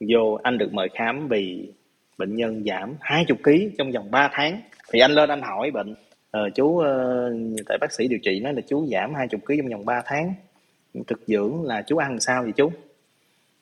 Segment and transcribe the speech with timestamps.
[0.00, 1.72] vô anh được mời khám vì
[2.18, 4.60] bệnh nhân giảm 20 kg trong vòng 3 tháng.
[4.92, 5.94] Thì anh lên anh hỏi bệnh
[6.30, 6.84] ờ, chú uh,
[7.66, 10.34] tại bác sĩ điều trị nói là chú giảm 20 kg trong vòng 3 tháng.
[11.06, 12.70] Thực dưỡng là chú ăn sao vậy chú?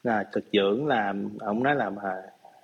[0.02, 2.02] Là thực dưỡng là ông nói là mà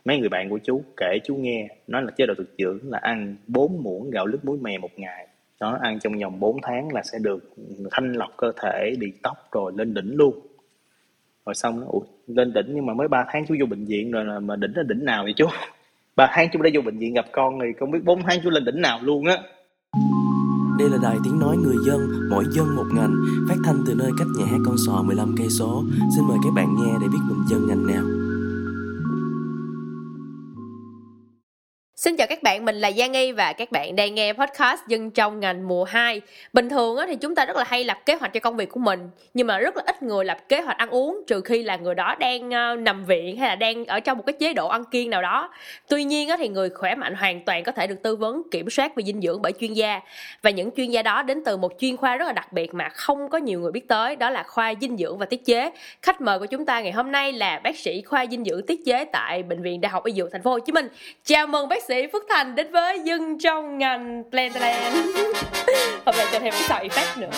[0.05, 2.99] mấy người bạn của chú kể chú nghe nói là chế độ thực dưỡng là
[2.99, 5.29] ăn 4 muỗng gạo lứt muối mè một ngày.
[5.61, 7.55] Đó ăn trong vòng 4 tháng là sẽ được
[7.91, 10.41] thanh lọc cơ thể đi tóc rồi lên đỉnh luôn
[11.47, 14.41] rồi xong ủa, lên đỉnh nhưng mà mới 3 tháng chú vô bệnh viện rồi
[14.41, 15.47] mà đỉnh là đỉnh nào vậy chú
[16.17, 18.51] ba tháng chú đã vô bệnh viện gặp con thì không biết bốn tháng chú
[18.51, 19.39] lên đỉnh nào luôn á
[20.79, 23.15] đây là đài tiếng nói người dân, mỗi dân một ngành,
[23.49, 25.85] phát thanh từ nơi cách nhà hát con sò 15 cây số.
[26.17, 28.22] Xin mời các bạn nghe để biết mình dân ngành nào.
[32.03, 35.11] Xin chào các bạn, mình là Giang Nghi và các bạn đang nghe podcast Dân
[35.11, 36.21] trong ngành mùa 2.
[36.53, 38.81] Bình thường thì chúng ta rất là hay lập kế hoạch cho công việc của
[38.81, 41.77] mình, nhưng mà rất là ít người lập kế hoạch ăn uống trừ khi là
[41.77, 44.69] người đó đang ờ, nằm viện hay là đang ở trong một cái chế độ
[44.69, 45.51] ăn kiêng nào đó.
[45.89, 48.97] Tuy nhiên thì người khỏe mạnh hoàn toàn có thể được tư vấn kiểm soát
[48.97, 50.01] về dinh dưỡng bởi chuyên gia.
[50.43, 52.89] Và những chuyên gia đó đến từ một chuyên khoa rất là đặc biệt mà
[52.89, 55.71] không có nhiều người biết tới, đó là khoa dinh dưỡng và tiết chế.
[56.03, 58.81] Khách mời của chúng ta ngày hôm nay là bác sĩ khoa dinh dưỡng tiết
[58.87, 60.89] chế tại bệnh viện Đại học Y Dược Thành phố Hồ Chí Minh.
[61.25, 64.93] Chào mừng bác sĩ sĩ Phước Thành đến với dân trong ngành Plan Plan
[66.07, 67.31] Hôm nay cho thêm cái sound effect nữa.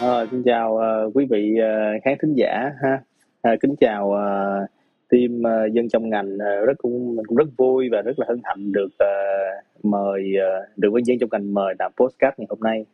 [0.00, 3.02] À, Xin chào uh, quý vị uh, khán thính giả ha.
[3.42, 4.70] À, Kính chào uh,
[5.10, 8.26] team uh, dân trong ngành uh, rất cũng mình cũng rất vui và rất là
[8.28, 12.46] hân hạnh được uh, mời uh, được với dân trong ngành mời làm postcard ngày
[12.50, 12.84] hôm nay.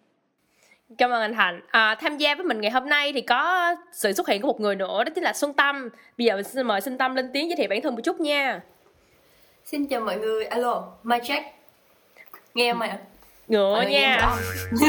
[0.99, 1.61] Cảm ơn anh Thành.
[1.71, 4.61] À, tham gia với mình ngày hôm nay thì có sự xuất hiện của một
[4.61, 5.89] người nữa đó chính là Xuân Tâm.
[6.19, 8.21] Bây giờ mình xin mời Xuân Tâm lên tiếng giới thiệu bản thân một chút
[8.21, 8.61] nha.
[9.65, 10.45] Xin chào mọi người.
[10.45, 11.47] Alo, my check.
[12.55, 12.99] Nghe không ạ?
[13.49, 14.37] Ngựa nha.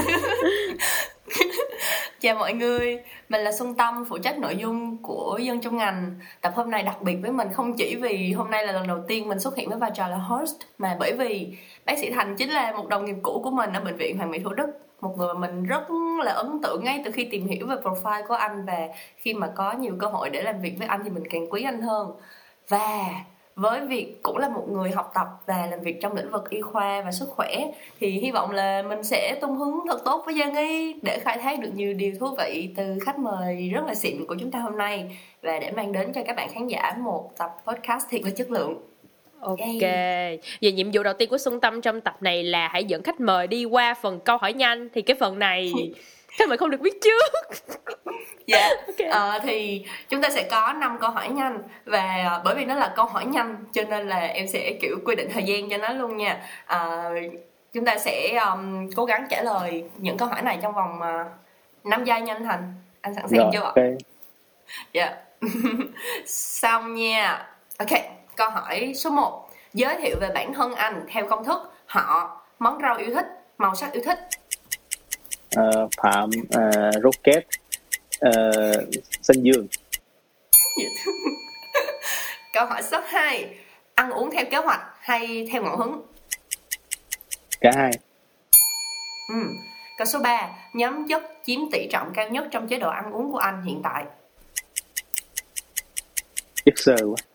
[2.19, 6.15] chào mọi người, mình là Xuân Tâm, phụ trách nội dung của dân trong ngành.
[6.41, 8.99] Tập hôm nay đặc biệt với mình không chỉ vì hôm nay là lần đầu
[9.07, 11.47] tiên mình xuất hiện với vai trò là host mà bởi vì
[11.85, 14.31] bác sĩ Thành chính là một đồng nghiệp cũ của mình ở bệnh viện Hoàng
[14.31, 14.67] Mỹ Thủ Đức
[15.03, 15.83] một người mà mình rất
[16.23, 18.87] là ấn tượng ngay từ khi tìm hiểu về profile của anh và
[19.17, 21.63] khi mà có nhiều cơ hội để làm việc với anh thì mình càng quý
[21.63, 22.11] anh hơn.
[22.69, 23.05] Và
[23.55, 26.61] với việc cũng là một người học tập và làm việc trong lĩnh vực y
[26.61, 30.39] khoa và sức khỏe thì hy vọng là mình sẽ tung hứng thật tốt với
[30.39, 33.95] Giang Y để khai thác được nhiều điều thú vị từ khách mời rất là
[33.95, 35.17] xịn của chúng ta hôm nay.
[35.41, 38.51] Và để mang đến cho các bạn khán giả một tập podcast thiệt là chất
[38.51, 38.92] lượng.
[39.43, 39.81] Ok.
[40.61, 43.19] Về nhiệm vụ đầu tiên của Xuân Tâm trong tập này là hãy dẫn khách
[43.19, 45.73] mời đi qua phần câu hỏi nhanh thì cái phần này
[46.37, 47.33] khách mời không được biết trước.
[48.47, 48.57] Dạ.
[48.57, 48.79] Yeah.
[48.87, 49.07] Okay.
[49.07, 52.75] À, thì chúng ta sẽ có 5 câu hỏi nhanh và ờ, bởi vì nó
[52.75, 55.77] là câu hỏi nhanh cho nên là em sẽ kiểu quy định thời gian cho
[55.77, 56.43] nó luôn nha.
[56.65, 57.09] À,
[57.73, 61.85] chúng ta sẽ um, cố gắng trả lời những câu hỏi này trong vòng uh,
[61.85, 62.73] 5 giây nhanh thành.
[63.01, 63.65] Anh sẵn sàng Rồi, chưa ạ?
[63.65, 63.95] Okay.
[64.93, 65.05] Dạ.
[65.05, 65.17] Yeah.
[66.25, 67.47] Xong nha.
[67.77, 72.41] Ok Câu hỏi số 1 Giới thiệu về bản thân anh theo công thức họ,
[72.59, 73.25] món rau yêu thích,
[73.57, 74.19] màu sắc yêu thích.
[75.59, 77.47] Uh, Phạm uh, Rocket
[78.27, 78.89] uh,
[79.21, 79.67] Xanh Dương.
[82.53, 83.55] Câu hỏi số 2
[83.95, 86.01] Ăn uống theo kế hoạch hay theo ngẫu hứng?
[87.61, 87.91] Cả hai.
[89.29, 89.35] Ừ.
[89.97, 93.31] Câu số 3 Nhóm chất chiếm tỷ trọng cao nhất trong chế độ ăn uống
[93.31, 94.05] của anh hiện tại?
[96.65, 97.32] Chất sơ quá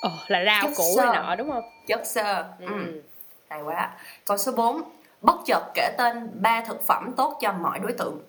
[0.00, 1.64] Ồ, là rau chất củ này nọ đúng không?
[1.86, 2.44] Chất xơ.
[2.60, 2.66] Ừ.
[2.66, 3.02] ừ.
[3.48, 3.90] Hay quá.
[4.24, 4.82] Câu số 4.
[5.20, 8.20] Bất chợt kể tên ba thực phẩm tốt cho mọi đối tượng.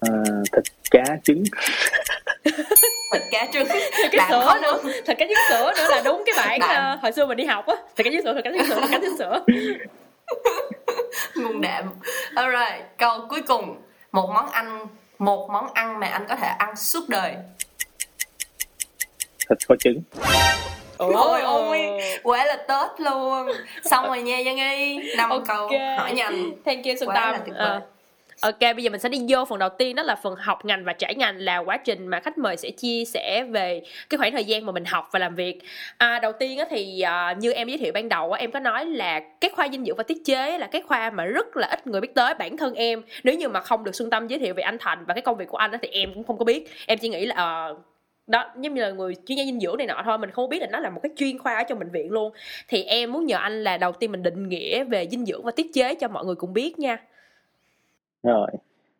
[0.00, 0.10] À,
[0.52, 1.44] thịt cá trứng.
[3.12, 3.68] thịt cá trứng.
[3.96, 4.62] Thịt cái sữa không...
[4.62, 4.80] nữa.
[4.84, 6.94] Thịt cá trứng sữa nữa là đúng cái bản Bạn...
[6.94, 7.74] uh, hồi xưa mình đi học á.
[7.96, 9.44] Thịt cá trứng sữa, thịt cá trứng sữa, thịt cá trứng sữa.
[11.36, 11.84] Ngun đạm.
[12.34, 13.76] Alright, câu cuối cùng.
[14.12, 14.86] Một món ăn
[15.18, 17.36] một món ăn mà anh có thể ăn suốt đời
[19.48, 20.02] thịt kho trứng
[20.98, 21.80] Ôi ôi,
[22.22, 23.46] quá là tốt luôn
[23.84, 25.46] Xong rồi nha Giang Y năm okay.
[25.48, 25.68] câu
[25.98, 27.82] hỏi nhanh Thank you Xuân Tâm uh,
[28.40, 30.84] Ok, bây giờ mình sẽ đi vô phần đầu tiên đó là phần học ngành
[30.84, 34.32] và trải ngành là quá trình mà khách mời sẽ chia sẻ về cái khoảng
[34.32, 35.58] thời gian mà mình học và làm việc.
[35.98, 37.02] À, đầu tiên á thì
[37.32, 39.84] uh, như em giới thiệu ban đầu á, em có nói là cái khoa dinh
[39.84, 42.56] dưỡng và tiết chế là cái khoa mà rất là ít người biết tới bản
[42.56, 43.02] thân em.
[43.24, 45.36] Nếu như mà không được Xuân Tâm giới thiệu về anh Thành và cái công
[45.36, 46.70] việc của anh thì em cũng không có biết.
[46.86, 47.78] Em chỉ nghĩ là uh,
[48.26, 50.62] đó giống như là người chuyên gia dinh dưỡng này nọ thôi mình không biết
[50.62, 52.32] là nó là một cái chuyên khoa ở trong bệnh viện luôn.
[52.68, 55.50] Thì em muốn nhờ anh là đầu tiên mình định nghĩa về dinh dưỡng và
[55.56, 56.98] tiết chế cho mọi người cùng biết nha.
[58.22, 58.50] Rồi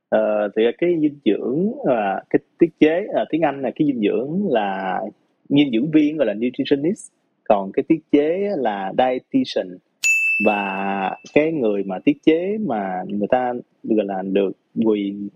[0.09, 4.01] ờ, thì cái dinh dưỡng và cái tiết chế à, tiếng anh là cái dinh
[4.01, 5.01] dưỡng là
[5.49, 7.13] dinh dưỡng viên gọi là nutritionist.
[7.49, 9.79] Còn cái tiết chế là dietitian.
[10.47, 13.53] Và cái người mà tiết chế mà người ta
[13.83, 14.53] gọi là được
[14.85, 15.29] quyền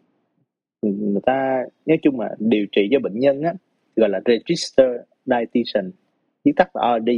[0.82, 3.52] người ta nói chung là điều trị cho bệnh nhân á
[3.96, 4.88] gọi là register
[5.26, 5.90] dietitian
[6.44, 7.10] viết tắt là RD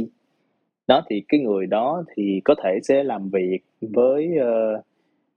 [0.87, 4.85] đó thì cái người đó thì có thể sẽ làm việc với uh,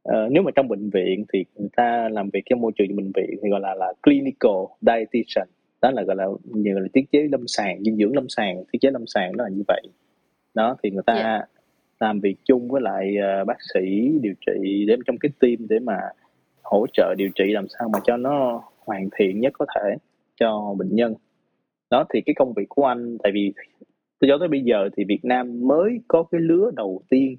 [0.08, 3.12] uh, nếu mà trong bệnh viện thì người ta làm việc trong môi trường bệnh
[3.14, 5.48] viện thì gọi là là clinical dietitian.
[5.82, 8.78] Đó là gọi là nhiều là tiết chế lâm sàng dinh dưỡng lâm sàng tiết
[8.80, 9.82] chế lâm sàng đó là như vậy.
[10.54, 11.48] Đó thì người ta yeah.
[12.00, 15.78] làm việc chung với lại uh, bác sĩ điều trị để trong cái team để
[15.78, 15.98] mà
[16.62, 19.96] hỗ trợ điều trị làm sao mà cho nó hoàn thiện nhất có thể
[20.40, 21.14] cho bệnh nhân
[21.90, 23.52] đó thì cái công việc của anh tại vì
[24.20, 27.36] cho tới bây giờ thì Việt Nam mới có cái lứa đầu tiên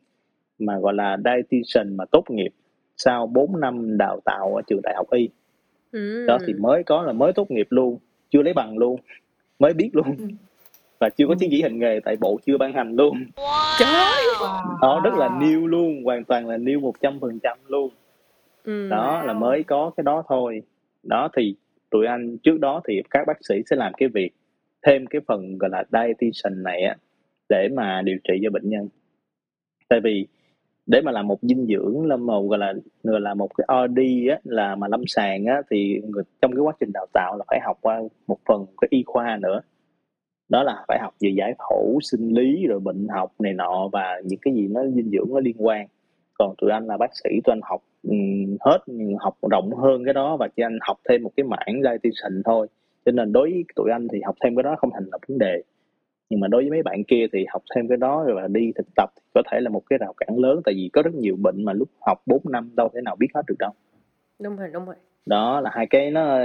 [0.59, 2.51] mà gọi là dietitian mà tốt nghiệp
[2.97, 5.29] sau 4 năm đào tạo ở trường đại học y
[5.91, 6.25] ừ.
[6.27, 7.97] đó thì mới có là mới tốt nghiệp luôn
[8.29, 8.99] chưa lấy bằng luôn
[9.59, 10.25] mới biết luôn ừ.
[10.99, 13.75] và chưa có chứng chỉ hành nghề tại bộ chưa ban hành luôn wow.
[13.79, 14.17] trời
[14.81, 17.89] đó rất là new luôn hoàn toàn là new một trăm phần trăm luôn
[18.63, 18.89] ừ.
[18.89, 20.61] đó là mới có cái đó thôi
[21.03, 21.55] đó thì
[21.91, 24.29] tụi anh trước đó thì các bác sĩ sẽ làm cái việc
[24.85, 26.95] thêm cái phần gọi là dietitian này á
[27.49, 28.89] để mà điều trị cho bệnh nhân.
[29.89, 30.27] Tại vì
[30.85, 32.73] để mà làm một dinh dưỡng lâm một gọi là
[33.03, 33.97] gọi là một cái od
[34.31, 37.45] á là mà lâm sàng á thì người, trong cái quá trình đào tạo là
[37.47, 39.61] phải học qua một phần cái y khoa nữa.
[40.49, 44.21] Đó là phải học về giải phẫu sinh lý rồi bệnh học này nọ và
[44.25, 45.87] những cái gì nó dinh dưỡng nó liên quan
[46.37, 48.79] còn tụi anh là bác sĩ tụi anh học um, hết
[49.19, 52.67] học rộng hơn cái đó và chỉ anh học thêm một cái mảng dietitian thôi.
[53.05, 55.37] Cho nên đối với tụi anh thì học thêm cái đó không thành là vấn
[55.37, 55.61] đề.
[56.29, 58.87] Nhưng mà đối với mấy bạn kia thì học thêm cái đó rồi đi thực
[58.95, 61.35] tập thì có thể là một cái rào cản lớn tại vì có rất nhiều
[61.39, 63.71] bệnh mà lúc học 4 năm đâu thể nào biết hết được đâu.
[64.39, 64.95] Đúng rồi đúng rồi.
[65.25, 66.37] Đó là hai cái nó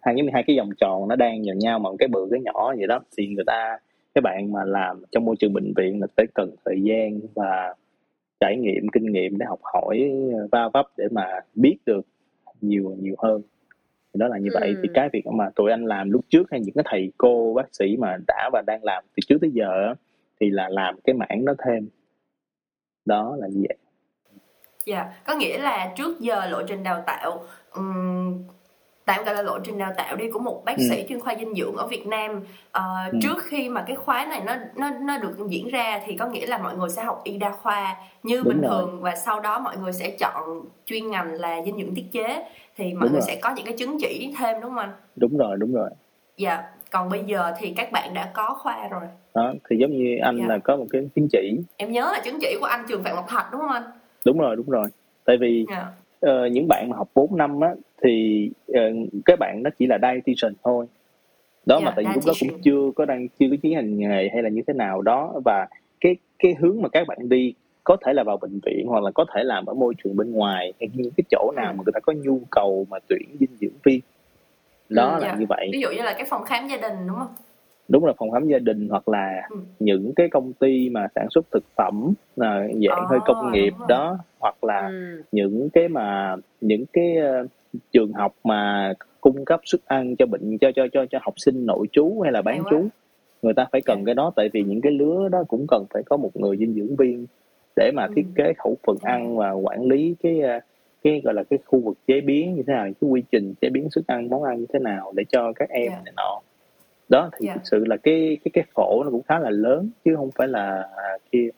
[0.00, 2.40] hai giống như hai cái vòng tròn nó đang vào nhau mà cái bự cái
[2.40, 3.00] nhỏ vậy đó.
[3.16, 3.78] Thì người ta
[4.14, 7.74] các bạn mà làm trong môi trường bệnh viện là phải cần thời gian và
[8.44, 10.12] trải nghiệm kinh nghiệm để học hỏi
[10.52, 12.06] va vấp để mà biết được
[12.60, 13.42] nhiều nhiều hơn
[14.14, 14.80] đó là như vậy ừ.
[14.82, 17.74] thì cái việc mà tụi anh làm lúc trước hay những cái thầy cô bác
[17.74, 19.94] sĩ mà đã và đang làm từ trước tới giờ
[20.40, 21.88] thì là làm cái mảng đó thêm
[23.04, 23.76] đó là như vậy
[24.86, 25.24] dạ yeah.
[25.24, 27.44] có nghĩa là trước giờ lộ trình đào tạo
[27.74, 28.42] um,
[29.04, 30.84] tạm gọi là lộ trình đào tạo đi của một bác ừ.
[30.90, 33.18] sĩ chuyên khoa dinh dưỡng ở Việt Nam uh, ừ.
[33.22, 36.46] trước khi mà cái khóa này nó nó nó được diễn ra thì có nghĩa
[36.46, 38.70] là mọi người sẽ học y đa khoa như Đúng bình rồi.
[38.70, 42.44] thường và sau đó mọi người sẽ chọn chuyên ngành là dinh dưỡng tiết chế
[42.76, 43.26] thì mọi đúng người rồi.
[43.26, 44.92] sẽ có những cái chứng chỉ thêm đúng không anh?
[45.16, 45.90] Đúng rồi, đúng rồi.
[46.36, 49.02] Dạ, còn bây giờ thì các bạn đã có khoa rồi.
[49.34, 50.44] Đó, thì giống như anh dạ.
[50.48, 51.58] là có một cái chứng chỉ.
[51.76, 53.82] Em nhớ là chứng chỉ của anh trường Phạm Ngọc Thạch đúng không anh?
[54.24, 54.88] Đúng rồi, đúng rồi.
[55.24, 55.86] Tại vì dạ.
[56.30, 58.76] Uh, những bạn mà học 4 năm á thì uh,
[59.24, 60.86] các bạn nó chỉ là dietitian thôi.
[61.66, 63.98] Đó yeah, mà tại vì lúc đó cũng chưa có đang chưa có chứng hành
[63.98, 65.40] nghề hay là như thế nào đó.
[65.44, 65.66] Và
[66.00, 67.54] cái cái hướng mà các bạn đi
[67.84, 70.32] có thể là vào bệnh viện hoặc là có thể làm ở môi trường bên
[70.32, 73.56] ngoài hay những cái chỗ nào mà người ta có nhu cầu mà tuyển dinh
[73.60, 74.00] dưỡng viên.
[74.88, 75.36] Đó ừ, là dạ.
[75.38, 75.68] như vậy.
[75.72, 77.34] Ví dụ như là cái phòng khám gia đình đúng không
[77.88, 79.56] đúng là phòng khám gia đình hoặc là ừ.
[79.78, 83.74] những cái công ty mà sản xuất thực phẩm là dạng oh, hơi công nghiệp
[83.88, 85.22] đó hoặc là ừ.
[85.32, 87.50] những cái mà những cái uh,
[87.92, 91.66] trường học mà cung cấp suất ăn cho bệnh cho cho cho cho học sinh
[91.66, 92.88] nội trú hay là bán trú
[93.42, 94.06] người ta phải cần yeah.
[94.06, 94.06] Dạ.
[94.06, 96.74] cái đó tại vì những cái lứa đó cũng cần phải có một người dinh
[96.74, 97.26] dưỡng viên
[97.76, 100.60] để mà thiết kế khẩu phần ăn và quản lý cái ờ,
[101.04, 103.68] cái gọi là cái khu vực chế biến như thế nào cái quy trình chế
[103.68, 106.04] biến thức ăn món ăn như thế nào để cho các em yeah.
[106.04, 106.40] này nọ
[107.14, 107.56] đó thì yeah.
[107.56, 110.48] thực sự là cái cái cái phổ nó cũng khá là lớn chứ không phải
[110.48, 110.88] là
[111.32, 111.48] kia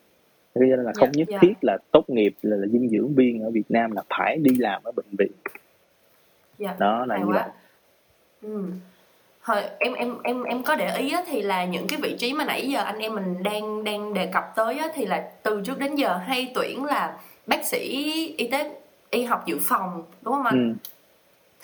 [0.55, 1.43] cho nên là không yeah, nhất yeah.
[1.43, 4.55] thiết là tốt nghiệp là, là dinh dưỡng viên ở Việt Nam là phải đi
[4.59, 5.33] làm ở bệnh viện
[6.59, 6.79] yeah.
[6.79, 7.49] đó là như vậy
[8.43, 8.65] ừ.
[9.41, 12.33] Hồi, em em em em có để ý á, thì là những cái vị trí
[12.33, 15.63] mà nãy giờ anh em mình đang đang đề cập tới á, thì là từ
[15.65, 17.79] trước đến giờ hay tuyển là bác sĩ
[18.39, 18.71] y tế
[19.11, 20.69] y học dự phòng đúng không anh?
[20.69, 20.91] Ừ.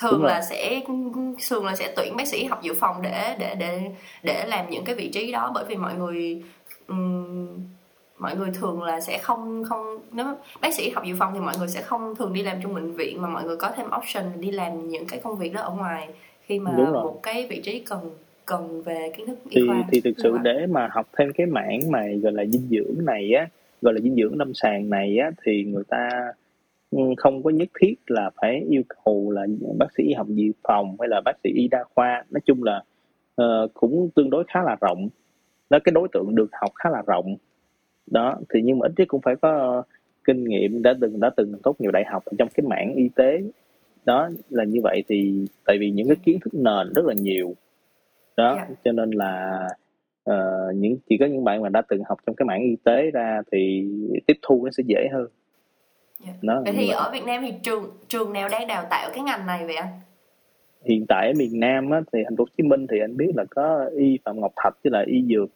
[0.03, 0.81] Thường là sẽ
[1.49, 3.91] thường là sẽ tuyển bác sĩ học dự phòng để để để
[4.23, 5.51] để làm những cái vị trí đó.
[5.55, 6.43] Bởi vì mọi người
[6.89, 7.49] um,
[8.19, 10.27] mọi người thường là sẽ không không nếu
[10.61, 12.93] bác sĩ học dự phòng thì mọi người sẽ không thường đi làm trong bệnh
[12.93, 15.71] viện mà mọi người có thêm option đi làm những cái công việc đó ở
[15.71, 16.09] ngoài
[16.43, 18.11] khi mà một cái vị trí cần
[18.47, 19.85] cần về kiến thức y thì, khoa.
[19.91, 23.33] thì thực sự để mà học thêm cái mảng mà gọi là dinh dưỡng này
[23.33, 23.49] á
[23.83, 26.09] gọi là dinh dưỡng lâm sàng này á thì người ta
[27.17, 29.47] không có nhất thiết là phải yêu cầu là
[29.79, 32.25] bác sĩ y học dự phòng hay là bác sĩ y đa khoa.
[32.31, 32.83] Nói chung là
[33.43, 35.09] uh, cũng tương đối khá là rộng.
[35.71, 37.37] Đó cái đối tượng được học khá là rộng.
[38.07, 39.83] Đó thì nhưng mà ít nhất cũng phải có
[40.25, 43.43] kinh nghiệm đã từng đã từng tốt nhiều đại học trong cái mảng y tế.
[44.05, 47.55] Đó là như vậy thì tại vì những cái kiến thức nền rất là nhiều.
[48.37, 48.69] Đó yeah.
[48.69, 48.75] Dạ.
[48.85, 49.63] cho nên là
[50.31, 53.11] uh, những chỉ có những bạn mà đã từng học trong cái mảng y tế
[53.11, 53.89] ra thì
[54.27, 55.27] tiếp thu nó sẽ dễ hơn
[56.25, 56.37] yeah.
[56.43, 56.55] Dạ.
[56.55, 59.47] đó, vậy thì ở Việt Nam thì trường trường nào đang đào tạo cái ngành
[59.47, 59.89] này vậy anh?
[60.89, 63.31] Hiện tại ở miền Nam á, thì thành phố Hồ Chí Minh thì anh biết
[63.37, 65.49] là có y Phạm Ngọc Thạch với lại y dược.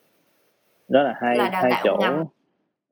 [0.88, 1.96] Đó là hai Là hai chỗ.
[2.00, 2.24] ngành.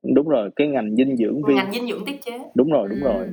[0.03, 1.57] đúng rồi cái ngành dinh dưỡng viên.
[1.57, 2.39] Ngành dinh dưỡng tiết chế.
[2.55, 3.05] Đúng rồi đúng Ừ.
[3.05, 3.29] rồi.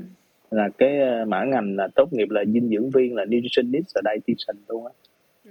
[0.51, 4.01] Là cái ờ, mã ngành là tốt nghiệp là dinh dưỡng viên là nutritionist và
[4.05, 4.91] dietitian luôn á.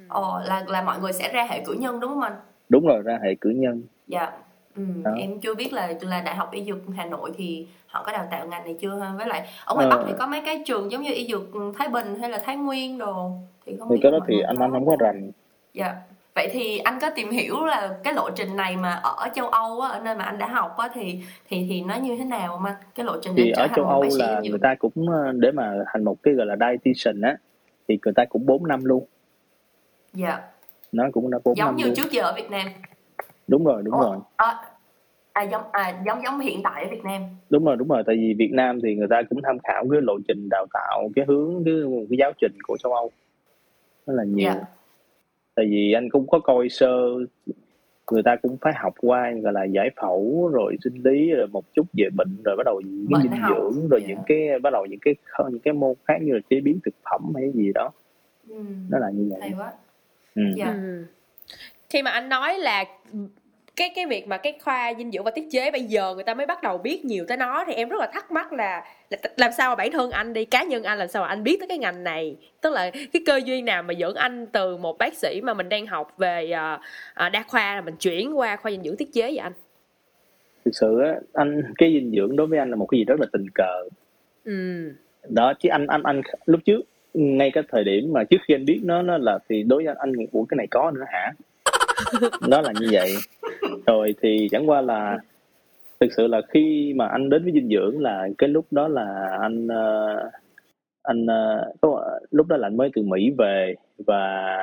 [0.09, 2.33] Ồ là là mọi người sẽ ra hệ cử nhân đúng không anh?
[2.69, 3.83] Đúng rồi ra hệ cử nhân.
[4.07, 4.33] Dạ
[4.77, 4.83] ừ.
[5.05, 5.11] Đó.
[5.19, 8.29] em chưa biết là là đại học y dược Hà Nội thì họ có đào
[8.31, 9.97] tạo ngành này chưa ha với lại ở ngoài Ờ.
[9.99, 11.43] Bắc thì có mấy cái trường giống như y dược
[11.79, 13.31] Thái Bình hay là Thái Nguyên đồ
[13.67, 15.31] thì không thì biết cái đó thì anh anh không có rành
[15.75, 15.95] Dạ.
[16.35, 19.81] Vậy thì anh có tìm hiểu là cái lộ trình này mà ở châu Âu
[19.81, 22.61] á, ở nơi mà anh đã học á thì thì thì nó như thế nào
[22.65, 22.75] anh?
[22.95, 25.33] Cái lộ trình để thì trở ở thành châu Âu là người ta cũng ờ,
[25.33, 27.37] để mà thành một cái gọi là dietitian á
[27.89, 29.05] thì người ta cũng 4 năm luôn
[30.12, 30.41] Dạ.
[30.93, 32.67] nó cũng đã 4 Giống năm như luôn trước giờ ở Việt Nam.
[33.50, 34.54] Đúng rồi đúng Ồ, rồi À,
[35.33, 37.23] à giống à giống giống hiện tại ở Việt Nam.
[37.50, 40.00] đúng rồi đúng rồi tại vì Việt Nam thì người ta cũng tham khảo cái
[40.02, 41.75] lộ trình đào tạo cái hướng cái,
[42.11, 43.11] cái giáo trình của châu Âu
[44.07, 44.61] rất là nhiều Dạ.
[45.54, 46.88] tại vì anh cũng có coi sơ
[48.11, 51.64] người ta cũng phải học qua gọi là giải phẫu rồi sinh lý rồi một
[51.75, 54.09] chút về bệnh rồi bắt đầu những cái dinh dưỡng rồi dạ.
[54.09, 55.14] những cái bắt đầu những cái
[55.50, 57.90] những cái môn khác như là chế biến thực phẩm hay gì đó
[58.49, 58.64] Ừ.
[58.90, 59.73] nó là như vậy Hay quá.
[60.35, 60.42] ừ.
[60.57, 60.66] Dạ.
[60.73, 61.04] Ừ.
[61.90, 62.85] khi mà anh nói là
[63.81, 66.35] cái cái việc mà cái khoa dinh dưỡng và tiết chế bây giờ người ta
[66.35, 69.19] mới bắt đầu biết nhiều tới nó thì em rất là thắc mắc là, là
[69.37, 71.61] làm sao mà bản thân anh đi cá nhân anh làm sao mà anh biết
[71.61, 72.37] tới cái ngành này?
[72.61, 75.69] Tức là cái cơ duyên nào mà dẫn anh từ một bác sĩ mà mình
[75.69, 76.81] đang học về à,
[77.15, 79.53] à, đa khoa là mình chuyển qua khoa dinh dưỡng tiết chế vậy anh?
[80.65, 83.21] Thực sự á anh cái dinh dưỡng đối với anh là một cái gì rất
[83.21, 83.89] là tình cờ.
[84.45, 84.91] Ừ.
[85.29, 86.81] Đó chứ anh anh anh lúc trước
[87.15, 89.95] ngay cái thời điểm mà trước khi anh biết nó nó là thì đối với
[89.95, 91.33] anh anh nghĩ ủa cái này có nữa hả
[92.49, 93.14] nó là như vậy.
[93.87, 95.19] Rồi thì chẳng qua là
[96.00, 99.38] thực sự là khi mà anh đến với dinh dưỡng là cái lúc đó là
[99.40, 100.30] anh ờ,
[101.02, 101.73] anh ờ,
[102.30, 103.75] lúc đó là anh mới từ Mỹ về
[104.07, 104.57] và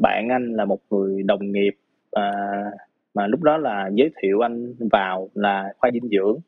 [0.00, 1.74] bạn anh là một người đồng nghiệp
[2.12, 2.32] à,
[3.14, 6.38] mà lúc đó là giới thiệu anh vào là khoa dinh dưỡng.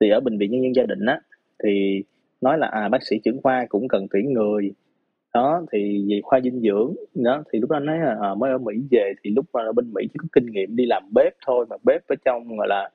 [0.00, 1.20] Thì ở bệnh viện nhân dân gia đình á
[1.64, 2.02] thì
[2.40, 4.72] nói là à bác sĩ trưởng khoa cũng cần tuyển người
[5.34, 8.58] đó thì về khoa dinh dưỡng đó thì lúc đó nói là à, mới ở
[8.58, 11.34] Mỹ về thì lúc mà ở bên Mỹ chỉ có kinh nghiệm đi làm bếp
[11.46, 12.90] thôi mà bếp ở trong gọi là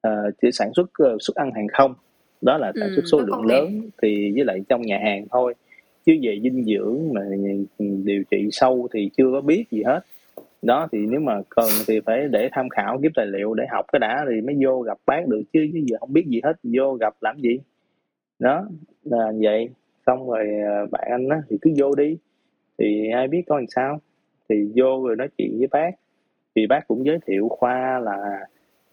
[0.00, 1.94] ờ, chỉ sản xuất ờ, suất ăn hàng không.
[2.40, 5.54] Đó là sản xuất Ừ, số lượng lớn thì với lại trong nhà hàng thôi.
[6.06, 7.20] Chứ về dinh dưỡng mà
[7.78, 10.00] điều trị sâu thì chưa có biết gì hết.
[10.62, 13.86] Đó thì nếu mà cần thì phải để tham khảo kiếm tài liệu để học
[13.92, 16.52] cái đã thì mới vô gặp bác được chứ chứ giờ không biết gì hết
[16.62, 17.58] vô gặp làm gì?
[18.38, 18.68] Đó
[19.04, 19.68] là vậy
[20.06, 22.16] xong rồi ờ, bạn anh á thì cứ vô đi
[22.78, 24.00] thì ai biết coi làm sao
[24.48, 25.90] thì vô rồi nói chuyện với bác
[26.56, 28.46] thì bác cũng giới thiệu khoa là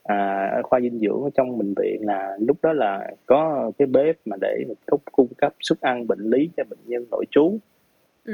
[0.03, 4.15] à, khoa dinh dưỡng ở trong bệnh viện là lúc đó là có cái bếp
[4.25, 7.58] mà để mình cung- cung cấp suất ăn bệnh lý cho bệnh nhân nội trú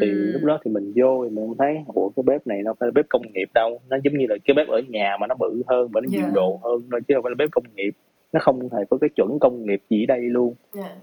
[0.02, 0.32] thì Ừ.
[0.34, 2.92] lúc đó thì mình vô thì mình thấy ủa cái bếp này nó phải là
[2.96, 5.62] bếp công nghiệp đâu nó giống như là cái bếp ở nhà mà nó bự
[5.68, 6.32] hơn và nó nhiều Dạ.
[6.34, 7.92] độ hơn thôi chứ không phải là bếp công nghiệp
[8.34, 10.96] nó không hề có cái chuẩn công nghiệp gì ở đây luôn Dạ.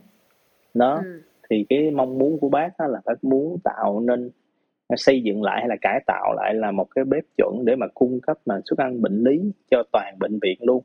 [0.75, 4.31] đó Ừ thì cái mong muốn của bác đó là bác muốn tạo nên
[4.97, 7.87] xây dựng lại hay là cải tạo lại là một cái bếp chuẩn để mà
[7.95, 10.83] cung cấp mà suất ăn bệnh lý cho toàn bệnh viện luôn.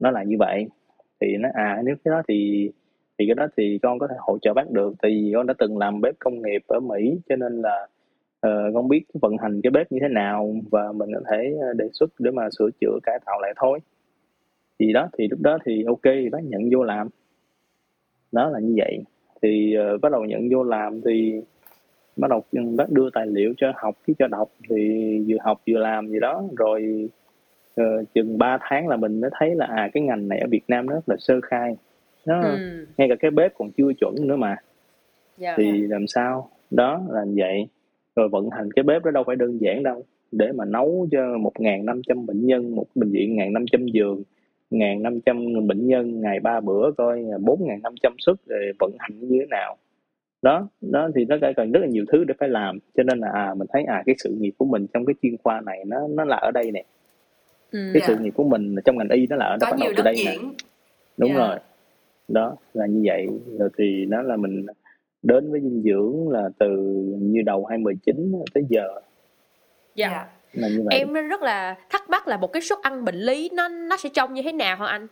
[0.00, 0.66] Nó là như vậy.
[1.20, 2.70] Thì nó à nếu cái đó thì
[3.18, 4.94] thì cái đó thì con có thể hỗ trợ bác được.
[5.02, 7.86] Tại vì con đã từng làm bếp công nghiệp ở Mỹ cho nên là
[8.46, 11.72] uh, con biết vận hành cái bếp như thế nào và mình có thể ờ,
[11.72, 13.78] đề xuất để mà sửa chữa cải tạo lại thôi.
[14.78, 17.08] Thì đó thì lúc đó thì ok thì bác nhận vô làm.
[18.32, 18.98] Đó là như vậy
[19.42, 21.40] thì ờ, bắt đầu nhận vô làm thì
[22.16, 22.44] bắt đầu
[22.76, 26.20] bác đưa tài liệu cho học với cho đọc thì vừa học vừa làm gì
[26.20, 26.42] đó.
[26.56, 27.08] Rồi
[27.76, 30.64] ờ, chừng 3 tháng là mình mới thấy là à cái ngành này ở Việt
[30.68, 31.76] Nam nó rất là sơ khai.
[32.26, 32.86] Nó Ừ.
[32.96, 34.56] ngay cả cái bếp còn chưa chuẩn nữa mà.
[35.38, 35.54] Dạ.
[35.58, 36.50] thì làm sao?
[36.70, 37.66] Đó là như vậy.
[38.16, 40.04] Rồi vận hành cái bếp đó đâu phải đơn giản đâu.
[40.32, 44.22] Để mà nấu cho 1.500 bệnh nhân một bệnh viện 1.500 giường
[44.70, 49.76] 1.500 bệnh nhân ngày ba bữa coi 4.500 suất rồi vận hành như thế nào
[50.42, 53.28] đó đó thì nó cần rất là nhiều thứ để phải làm cho nên là
[53.34, 56.08] à mình thấy à cái sự nghiệp của mình trong cái chuyên khoa này nó
[56.08, 56.84] nó là ở đây nè
[57.70, 57.78] Ừ.
[57.94, 58.06] cái Dạ.
[58.08, 60.14] sự nghiệp của mình trong ngành y nó là ở Có bắt đầu từ đây
[60.26, 60.52] nè diễn.
[61.16, 61.38] đúng Dạ.
[61.38, 61.56] rồi
[62.28, 63.26] đó là như vậy
[63.58, 64.66] rồi thì nó là mình
[65.22, 66.76] đến với dinh dưỡng là từ
[67.20, 68.88] như đầu 2019 tới giờ
[69.94, 70.08] Dạ.
[70.10, 70.26] Dạ.
[70.52, 73.50] Là như vậy em rất là thắc mắc là một cái suất ăn bệnh lý
[73.52, 75.06] nó nó sẽ trông như thế nào hả anh?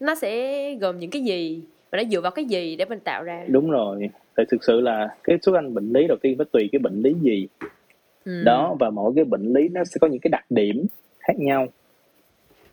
[0.00, 1.62] Nó sẽ gồm những cái gì?
[1.90, 3.44] Và nó dựa vào cái gì để mình tạo ra?
[3.48, 4.10] Đúng rồi.
[4.34, 7.02] Tại thực sự là cái suất ăn bệnh lý đầu tiên phải tùy cái bệnh
[7.02, 7.48] lý gì.
[8.24, 8.42] Ừ.
[8.44, 10.86] đó và mỗi cái bệnh lý nó sẽ có những cái đặc điểm
[11.18, 11.66] khác nhau.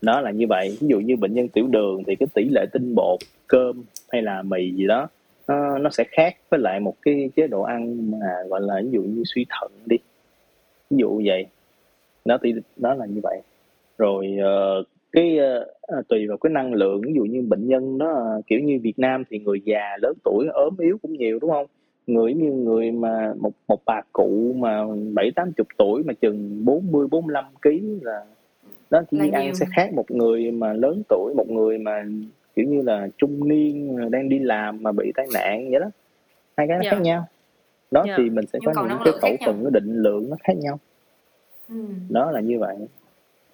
[0.02, 0.78] Đó là như vậy.
[0.80, 4.22] Ví dụ như bệnh nhân tiểu đường thì cái tỷ lệ tinh bột cơm hay
[4.22, 5.08] là mì gì đó
[5.48, 8.90] nó nó sẽ khác với lại một cái chế độ ăn mà gọi là ví
[8.90, 9.96] dụ như suy thận đi.
[10.90, 11.46] Ví dụ vậy
[12.26, 13.40] nó thì nó là như vậy
[13.98, 15.38] rồi uh, cái
[15.98, 18.78] uh, tùy vào cái năng lượng ví dụ như bệnh nhân nó uh, kiểu như
[18.82, 21.66] Việt Nam thì người già lớn tuổi ốm yếu cũng nhiều đúng không
[22.06, 26.64] người như người mà một một bà cụ mà bảy tám chục tuổi mà chừng
[26.64, 28.24] bốn mươi bốn lăm ký là
[28.90, 32.04] đó thì ăn sẽ khác một người mà lớn tuổi một người mà
[32.56, 35.90] kiểu như là trung niên đang đi làm mà bị tai nạn vậy đó
[36.56, 36.90] hai cái nó yeah.
[36.90, 37.10] khác dạ.
[37.10, 37.24] nhau
[37.90, 38.04] đó.
[38.06, 38.14] Dạ.
[38.18, 40.78] thì mình sẽ có những cái khẩu phần cái định lượng nó khác nhau
[41.68, 41.74] ừ.
[42.08, 42.76] đó là như vậy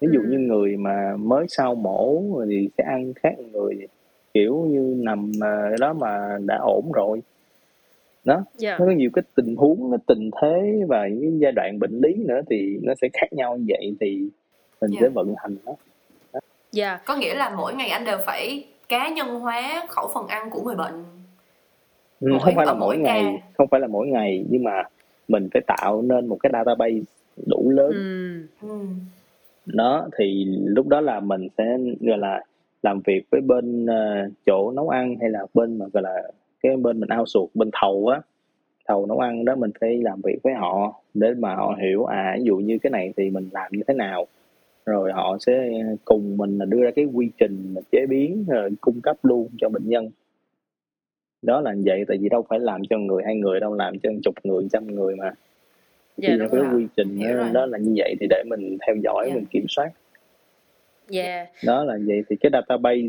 [0.01, 0.27] ví dụ ừ.
[0.29, 3.87] như người mà mới sau mổ thì sẽ ăn khác người
[4.33, 5.31] kiểu như nằm
[5.79, 7.21] đó mà đã ổn rồi
[8.23, 8.47] đó yeah.
[8.57, 8.77] Dạ.
[8.79, 11.99] nó có nhiều cái tình huống cái tình thế và những cái giai đoạn bệnh
[12.03, 14.29] lý nữa thì nó sẽ khác nhau như vậy thì
[14.81, 15.01] mình yeah.
[15.01, 15.75] sẽ vận hành đó
[16.71, 17.05] Dạ, yeah.
[17.05, 20.61] có nghĩa là mỗi ngày anh đều phải cá nhân hóa khẩu phần ăn của
[20.61, 21.03] người bệnh
[22.21, 23.47] ừ, mỗi, không phải là mỗi, mỗi ngày ca.
[23.57, 24.83] không phải là mỗi ngày nhưng mà
[25.27, 26.99] mình phải tạo nên một cái database
[27.45, 27.91] đủ lớn.
[28.61, 28.85] Ừ.
[29.65, 32.43] đó thì lúc đó là mình sẽ gọi là
[32.83, 36.31] làm việc với bên uh, chỗ nấu ăn hay là bên mà gọi là
[36.63, 38.21] cái bên mình ao suột bên thầu á.
[38.87, 42.35] Thầu nấu ăn đó mình phải làm việc với họ để mà họ hiểu à
[42.37, 44.27] ví dụ như cái này thì mình làm như thế nào.
[44.85, 45.69] Rồi họ sẽ
[46.05, 49.69] cùng mình là đưa ra cái quy trình chế biến rồi cung cấp luôn cho
[49.69, 50.09] bệnh nhân.
[51.41, 54.09] Đó là vậy tại vì đâu phải làm cho người hai người đâu làm cho
[54.23, 55.31] chục người trăm người mà
[56.17, 59.25] dạ, khi cái quy trình đó, đó là như vậy thì để mình theo dõi
[59.29, 59.35] dạ.
[59.35, 59.89] mình kiểm soát
[61.11, 61.47] yeah.
[61.65, 63.01] đó là vậy thì cái database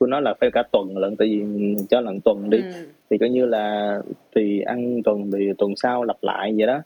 [0.00, 1.42] tôi nói là phải cả tuần lận tại vì
[1.90, 2.86] cho lần tuần đi ừ.
[3.10, 3.98] thì coi như là
[4.34, 6.82] thì ăn tuần thì tuần sau lặp lại vậy đó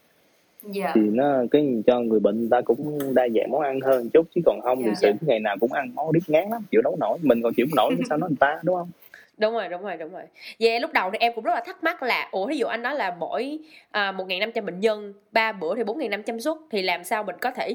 [0.63, 0.93] dạ.
[0.95, 4.41] thì nó cái cho người bệnh ta cũng đa dạng món ăn hơn chút chứ
[4.47, 5.17] còn không dạ, thì sự dạ.
[5.21, 7.95] ngày nào cũng ăn món đít ngán lắm chịu đấu nổi mình còn chịu nổi
[7.99, 8.89] thì sao nó người ta đúng không
[9.39, 10.23] đúng rồi đúng rồi đúng rồi.
[10.59, 12.83] Về lúc đầu thì em cũng rất là thắc mắc là ủa ví dụ anh
[12.83, 13.59] nói là mỗi
[13.91, 16.83] à, một năm trăm bệnh nhân ba bữa thì bốn nghìn năm trăm suất thì
[16.83, 17.71] làm sao mình có thể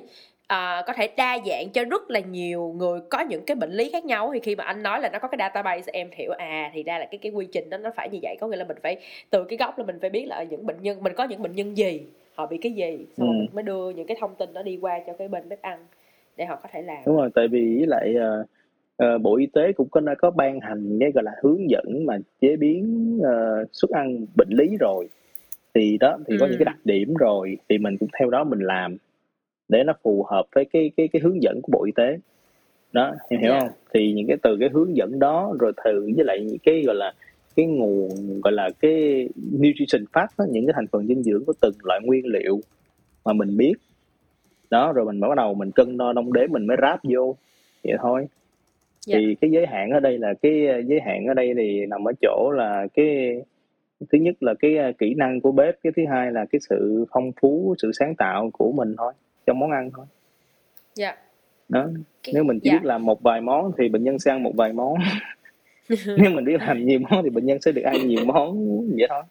[0.53, 3.89] uh, có thể đa dạng cho rất là nhiều người có những cái bệnh lý
[3.89, 4.31] khác nhau?
[4.33, 6.99] Thì khi mà anh nói là nó có cái database em hiểu à thì ra
[6.99, 8.37] là cái cái quy trình đó nó phải như vậy.
[8.41, 8.97] Có nghĩa là mình phải
[9.29, 11.55] từ cái góc là mình phải biết là những bệnh nhân mình có những bệnh
[11.55, 12.01] nhân gì
[12.35, 13.33] họ bị cái gì xong ừ.
[13.33, 15.85] mình mới đưa những cái thông tin đó đi qua cho cái bên bếp ăn
[16.37, 16.97] để họ có thể làm.
[17.05, 18.47] Đúng rồi tại vì với lại uh,
[19.03, 22.17] uh, bộ y tế cũng có có ban hành cái gọi là hướng dẫn mà
[22.41, 25.09] chế biến uh, suất ăn bệnh lý rồi
[25.73, 26.37] thì đó thì ừ.
[26.39, 28.97] có những cái đặc điểm rồi thì mình cũng theo đó mình làm
[29.69, 32.17] để nó phù hợp với cái cái cái hướng dẫn của bộ y tế
[32.91, 33.63] đó em hiểu yeah.
[33.63, 33.67] Dạ.
[33.67, 36.83] không thì những cái từ cái hướng dẫn đó rồi từ với lại những cái
[36.85, 37.13] gọi là
[37.55, 38.09] cái nguồn
[38.43, 41.99] gọi là cái nutrition fact đó, những cái thành phần dinh dưỡng của từng loại
[42.03, 42.59] nguyên liệu
[43.25, 43.73] mà mình biết
[44.69, 47.35] đó rồi mình bắt đầu mình cân đo đong đếm mình mới ráp vô
[47.83, 48.27] vậy thôi.
[49.05, 49.17] Dạ.
[49.17, 52.11] thì cái giới hạn ở đây là cái giới hạn ở đây thì nằm ở
[52.21, 53.41] chỗ là cái
[54.11, 57.31] thứ nhất là cái kỹ năng của bếp cái thứ hai là cái sự phong
[57.41, 59.13] phú sự sáng tạo của mình thôi
[59.45, 60.05] trong món ăn thôi
[60.93, 61.15] dạ
[61.69, 61.89] đó
[62.23, 62.73] cái, nếu mình chỉ dạ.
[62.73, 64.93] biết làm một vài món thì bệnh nhân sẽ ăn một vài món
[66.17, 68.57] nếu mình biết làm nhiều món thì bệnh nhân sẽ được ăn nhiều món
[68.97, 69.23] vậy thôi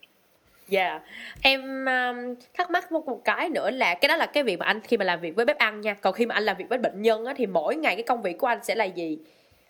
[0.68, 1.02] Dạ, yeah.
[1.42, 4.66] em um, thắc mắc một, một cái nữa là cái đó là cái việc mà
[4.66, 5.94] anh khi mà làm việc với bếp ăn nha.
[5.94, 8.22] Còn khi mà anh làm việc với bệnh nhân á, thì mỗi ngày cái công
[8.22, 9.18] việc của anh sẽ là gì?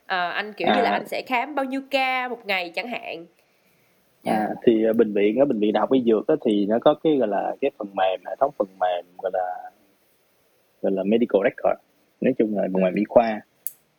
[0.06, 0.76] À, anh kiểu à.
[0.76, 0.92] như là à.
[0.92, 3.26] anh sẽ khám bao nhiêu ca một ngày chẳng hạn.
[4.24, 6.78] À, thì uh, bệnh viện ở bệnh viện đại học y dược á, thì nó
[6.78, 9.70] có cái gọi là cái phần mềm hệ thống phần mềm gọi là
[10.82, 11.80] gọi là medical record
[12.20, 13.40] nói chung là ngoài mỹ khoa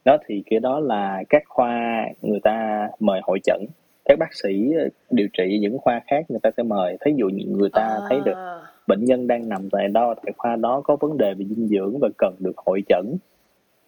[0.05, 3.65] đó thì cái đó là các khoa người ta mời hội chẩn
[4.05, 4.73] các bác sĩ
[5.09, 7.99] điều trị những khoa khác người ta sẽ mời thí dụ như người ta à.
[8.09, 11.45] thấy được bệnh nhân đang nằm tại đó tại khoa đó có vấn đề về
[11.45, 13.17] dinh dưỡng và cần được hội chẩn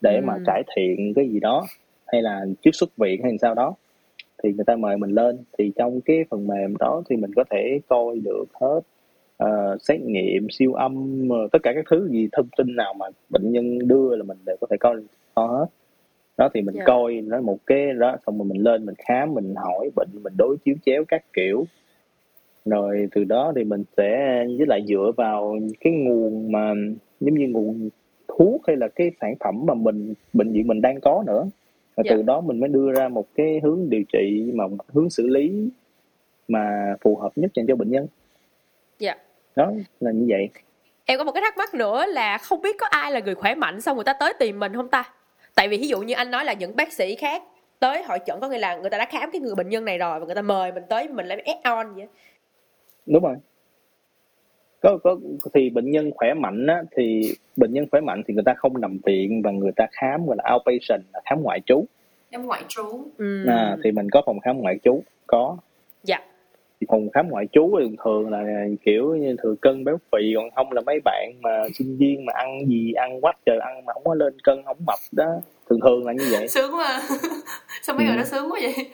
[0.01, 0.21] để ừ.
[0.25, 1.65] mà cải thiện cái gì đó
[2.07, 3.75] hay là trước xuất viện hay sao đó
[4.43, 7.43] thì người ta mời mình lên thì trong cái phần mềm đó thì mình có
[7.49, 8.79] thể coi được hết
[9.43, 13.05] uh, xét nghiệm siêu âm uh, tất cả các thứ gì thông tin nào mà
[13.29, 14.95] bệnh nhân đưa là mình đều có thể coi
[15.35, 15.65] coi hết
[16.37, 16.87] đó thì mình yeah.
[16.87, 16.93] Dạ.
[16.93, 20.33] coi nó một cái đó xong rồi mình lên mình khám mình hỏi bệnh mình
[20.37, 21.65] đối chiếu chéo các kiểu
[22.65, 26.73] rồi từ đó thì mình sẽ với lại dựa vào cái nguồn mà
[27.19, 27.89] giống như nguồn
[28.27, 31.49] thuốc hay là cái sản phẩm mà mình bệnh viện mình đang có nữa
[31.95, 32.15] và yeah.
[32.15, 32.23] từ dạ.
[32.25, 35.69] đó mình mới đưa ra một cái hướng điều trị mà hướng xử lý
[36.47, 38.07] mà phù hợp nhất dành cho bệnh nhân.
[38.99, 39.15] Dạ.
[39.55, 40.49] Đó là như vậy.
[41.05, 43.55] Em có một cái thắc mắc nữa là không biết có ai là người khỏe
[43.55, 45.03] mạnh xong người ta tới tìm mình không ta?
[45.55, 47.43] Tại vì ví dụ như anh nói là những bác sĩ khác
[47.79, 49.97] tới hội chẩn có nghĩa là người ta đã khám cái người bệnh nhân này
[49.97, 52.07] rồi và người ta mời mình tới mình lại add on vậy.
[53.05, 53.35] Đúng rồi
[54.85, 55.17] có có
[55.53, 58.81] thì bệnh nhân khỏe mạnh á thì bệnh nhân khỏe mạnh thì người ta không
[58.81, 61.85] nằm viện và người ta khám gọi là outpatient là khám ngoại trú.
[62.31, 63.07] Khám ngoại trú.
[63.17, 63.45] Ừ.
[63.47, 65.57] à, thì mình có phòng khám ngoại trú có.
[66.03, 66.17] Dạ.
[66.87, 70.71] Phòng khám ngoại trú thường thường là kiểu như thừa cân béo phì còn không
[70.71, 74.03] là mấy bạn mà sinh viên mà ăn gì ăn quách trời ăn mà không
[74.03, 75.41] có lên cân không mập đó.
[75.69, 76.47] Thường thường là như vậy.
[76.47, 77.01] Sướng quá
[77.81, 78.09] sao mấy ừ.
[78.09, 78.87] người đó sướng quá vậy?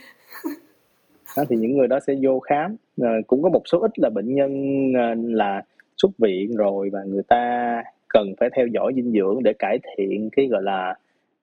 [1.37, 2.75] Đó, thì những người đó sẽ vô khám.
[3.01, 4.51] À, cũng có một số ít là bệnh nhân
[4.95, 5.61] à, là
[6.01, 10.29] xuất viện rồi và người ta cần phải theo dõi dinh dưỡng để cải thiện
[10.35, 10.95] cái gọi là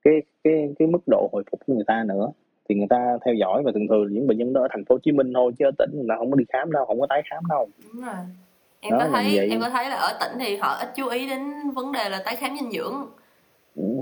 [0.05, 2.29] cái cái cái mức độ hồi phục của người ta nữa.
[2.69, 4.95] Thì người ta theo dõi và thường thường những bệnh nhân đó ở thành phố
[4.95, 7.07] Hồ Chí Minh thôi chứ ở tỉnh là không có đi khám đâu không có
[7.07, 7.69] tái khám đâu.
[7.93, 8.15] Đúng rồi.
[8.81, 11.29] Em đó, có thấy em có thấy là ở tỉnh thì họ ít chú ý
[11.29, 11.41] đến
[11.75, 12.95] vấn đề là tái khám dinh dưỡng.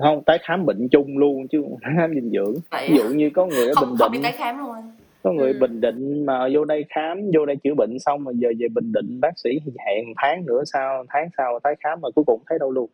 [0.02, 2.54] Không tái khám bệnh chung luôn chứ không khám dinh dưỡng.
[2.70, 4.76] Vậy ví dụ như có người ở không, bình định không đi tái khám luôn
[5.26, 5.58] có người ừ.
[5.60, 8.92] bình định mà vô đây khám vô đây chữa bệnh xong mà giờ về bình
[8.92, 9.50] định bác sĩ
[9.86, 12.90] hẹn tháng nữa sau tháng sau tái khám mà cuối cùng thấy đâu luôn.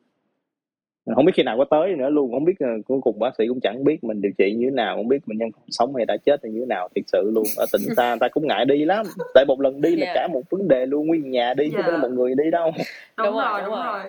[1.15, 3.45] Không biết khi nào có tới nữa luôn không biết ờ, cuối cùng bác sĩ
[3.49, 5.95] cũng chẳng biết mình điều trị như thế nào không biết bệnh nhân còn sống
[5.97, 7.45] hay đã chết hay như thế nào thiệt sự luôn.
[7.57, 9.07] Ở tỉnh ta ta cũng ngại đi lắm.
[9.35, 10.15] Tại một lần đi là yeah.
[10.15, 11.73] cả một vấn đề luôn nguyên nhà đi yeah.
[11.73, 12.71] chứ không phải một người đi đâu.
[12.77, 12.87] Đúng,
[13.27, 14.03] đúng rồi đúng rồi.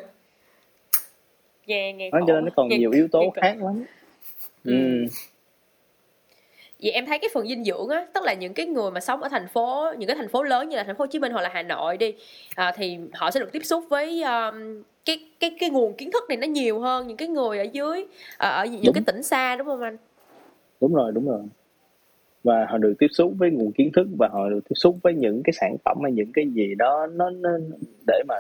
[1.68, 3.86] nghe nghe Nói cho nên nó còn nghe, nhiều yếu tố khác lắm.
[4.64, 5.06] Ừ.
[6.84, 9.24] vậy em thấy cái phần dinh dưỡng á tức là những cái người mà sống
[9.24, 11.32] ở thành phố những cái thành phố lớn như là thành phố Hồ Chí Minh
[11.32, 12.14] hoặc là Hà Nội đi
[12.56, 16.24] à, thì họ sẽ được tiếp xúc với um, cái cái cái nguồn kiến thức
[16.30, 18.06] này nó nhiều hơn những cái người ở dưới
[18.38, 18.94] ở, ở những đúng.
[18.94, 19.98] cái tỉnh xa đúng không anh?
[20.82, 21.42] Đúng rồi đúng rồi.
[22.44, 25.14] Và họ được tiếp xúc với nguồn kiến thức và họ được tiếp xúc với
[25.14, 27.50] những cái sản phẩm hay những cái gì đó nó, nó
[28.08, 28.36] để mà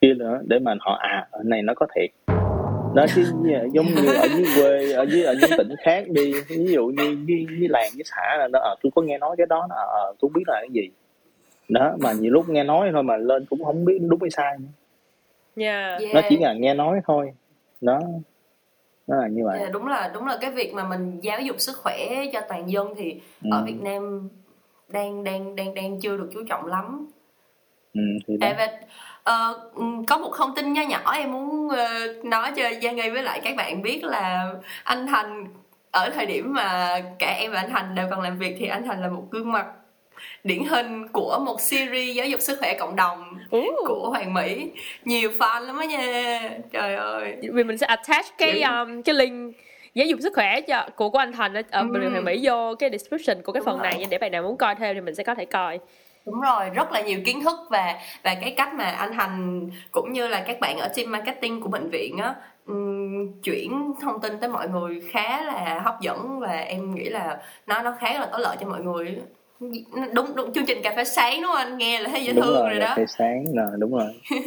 [0.00, 2.33] kia nữa để mà họ à ở này nó có thiệt
[2.94, 3.24] đó chứ
[3.72, 7.24] giống như ở dưới quê ở dưới ở những tỉnh khác đi ví dụ như
[7.26, 9.76] với, với làng với xã là nó à, tôi có nghe nói cái đó là
[9.76, 10.90] à, tôi biết là cái gì
[11.68, 14.56] đó mà nhiều lúc nghe nói thôi mà lên cũng không biết đúng hay sai
[14.58, 14.68] nữa
[15.56, 16.00] yeah.
[16.00, 16.14] yeah.
[16.14, 17.32] nó chỉ là nghe nói thôi
[17.80, 18.00] đó
[19.06, 21.56] nó là như vậy yeah, đúng là đúng là cái việc mà mình giáo dục
[21.58, 23.48] sức khỏe cho toàn dân thì ừ.
[23.52, 24.28] ở Việt Nam
[24.88, 27.06] đang đang đang đang chưa được chú trọng lắm
[27.94, 28.46] ừ, thì đó.
[28.46, 28.70] À,
[29.30, 33.22] Uh, có một thông tin nho nhỏ em muốn uh, nói cho Giang Nghi với
[33.22, 34.52] lại các bạn biết là
[34.84, 35.46] anh Thành
[35.90, 38.84] ở thời điểm mà cả em và anh Thành đều còn làm việc thì anh
[38.86, 39.66] Thành là một gương mặt
[40.44, 43.86] điển hình của một series giáo dục sức khỏe cộng đồng Ooh.
[43.86, 44.70] của Hoàng Mỹ
[45.04, 49.56] nhiều fan lắm á nha trời ơi vì mình sẽ attach cái um, cái link
[49.94, 52.08] giáo dục sức khỏe cho của của anh Thành ở, ở ừ.
[52.10, 53.90] Hoàng Mỹ vô cái description của cái Đúng phần rồi.
[53.90, 55.78] này để bạn nào muốn coi thêm thì mình sẽ có thể coi
[56.26, 60.12] đúng rồi rất là nhiều kiến thức và và cái cách mà anh hành cũng
[60.12, 62.34] như là các bạn ở team marketing của bệnh viện á
[62.66, 67.38] um, chuyển thông tin tới mọi người khá là hấp dẫn và em nghĩ là
[67.66, 69.16] nó nó khá là có lợi cho mọi người
[70.12, 72.54] đúng đúng chương trình cà phê sáng đúng không anh nghe là thấy dễ thương
[72.54, 74.20] rồi, rồi đó cà phê sáng nè đúng rồi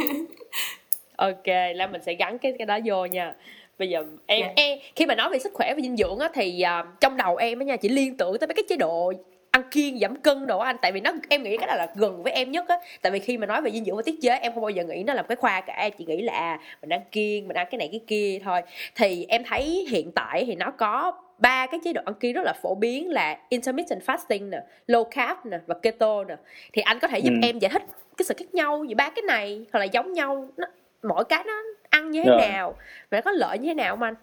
[1.16, 3.34] ok là mình sẽ gắn cái cái đó vô nha
[3.80, 4.54] bây giờ em, yeah.
[4.58, 4.64] Dạ.
[4.64, 7.36] em khi mà nói về sức khỏe và dinh dưỡng á thì uh, trong đầu
[7.36, 9.14] em á nha chỉ liên tưởng tới mấy cái chế độ
[9.58, 10.76] ăn kiêng giảm cân đồ anh.
[10.82, 12.78] Tại vì nó em nghĩ cái đó là gần với em nhất á.
[13.02, 14.84] Tại vì khi mà nói về dinh dưỡng và tiết chế em không bao giờ
[14.84, 15.74] nghĩ nó là một cái khoa cả.
[15.74, 18.62] Em chỉ nghĩ là à, mình ăn kiêng mình ăn cái này cái kia thôi.
[18.96, 22.44] Thì em thấy hiện tại thì nó có ba cái chế độ ăn kiêng rất
[22.46, 26.36] là phổ biến là intermittent fasting nè low carb nè và keto nè.
[26.74, 27.48] Thì anh có thể giúp ừ.
[27.48, 27.84] em giải thích
[28.18, 30.50] cái sự khác nhau giữa ba cái này hoặc là giống nhau.
[30.58, 30.68] Nó
[31.04, 31.54] mỗi cái nó
[31.90, 32.42] ăn như thế rồi.
[32.42, 32.76] nào
[33.10, 34.16] và nó có lợi như thế nào không anh?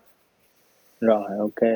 [1.00, 1.70] Rồi ok.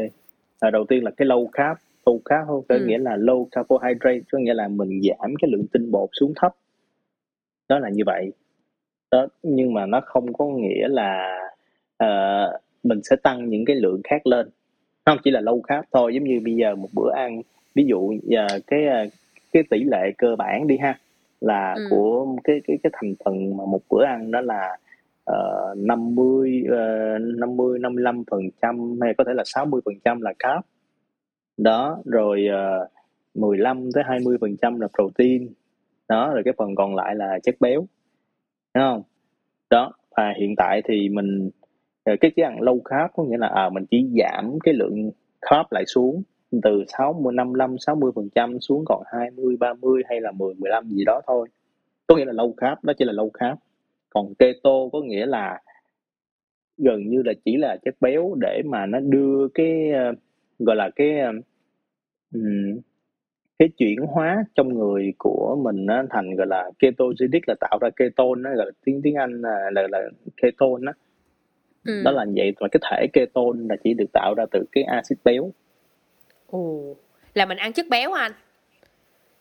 [0.61, 2.85] À, đầu tiên là cái low carb low carb không có ừ.
[2.87, 6.53] nghĩa là low carbohydrate có nghĩa là mình giảm cái lượng tinh bột xuống thấp
[7.69, 8.33] đó là như vậy
[9.11, 11.39] đó nhưng mà nó không có nghĩa là
[12.05, 14.49] uh, mình sẽ tăng những cái lượng khác lên
[15.05, 17.43] không chỉ là low carb thôi giống như bây giờ một bữa ăn
[17.75, 19.07] ví dụ giờ cái ờ,
[19.53, 20.99] cái tỷ lệ cơ bản đi ha
[21.41, 21.87] là ừ.
[21.91, 24.77] của cái cái cái thành phần mà một bữa ăn đó là
[25.31, 30.33] uh, 50 uh, 50 55 phần trăm hay có thể là 60 phần trăm là
[30.39, 30.65] carb
[31.59, 32.91] đó rồi ờ, uh,
[33.35, 35.53] 15 tới 20 phần trăm là protein.
[36.09, 37.87] Đó rồi cái phần còn lại là chất béo.
[38.75, 39.03] Đúng không?
[39.71, 41.51] Đó và hiện tại thì mình
[42.05, 45.11] ờ, cái chế ăn low carb có nghĩa là à, mình chỉ giảm cái lượng
[45.41, 46.23] carb lại xuống
[46.63, 51.05] từ 60 55 60 phần trăm xuống còn 20 30 hay là 10 15 gì
[51.05, 51.49] đó thôi.
[52.07, 53.59] Có nghĩa là low carb đó chỉ là low carb.
[54.11, 55.61] Còn keto có nghĩa là
[56.77, 59.93] gần như là chỉ là chất béo để mà nó đưa cái
[60.59, 61.21] gọi là cái
[62.35, 62.81] um,
[63.59, 67.91] cái chuyển hóa trong người của mình nó thành gọi là ketogenic là tạo ra
[67.97, 69.99] ketone nó gọi là tiếng tiếng Anh là là, là
[70.37, 70.93] ketone đó.
[71.85, 72.03] Ừ.
[72.05, 75.19] đó là vậy mà cái thể ketone là chỉ được tạo ra từ cái axit
[75.25, 75.51] béo
[76.47, 76.95] ồ
[77.35, 78.33] là mình ăn chất béo anh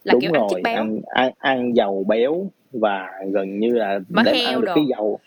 [0.04, 0.76] là đúng kiểu rồi ăn, chất béo.
[0.76, 4.74] ăn ăn ăn dầu béo và gần như là mỡ để heo ăn được đồ.
[4.74, 5.18] cái dầu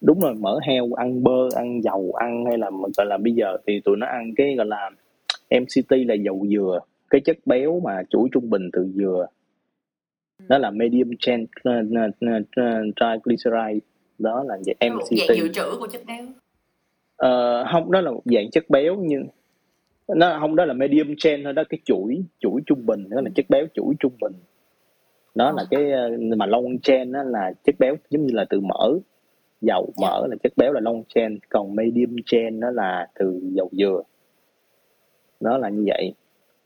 [0.00, 3.56] đúng rồi mỡ heo ăn bơ ăn dầu ăn hay là gọi là bây giờ
[3.66, 4.90] thì tụi nó ăn cái gọi là
[5.50, 6.80] MCT là dầu dừa.
[7.10, 9.26] Cái chất béo mà chuỗi trung bình từ dừa.
[10.48, 13.86] Đó là medium chain uh, uh, uh, triglyceride.
[14.18, 16.26] Đó là dạng MCT dạng dự trữ của chất béo.
[17.16, 19.26] Ờ, không đó là một dạng chất béo nhưng
[20.08, 23.30] nó không đó là medium chain thôi đó cái chuỗi chuỗi trung bình đó là
[23.34, 24.32] chất béo chuỗi trung bình.
[25.34, 28.60] Đó là cái ờ, mà long chain đó là chất béo giống như là từ
[28.60, 28.98] mỡ.
[29.60, 33.70] Dầu mỡ là chất béo là long chain còn medium chain đó là từ dầu
[33.72, 34.02] dừa
[35.40, 36.14] đó là như vậy.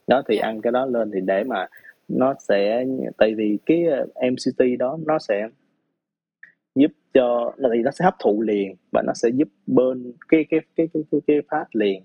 [0.07, 0.43] Đó thì Dạ.
[0.47, 1.67] ăn cái đó lên thì để mà
[2.09, 2.85] nó sẽ
[3.19, 5.49] tại vì cái ờ, MCT đó nó sẽ
[6.75, 10.45] giúp cho là thì nó sẽ hấp thụ liền và nó sẽ giúp bên cái
[10.51, 12.03] cái cái cái cái, cái phát liền.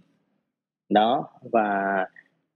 [0.90, 2.06] Đó và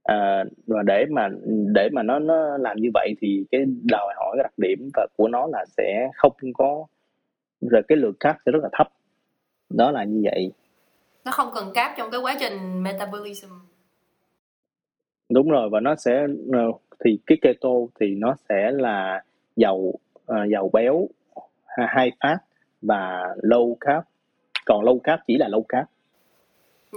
[0.02, 1.28] à, và để mà
[1.74, 5.06] để mà nó nó làm như vậy thì cái đòi hỏi cái đặc điểm và
[5.16, 6.86] của nó là sẽ không có
[7.60, 8.88] rồi cái lượng carb sẽ rất là thấp.
[9.70, 10.52] Đó là như vậy.
[11.24, 13.48] Nó không cần cáp trong cái quá trình metabolism
[15.34, 16.72] đúng rồi và nó sẽ ờ,
[17.04, 17.68] thì cái keto
[18.00, 19.22] thì nó sẽ là
[19.56, 19.94] dầu
[20.26, 21.06] ờ, dầu béo
[21.66, 22.36] ha- high fat
[22.82, 24.02] và low carb.
[24.66, 25.86] Còn low carb chỉ là low carb.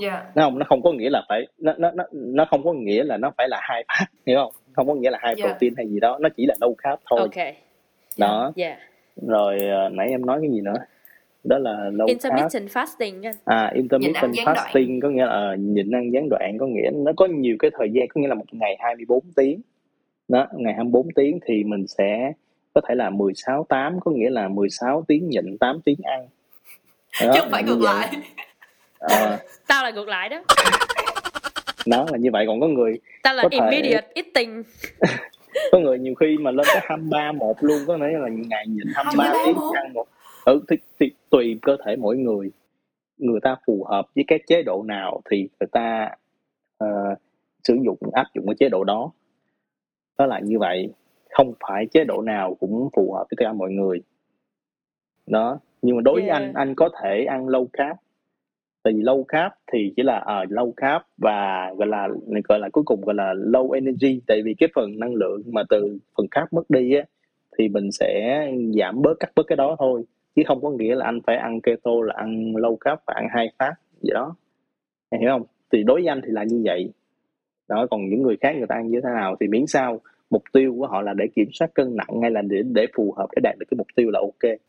[0.01, 0.25] Dạ.
[0.35, 3.03] Nó không nó không có nghĩa là phải nó nó nó nó không có nghĩa
[3.03, 4.51] là nó phải là high fat hiểu không?
[4.73, 5.45] Không có nghĩa là high Dạ.
[5.47, 7.19] protein hay gì đó nó chỉ là low carb thôi.
[7.19, 7.45] Ok.
[8.17, 8.51] Đó.
[8.55, 8.77] Yeah
[9.27, 10.73] rồi ờ, nãy em nói cái gì nữa
[11.45, 14.57] đó là low carb intermittent fasting anh à intermittent gián đoạn.
[14.57, 17.89] fasting có nghĩa là nhịn ăn gián đoạn có nghĩa nó có nhiều cái thời
[17.93, 19.61] gian có nghĩa là một ngày 24 tiếng.
[20.27, 22.31] Đó ngày 24 tiếng thì mình sẽ
[22.73, 26.27] có thể là 16 8 có nghĩa là 16 tiếng nhịn 8 tiếng ăn.
[27.21, 28.09] Đó, chứ không phải ngược lại.
[28.99, 30.43] Ờ, tao là ngược lại đó.
[31.85, 32.45] Đó là như vậy.
[32.47, 34.63] Còn có người tao là Có thể- immediate eating.
[35.71, 38.87] Có người nhiều khi mà lên tới 23 một luôn có nghĩa là ngày nhịn
[38.93, 40.05] 23 23 tiếng ăn một.
[40.45, 42.51] Ừ thì, thì tùy cơ thể mỗi người.
[43.17, 46.09] Người ta phù hợp với cái chế độ nào thì người ta
[46.77, 46.87] ờ,
[47.63, 49.11] sử dụng áp dụng cái chế độ đó.
[50.17, 50.89] Đó là như vậy.
[51.29, 54.01] Không phải chế độ nào cũng phù hợp với tất cả mọi người.
[55.27, 56.41] Đó nhưng mà đối với Yeah.
[56.41, 57.97] anh anh có thể ăn low carb.
[58.83, 62.07] Tại vì low carb thì chỉ là ờ, low carb và gọi là
[62.49, 64.21] gọi là cuối cùng gọi là low energy.
[64.27, 67.03] Tại vì cái phần năng lượng mà từ phần carb mất đi á
[67.57, 68.41] thì mình sẽ
[68.79, 70.03] giảm bớt cắt bớt cái đó thôi
[70.35, 73.27] chứ không có nghĩa là anh phải ăn keto là ăn low carb và ăn
[73.39, 74.35] high fat vậy đó
[75.09, 76.89] em hiểu không thì đối với anh thì là như vậy
[77.67, 80.43] đó còn những người khác người ta ăn như thế nào thì miễn sao mục
[80.53, 83.27] tiêu của họ là để kiểm soát cân nặng hay là để để phù hợp
[83.35, 84.59] để đạt được cái mục tiêu là ok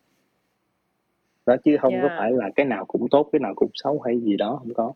[1.47, 2.19] đó chứ không có Yeah.
[2.19, 4.93] phải là cái nào cũng tốt cái nào cũng xấu hay gì đó không có.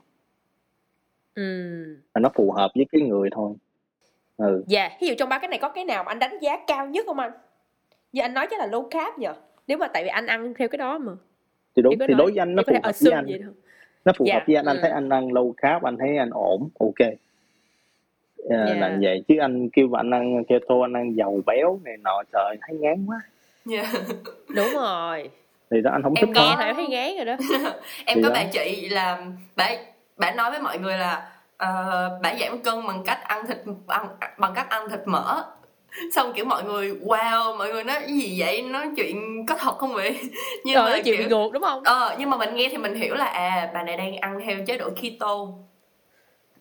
[2.14, 3.54] Mà nó phù hợp với cái người thôi
[4.36, 6.56] ừ Dạ, ví dụ trong ba cái này có cái nào mà anh đánh giá
[6.66, 7.32] cao nhất không anh?
[8.12, 9.34] Như anh nói chắc là low carb nhờ.
[9.70, 11.12] Nếu mà tại vì anh ăn theo cái đó mà.
[11.76, 13.26] thì có thì nói- đối với anh nó phù hợp với anh
[14.04, 14.80] nó phù Dạ, hợp với anh anh ừ.
[14.82, 17.10] thấy anh ăn low carb anh thấy anh ổn ok à,
[18.48, 18.74] Dạ.
[18.74, 22.56] là vậy chứ anh kêu anh ăn keto anh ăn dầu béo này nọ trời
[22.60, 23.20] thấy ngán quá
[23.64, 23.92] Dạ.
[24.56, 25.30] Đúng rồi.
[25.70, 27.36] thì đó anh không Em thích Nghe thôi thấy ngán rồi đó.
[28.06, 28.34] em Thì có đó.
[28.34, 29.70] bà chị là bà
[30.16, 33.56] bà nói với mọi người là ờ, bà giảm cân bằng cách ăn thịt
[33.86, 34.06] ăn,
[34.38, 35.42] bằng cách ăn thịt mỡ
[36.14, 39.78] xong kiểu mọi người wow mọi người nói cái gì vậy nói chuyện có thật
[39.78, 40.18] không vậy
[40.64, 41.82] nhưng Rồi mà nói chuyện bị kiểu ngược đúng không?
[41.84, 44.56] ờ nhưng mà mình nghe thì mình hiểu là à bà này đang ăn theo
[44.66, 45.36] chế độ keto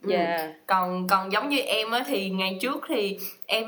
[0.04, 0.10] Ừ.
[0.10, 0.48] Dạ.
[0.68, 3.66] còn còn giống như em á thì ngày trước thì em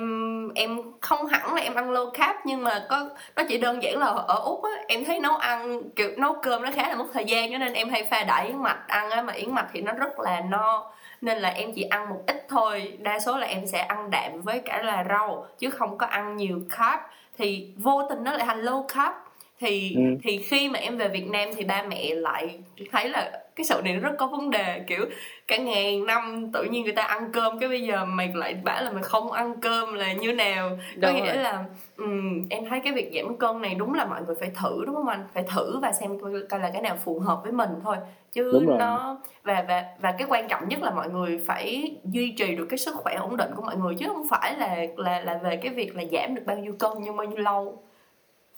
[0.56, 3.98] em không hẳn là em ăn low carb nhưng mà có nó chỉ đơn giản
[3.98, 7.06] là ở úc á em thấy nấu ăn kiểu nấu cơm nó khá là mất
[7.14, 9.68] thời gian cho nên em hay pha đãi yến mạch ăn á mà yến mạch
[9.74, 12.98] thì nó rất là no nên là em chỉ ăn một ít thôi.
[13.00, 16.38] Đa số là em sẽ ăn đạm với cả là rau, chứ không có ăn
[16.38, 17.00] nhiều carb.
[17.38, 19.14] Thì vô tình nó lại thành low carb
[19.62, 20.02] thì Ừ.
[20.24, 22.60] thì khi mà em về Việt Nam thì ba mẹ lại
[22.92, 25.06] thấy là cái sự này nó rất có vấn đề kiểu
[25.48, 28.84] cả ngàn năm tự nhiên người ta ăn cơm cái bây giờ mày lại bảo
[28.84, 30.70] là mày không ăn cơm là như nào
[31.02, 31.44] có Đúng nghĩa rồi.
[31.44, 31.64] là
[31.98, 34.96] ừm, em thấy cái việc giảm cân này đúng là mọi người phải thử đúng
[34.96, 37.70] không anh phải thử và xem coi, coi là cái nào phù hợp với mình
[37.84, 37.96] thôi
[38.32, 38.78] chứ Đúng rồi.
[38.80, 42.66] nó và và và cái quan trọng nhất là mọi người phải duy trì được
[42.70, 45.56] cái sức khỏe ổn định của mọi người chứ không phải là là là về
[45.56, 47.84] cái việc là giảm được bao nhiêu cân nhưng bao nhiêu lâu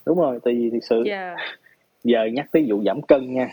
[0.05, 1.35] đúng rồi tại vì thực sự Dạ.
[2.03, 3.49] giờ nhắc tới vụ giảm cân nha.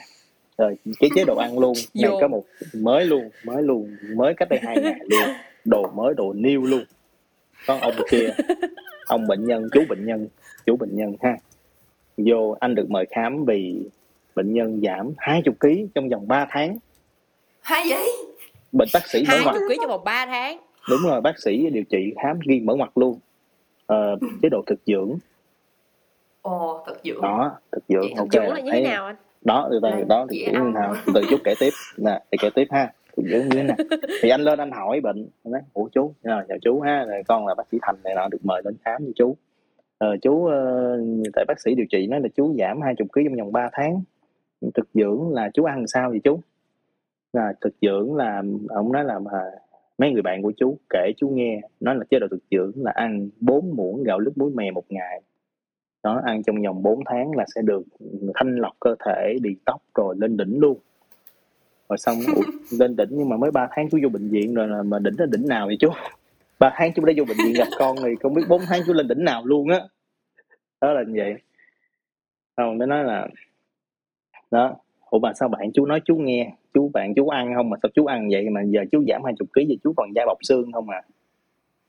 [0.58, 2.44] Rồi cái chế độ ăn luôn này có một
[2.76, 5.28] mới luôn mới luôn mới cách đây hai ngày luôn.
[5.64, 6.84] Đồ mới đồ new luôn.
[7.66, 8.28] Có ông kia
[9.06, 10.28] ông bệnh nhân chú bệnh nhân
[10.66, 11.36] chú bệnh nhân ha.
[12.16, 13.82] Vô anh được mời khám vì
[14.34, 16.78] bệnh nhân giảm 20 kg trong vòng 3 tháng.
[17.60, 18.10] Hay vậy?
[18.72, 20.58] Bệnh bác sĩ mở Hai mặt chục ký trong vòng 3 tháng.
[20.90, 23.18] đúng rồi bác sĩ điều trị khám ghi mở mặt luôn.
[23.86, 25.18] Ờ, chế độ thực dưỡng
[26.42, 28.32] ồ thật dưỡng đó thực dưỡng Vậy ok.
[28.32, 29.16] Dưỡng là như thế nào anh?
[29.44, 31.70] đó từ từ đó thực dưỡng như nào từ chút kể tiếp.
[31.96, 32.92] Nè thì kể tiếp ha.
[33.16, 33.76] Thực dưỡng như thế nào?
[34.22, 37.46] Thì anh lên anh hỏi bệnh anh nói ủa chú chào chú ha rồi con
[37.46, 39.36] là bác sĩ thành này nọ được mời lên khám với chú.
[39.98, 40.98] Ờ, chú ờ,
[41.34, 44.02] tại bác sĩ điều trị nói là chú giảm 20 kg trong vòng 3 tháng.
[44.74, 46.40] Thực dưỡng là chú ăn sao vậy chú?
[47.32, 49.30] Là thực dưỡng là ông nói là mà
[49.98, 52.92] mấy người bạn của chú kể chú nghe nói là chế độ thực dưỡng là
[52.94, 55.22] ăn 4 muỗng gạo lứt muối mè một ngày
[56.02, 57.82] đó ăn trong vòng 4 tháng là sẽ được
[58.34, 60.78] thanh lọc cơ thể đi tóc rồi lên đỉnh luôn.
[61.88, 62.16] Rồi xong
[62.78, 65.14] lên đỉnh nhưng mà mới 3 tháng chú vô bệnh viện rồi là mà đỉnh
[65.18, 65.88] là đỉnh nào vậy chú?
[66.58, 68.92] Ba tháng chú đã vô bệnh viện gặp con thì không biết 4 tháng chú
[68.92, 69.80] lên đỉnh nào luôn á.
[70.80, 71.34] Đó là như vậy.
[72.56, 73.28] Không nó nói là
[74.50, 74.76] đó
[75.10, 77.90] ủa mà sao bạn chú nói chú nghe chú bạn chú ăn không mà sao
[77.94, 80.72] chú ăn vậy mà giờ chú giảm 20 kg giờ chú còn da bọc xương
[80.72, 81.02] không à?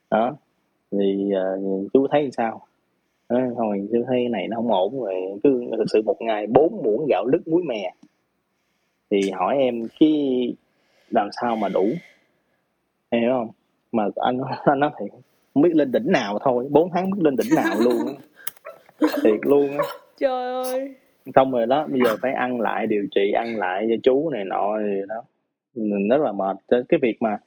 [0.10, 0.36] Đó
[0.92, 2.68] thì uh, chú thấy sao
[3.32, 5.14] đó, thôi chú thấy này nó không ổn rồi
[5.44, 7.94] cứ thực sự một ngày bốn muỗng gạo lứt muối mè.
[9.12, 10.54] Thì hỏi em cái
[11.10, 11.90] làm sao mà đủ?
[13.10, 13.50] Em hiểu không?
[13.92, 15.06] Mà anh anh nói thì
[15.54, 18.14] không biết lên đỉnh nào thôi bốn tháng biết lên đỉnh nào luôn á.
[19.24, 19.84] Thiệt luôn á.
[20.18, 20.96] Trời ơi.
[21.36, 24.46] Xong rồi đó bây giờ phải ăn lại điều trị ăn lại cho chú này
[24.46, 25.24] nọ thì đó.
[25.76, 26.58] Mình rất là mệt.
[26.68, 27.38] Cái việc mà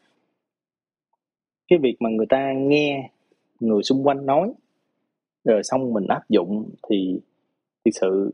[1.69, 3.11] cái việc mà người ta nghe
[3.61, 4.53] người xung quanh nói
[5.45, 7.21] rồi xong mình áp dụng thì
[7.85, 8.31] thực sự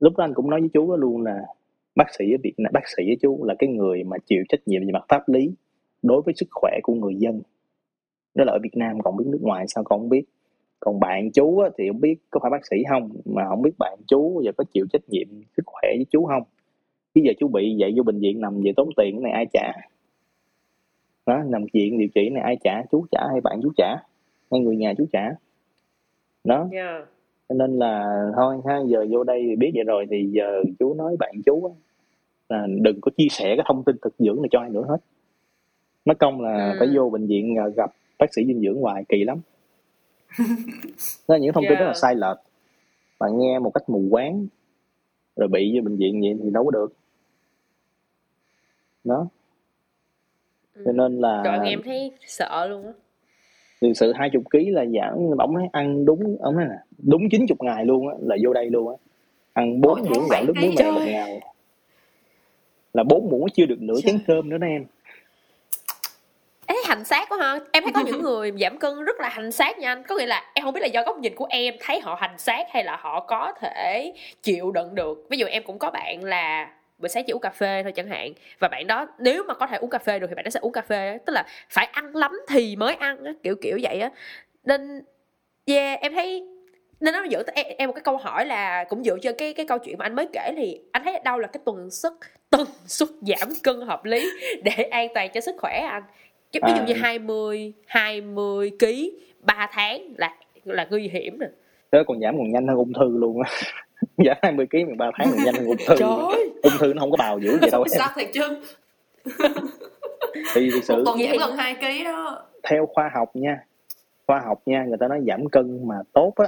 [0.00, 1.46] lúc đó anh cũng nói với chú đó luôn là
[1.94, 4.68] bác sĩ ở Việt Nam bác sĩ với chú là cái người mà chịu trách
[4.68, 5.50] nhiệm về mặt pháp lý
[6.02, 7.42] đối với sức khỏe của người dân.
[8.34, 10.24] Đó là ở Việt Nam còn biết nước ngoài sao còn không biết.
[10.80, 13.72] Còn bạn chú á, thì không biết có phải bác sĩ không mà không biết
[13.78, 16.42] bạn chú giờ có chịu trách nhiệm sức khỏe với chú không.
[17.14, 19.46] Chứ giờ chú bị vậy vô bệnh viện nằm về tốn tiền cái này ai
[19.52, 19.72] trả?
[21.26, 22.82] Đó nằm viện điều trị này ai trả?
[22.90, 23.96] Chú trả hay bạn chú trả?
[24.50, 25.30] Hay người nhà chú trả?
[26.44, 26.68] Đó.
[26.72, 27.04] Yeah.
[27.48, 30.94] cho nên là thôi ha giờ vô đây thì biết vậy rồi thì giờ chú
[30.94, 31.72] nói bạn chú á,
[32.48, 34.96] là đừng có chia sẻ cái thông tin thực dưỡng này cho ai nữa hết.
[36.04, 36.76] Mất công là Ừ.
[36.78, 39.40] phải vô bệnh viện à, gặp bác sĩ dinh dưỡng hoài kỳ lắm.
[41.28, 41.96] Là những thông tin rất là Yeah.
[41.96, 42.36] sai lệch
[43.18, 44.46] và nghe một cách mù quáng
[45.36, 46.92] rồi bị vô bệnh viện vậy thì đâu có được.
[49.04, 49.26] Đó.
[50.84, 52.92] Cho nên là trời em thấy sợ luôn á
[53.80, 57.84] thực sự 20 kg là giảm nói ăn đúng ông nói là đúng 90 ngày
[57.84, 58.94] luôn á là vô đây luôn á.
[59.52, 61.40] Ăn bốn muỗng gạo nước muối mè một ngày.
[62.94, 64.12] Là bốn muỗng chưa được nửa Trời.
[64.12, 64.84] chén cơm nữa đó em.
[66.66, 67.60] Ê, hành xác quá ha.
[67.72, 70.02] Em thấy có những người giảm cân rất là hành xác nha anh.
[70.08, 72.38] Có nghĩa là em không biết là do góc nhìn của em thấy họ hành
[72.38, 74.12] xác hay là họ có thể
[74.42, 75.26] chịu đựng được.
[75.30, 78.08] Ví dụ em cũng có bạn là buổi sáng chỉ uống cà phê thôi chẳng
[78.08, 78.32] hạn.
[78.58, 80.60] Và bạn đó nếu mà có thể uống cà phê được thì bạn đó sẽ
[80.60, 84.00] uống cà phê tức là phải ăn lắm thì mới ăn á, kiểu kiểu vậy
[84.00, 84.10] á.
[84.64, 85.02] Nên
[85.66, 86.46] yeah em thấy
[87.00, 89.66] nên nó dựa em, em một cái câu hỏi là cũng dựa trên cái cái
[89.66, 92.12] câu chuyện mà anh mới kể thì anh thấy đâu là cái tần suất
[92.50, 94.30] tần suất giảm cân hợp lý
[94.64, 96.02] để an toàn cho sức khỏe anh?
[96.52, 98.86] Chứ ví dụ như 20 20 kg
[99.40, 101.46] 3 tháng là là nguy hiểm nè
[101.92, 103.42] đó còn giảm còn nhanh hơn ung thư luôn.
[103.42, 103.50] Á
[104.24, 105.94] giảm 20 kg mà ba tháng còn nhanh hơn ung thư.
[106.62, 108.42] Ung thư nó không có bào dữ vậy đâu sao thiệt chứ?
[110.54, 112.42] Thì thực sự Vậy giảm gần 2 kg đó.
[112.62, 113.64] Theo khoa học nha
[114.26, 116.46] khoa học nha người ta nói giảm cân mà tốt á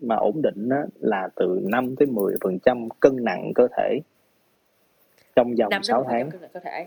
[0.00, 4.00] mà ổn định á là từ 5 tới 10 phần trăm cân nặng cơ thể.
[5.36, 6.30] Trong vòng 5 6 tháng.
[6.54, 6.86] có thể.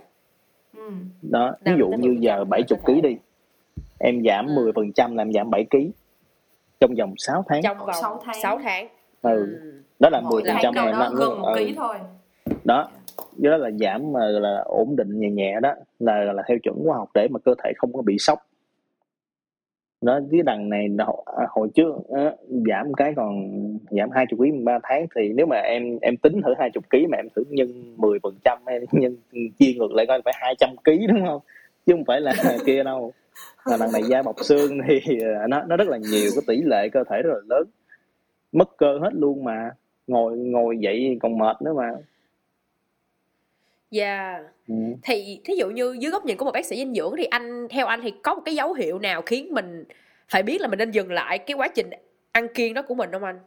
[0.78, 0.90] Ừ.
[1.22, 2.94] đó ví dụ như 10% giờ cơ 70 thể.
[2.94, 3.18] kg đi
[4.00, 4.52] em giảm Ừ.
[4.56, 5.78] 10 phần trăm là em giảm 7 kg
[6.80, 7.62] trong vòng 6 tháng.
[7.64, 8.34] Trong Sáu vòng 6 tháng.
[8.34, 8.88] tháng, 6 tháng.
[9.22, 9.60] ừ.
[10.00, 11.56] đó là 10 mỗi phần trăm là đó năm gần một ừ.
[11.58, 11.98] ký thôi.
[12.64, 12.90] Đó.
[13.38, 15.74] Đó là giảm mà là ổn định nhẹ nhẹ đó.
[16.00, 18.40] Là là theo chuẩn khoa học để mà cơ thể không có bị sốc.
[20.02, 22.32] Đó với đằng này hồi, à, hồi trước á,
[22.68, 23.52] giảm cái còn
[23.90, 27.18] giảm 20 kg 3 tháng thì nếu mà em em tính thử 20 kg mà
[27.18, 29.16] em thử nhân 10 phần trăm hay nhân
[29.60, 31.42] chia ngược lại coi phải 200 kg đúng không?
[31.86, 32.34] Chứ không phải là
[32.66, 33.14] kia đâu
[33.66, 36.62] là đằng này da bọc xương thì à, nó nó rất là nhiều cái tỷ
[36.66, 37.64] lệ cơ thể rất là lớn
[38.52, 39.72] mất cơ hết luôn mà
[40.08, 41.92] ngồi ngồi dậy còn mệt nữa mà
[43.92, 44.42] Yeah.
[44.68, 44.76] ừ.
[45.04, 47.68] Thì thí dụ như dưới góc nhìn của một bác sĩ dinh dưỡng thì anh
[47.70, 49.84] theo anh thì có một cái dấu hiệu nào khiến mình
[50.30, 51.90] phải biết là mình nên dừng lại cái quá trình
[52.32, 53.40] ăn kiêng đó của mình không anh?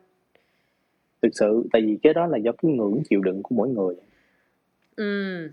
[1.22, 3.94] thực sự tại vì cái đó là do cái ngưỡng chịu đựng của mỗi người
[4.96, 5.48] Ừ.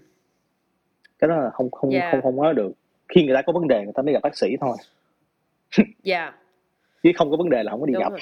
[1.20, 2.10] cái đó là không không Dạ.
[2.12, 2.72] không không nói được
[3.16, 4.78] khi người ta có vấn đề người ta mới gặp bác sĩ thôi
[6.04, 6.34] Dạ.
[7.04, 8.20] chứ không có vấn đề là không có đi Đúng gặp rồi.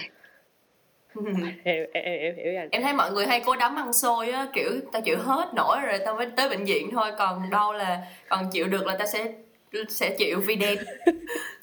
[1.64, 2.68] Em, em, em hiểu anh.
[2.72, 5.78] em thấy mọi người hay cố đấm ăn xôi á kiểu tao chịu hết nổi
[5.88, 9.08] rồi tao mới tới bệnh viện thôi còn đâu là còn chịu được là tao
[9.08, 9.34] sẽ
[9.90, 10.76] sẽ chịu vì đẹp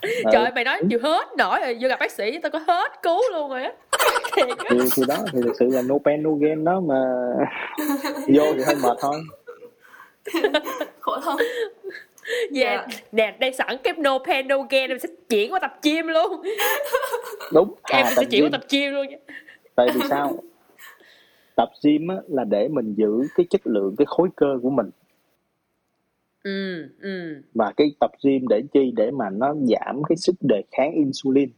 [0.03, 0.11] Ừ.
[0.33, 2.93] Trời ơi, mày nói chịu hết nổi rồi vô gặp bác sĩ tao có hết
[3.03, 3.73] cứu luôn rồi á.
[4.37, 4.43] thì,
[4.97, 6.95] thì đó thì thực sự là no pain no gain đó mà
[8.29, 9.21] vô thì hơi mệt thôi
[11.01, 11.37] khổ thân
[12.51, 16.07] Dạ, nè, đây sẵn cái no pain no gain em sẽ chuyển qua tập gym
[16.07, 16.43] luôn.
[17.53, 17.75] đúng.
[17.91, 19.07] Em à, sẽ tập chuyển qua tập gym luôn
[19.75, 20.33] tại vì sao?
[21.57, 24.91] Tập gym á, là để mình giữ cái chất lượng cái khối cơ của mình.
[26.45, 27.43] Ừ, ừ.
[27.55, 28.93] và cái tập gym để chi?
[28.97, 31.51] Để mà nó giảm cái sức đề kháng insulin.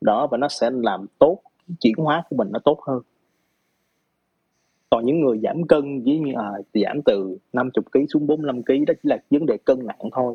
[0.00, 1.38] Đó và nó sẽ làm tốt
[1.80, 3.02] chuyển hóa của mình nó tốt hơn
[4.92, 8.84] còn những người giảm cân ví như à, giảm từ 50 kg xuống 45 kg
[8.86, 10.34] đó chỉ là vấn đề cân nặng thôi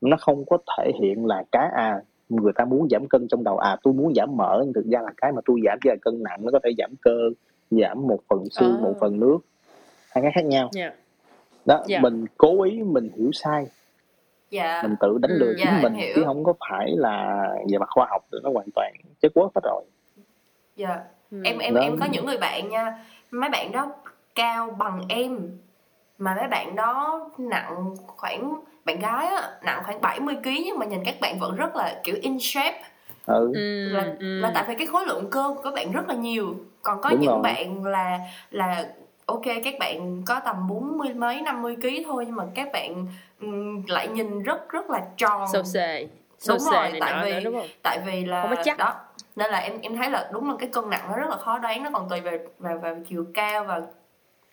[0.00, 3.58] nó không có thể hiện là cái à người ta muốn giảm cân trong đầu
[3.58, 5.96] à tôi muốn giảm mỡ nhưng thực ra là cái mà tôi giảm chỉ là
[6.02, 7.18] cân nặng nó có thể giảm cơ
[7.70, 8.82] giảm một phần xương À.
[8.82, 9.38] một phần nước
[10.08, 10.92] hai cái khác nhau Dạ.
[11.64, 12.00] đó Dạ.
[12.00, 13.66] mình cố ý mình hiểu sai
[14.50, 15.38] dạ mình tự đánh Ừ.
[15.38, 18.50] lừa Dạ, chính em mình chứ không có phải là về mặt khoa học nó
[18.50, 18.92] hoàn toàn
[19.22, 19.84] chất quất hết rồi
[20.76, 21.40] dạ Ừ.
[21.44, 21.80] em em Đó.
[21.80, 23.04] em có những người bạn nha
[23.40, 23.86] mấy bạn đó
[24.34, 25.38] cao bằng em
[26.18, 28.54] mà mấy bạn đó nặng khoảng
[28.84, 32.00] bạn gái á nặng khoảng 70 kg nhưng mà nhìn các bạn vẫn rất là
[32.04, 32.82] kiểu in shape
[33.26, 34.40] ừ Ừ, là, ừ.
[34.40, 37.10] là tại vì cái khối lượng cơ của các bạn rất là nhiều còn có
[37.10, 37.40] Đúng những rồi.
[37.42, 38.18] bạn là
[38.50, 38.84] là
[39.26, 43.06] ok các bạn có tầm bốn mươi mấy 50 kg thôi nhưng mà các bạn
[43.40, 46.08] ừm, lại nhìn rất rất là tròn Sâu xề.
[46.38, 47.66] Sâu Đúng xề rồi, tại vì- nữa đúng không?
[47.82, 48.78] tại vì là Không có chắc.
[48.78, 48.94] đó
[49.36, 51.58] nên là em em thấy là đúng là cái cân nặng nó rất là khó
[51.58, 53.82] đoán nó còn tùy về về về chiều cao và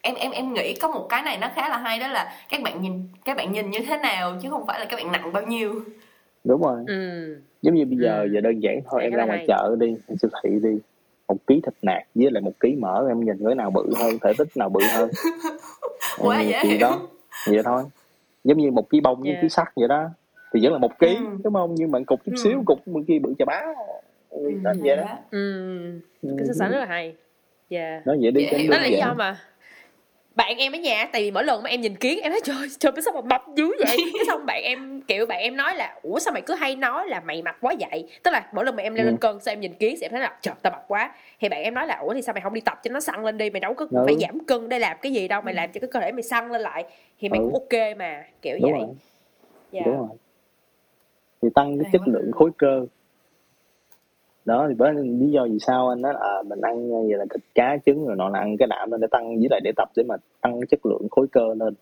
[0.02, 2.62] em em em nghĩ có một cái này nó khá là hay đó là các
[2.64, 5.34] bạn nhìn các bạn nhìn như thế nào chứ không phải là các bạn nặng
[5.34, 5.74] bao nhiêu
[6.44, 7.36] đúng rồi Ừ.
[7.62, 8.28] giống như bây giờ Ừ.
[8.34, 9.46] giờ đơn giản thôi em ra ngoài hay.
[9.48, 10.80] chợ đi em siêu thị đi
[11.28, 14.18] một ký thịt nạc với lại một ký mỡ em nhìn cái nào bự hơn
[14.24, 15.10] thể tích nào bự hơn
[16.18, 16.80] Quá Ừ, dễ hiểu.
[16.80, 17.00] đó
[17.46, 17.84] vậy thôi
[18.44, 19.42] giống như một ký bông với Yeah.
[19.42, 20.10] ký sắt vậy đó
[20.54, 21.38] thì vẫn là một ký Ừ.
[21.44, 22.42] đúng không nhưng mà cục chút Ừ.
[22.44, 23.62] xíu cục bên kia bự chà bá
[24.32, 25.40] ừ, nó vậy đó Ừ.
[26.22, 27.16] Ừ, Cái so sánh rất là hay.
[27.70, 28.02] Dạ.
[28.06, 28.72] nó vậy đi Dễ cho hiểu.
[28.72, 29.38] đó là lý do mà
[30.36, 32.68] bạn em ở nhà tại vì mỗi lần mà em nhìn kiến em nói trời
[32.80, 36.00] trời sao mà mập dữ vậy cái xong bạn em kiểu bạn em nói là
[36.02, 38.76] ủa sao mày cứ hay nói là mày mập quá vậy tức là mỗi lần
[38.76, 39.10] mà em leo Ừ.
[39.10, 41.64] lên cân sao em nhìn kiến em thấy là trời tao mập quá thì bạn
[41.64, 43.50] em nói là ủa thì sao mày không đi tập cho nó săn lên đi
[43.50, 44.04] mày đâu có Ừ.
[44.06, 46.24] phải giảm cân để làm cái gì đâu mày làm cho cái cơ thể mày
[46.24, 46.86] săn lên lại
[47.20, 47.44] thì mày Ừ.
[47.46, 48.90] cũng ok mà kiểu đúng vậy rồi
[49.72, 50.18] dạ đúng rồi
[51.42, 52.86] thì tăng cái chất lượng khối cơ
[54.46, 57.26] đó thì bởi lý do vì sao anh nói là à, mình ăn vậy là
[57.34, 59.72] thịt cá trứng rồi nọ là ăn cái đạm lên để tăng với lại để
[59.76, 61.74] tập để mà tăng cái chất lượng khối cơ lên.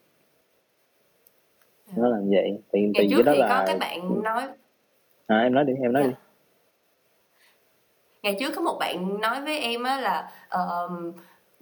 [1.96, 2.60] Nó là vậy.
[2.74, 4.44] Thì ngày thì trước cái đó thì có là các bạn nói
[5.28, 6.10] à, em nói đi em nói Dạ.
[6.10, 6.16] đi.
[8.24, 11.12] Ngày trước có một bạn nói với em á là ờm,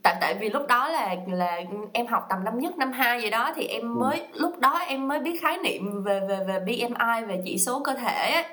[0.04, 1.62] tại tại vì lúc đó là là
[1.94, 3.88] em học tầm năm nhất năm hai gì đó thì em Ừ.
[4.00, 7.82] mới lúc đó em mới biết khái niệm về về về BMI về chỉ số
[7.84, 8.44] cơ thể á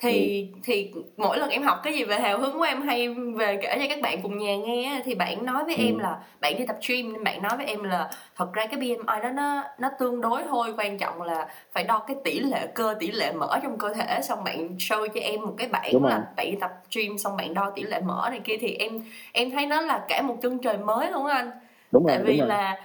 [0.00, 0.58] thì Ừ.
[0.62, 3.76] thì mỗi lần em học cái gì về hào hứng của em hay về kể
[3.78, 5.84] cho các bạn cùng nhà nghe thì bạn nói với Ừ.
[5.84, 8.80] em là bạn đi tập gym nên bạn nói với em là thật ra cái
[8.80, 12.66] BMI đó nó nó tương đối thôi quan trọng là phải đo cái tỷ lệ
[12.74, 15.90] cơ tỷ lệ mỡ trong cơ thể xong bạn show cho em một cái bảng
[15.92, 16.24] Đúng là rồi.
[16.36, 19.50] bạn đi tập gym xong bạn đo tỷ lệ mỡ này kia thì em em
[19.50, 21.50] thấy nó là cả một chân trời mới luôn anh
[21.92, 22.80] đúng rồi tại vì đúng rồi là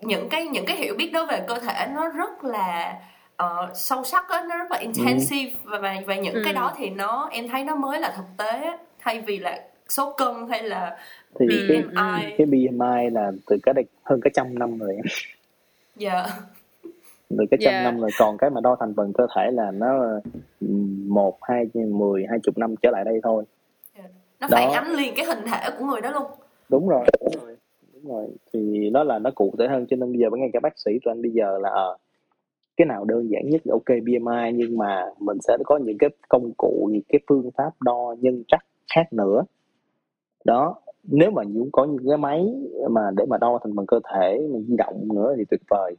[0.00, 2.94] những cái những cái hiểu biết đó về cơ thể nó rất là
[3.42, 5.52] ờ, sâu sắc á nó rất là intensive.
[5.64, 6.42] Và và, và những Ừ.
[6.44, 9.64] cái đó thì nó em thấy nó mới là thực tế á, thay vì là
[9.88, 10.98] số cân hay là
[11.38, 11.82] thì Ừ, cái ừ.
[11.88, 15.04] BMI cái BMI là từ cái đây hơn cả trăm năm rồi em.
[15.96, 16.26] dạ.
[17.38, 17.82] Từ cái trăm Dạ.
[17.82, 18.10] năm rồi.
[18.18, 19.98] Còn cái mà đo thành phần cơ thể là nó
[20.60, 20.66] ừ,
[21.08, 23.44] một hai mười hai chục năm trở lại đây thôi.
[24.40, 24.56] Nó Đó.
[24.58, 26.24] phản ánh liền cái hình thể của người đó luôn.
[26.68, 27.56] Đúng rồi đúng rồi.
[27.94, 28.28] Đúng rồi.
[28.52, 30.90] Thì nó là nó cụ thể hơn cho nên bây giờ ngay cả bác sĩ
[31.04, 31.96] tụi anh bây giờ là ờ,
[32.76, 36.52] cái nào đơn giản nhất ok BMI nhưng mà mình sẽ có những cái công
[36.56, 38.60] cụ, những cái phương pháp đo nhân trắc
[38.94, 39.42] khác nữa.
[40.44, 42.54] Đó, nếu mà cũng có những cái máy
[42.90, 45.96] mà để mà đo thành phần cơ thể mình di động nữa thì tuyệt vời.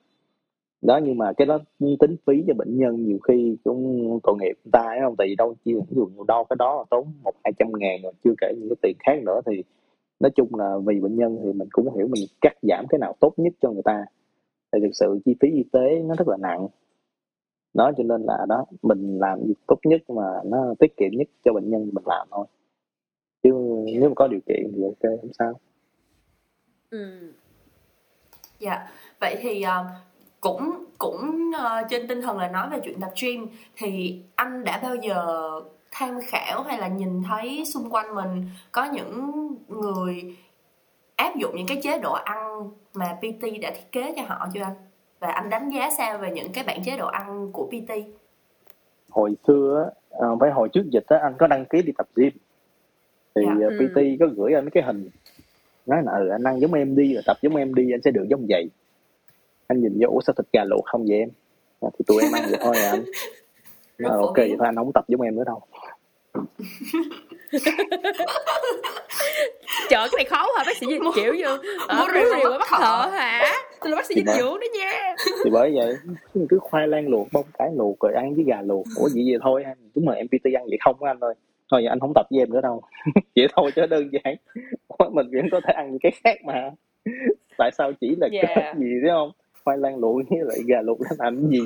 [0.81, 4.53] Đó, nhưng mà cái đó tính phí cho bệnh nhân nhiều khi cũng tội nghiệp
[4.63, 5.15] người ta ấy không?
[5.17, 8.01] Tại vì đâu chỉ ví dụ đo cái đó là tốn một, hai trăm ngàn
[8.03, 9.63] rồi chưa kể những cái tiền khác nữa thì
[10.19, 13.15] nói chung là vì bệnh nhân thì mình cũng hiểu mình cắt giảm cái nào
[13.19, 14.05] tốt nhất cho người ta
[14.73, 16.67] thì thực sự chi phí y tế nó rất là nặng.
[17.73, 21.27] Đó cho nên là đó mình làm gì tốt nhất mà nó tiết kiệm nhất
[21.45, 22.45] cho bệnh nhân mình làm thôi.
[23.43, 23.49] Chứ
[23.85, 25.59] nếu mà có điều kiện thì ok không sao.
[26.89, 27.31] Ừ.
[28.59, 28.87] Dạ,
[29.19, 29.85] vậy thì uh,
[30.41, 34.79] cũng cũng uh, trên tinh thần là nói về chuyện tập gym thì anh đã
[34.83, 35.49] bao giờ
[35.91, 39.31] tham khảo hay là nhìn thấy xung quanh mình có những
[39.67, 40.37] người
[41.15, 44.61] áp dụng những cái chế độ ăn mà PT đã thiết kế cho họ chưa
[44.61, 44.73] anh?
[45.19, 47.91] Và anh đánh giá sao về những cái bảng chế độ ăn của PT?
[49.09, 52.07] hồi xưa á, à, phải hồi trước dịch á anh có đăng ký đi tập
[52.15, 52.31] gym
[53.35, 53.67] thì Dạ.
[53.79, 53.87] Ừ.
[53.87, 55.09] PT có gửi anh cái hình
[55.85, 58.11] nói là ừ, anh ăn giống em đi rồi tập giống em đi anh sẽ
[58.11, 58.69] được giống vậy
[59.67, 61.29] anh nhìn vô ủa sao thịt gà luộc không vậy em
[61.81, 63.03] thì tụi em ăn vậy thôi à anh
[64.09, 65.61] phổ ok vậy thôi anh không tập giống em nữa đâu
[69.89, 70.63] trời cái này khó hả?
[70.67, 71.57] Bác sĩ dịch kiểu như ờ,
[71.89, 73.09] Muốn muốn rượu rượu bắt thở.
[73.11, 73.53] hả?
[73.81, 74.33] Tôi là bác sĩ dinh đó.
[74.37, 75.15] dưỡng đó nha.
[75.43, 75.95] Thì bởi vậy
[76.49, 78.85] cứ khoai lang luộc bông cải luộc rồi ăn với gà luộc.
[78.97, 79.77] Ủa vậy vậy thôi anh.
[79.95, 81.33] Đúng mà em PT ăn vậy không á anh ơi.
[81.71, 82.81] Thôi anh không tập với em nữa đâu.
[83.35, 84.35] Vậy thôi cho đơn giản.
[85.11, 86.69] Mình vẫn có thể ăn những cái khác mà.
[87.57, 88.41] Tại sao chỉ là Dạ.
[88.55, 89.31] cái gì đấy không?
[89.63, 91.65] Khoai lang luộc với lại gà luộc để làm cái gì?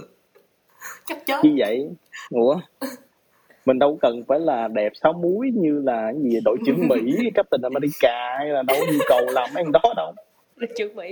[1.06, 1.40] Chắc chết.
[1.44, 1.90] Như vậy.
[2.30, 2.60] Ủa
[3.68, 7.18] mình đâu cần phải là đẹp sáu múi như là cái gì đội trưởng Mỹ
[7.36, 10.14] Captain America hay là đâu nhu cầu làm mấy đó đâu.
[10.56, 11.12] Được chuẩn bị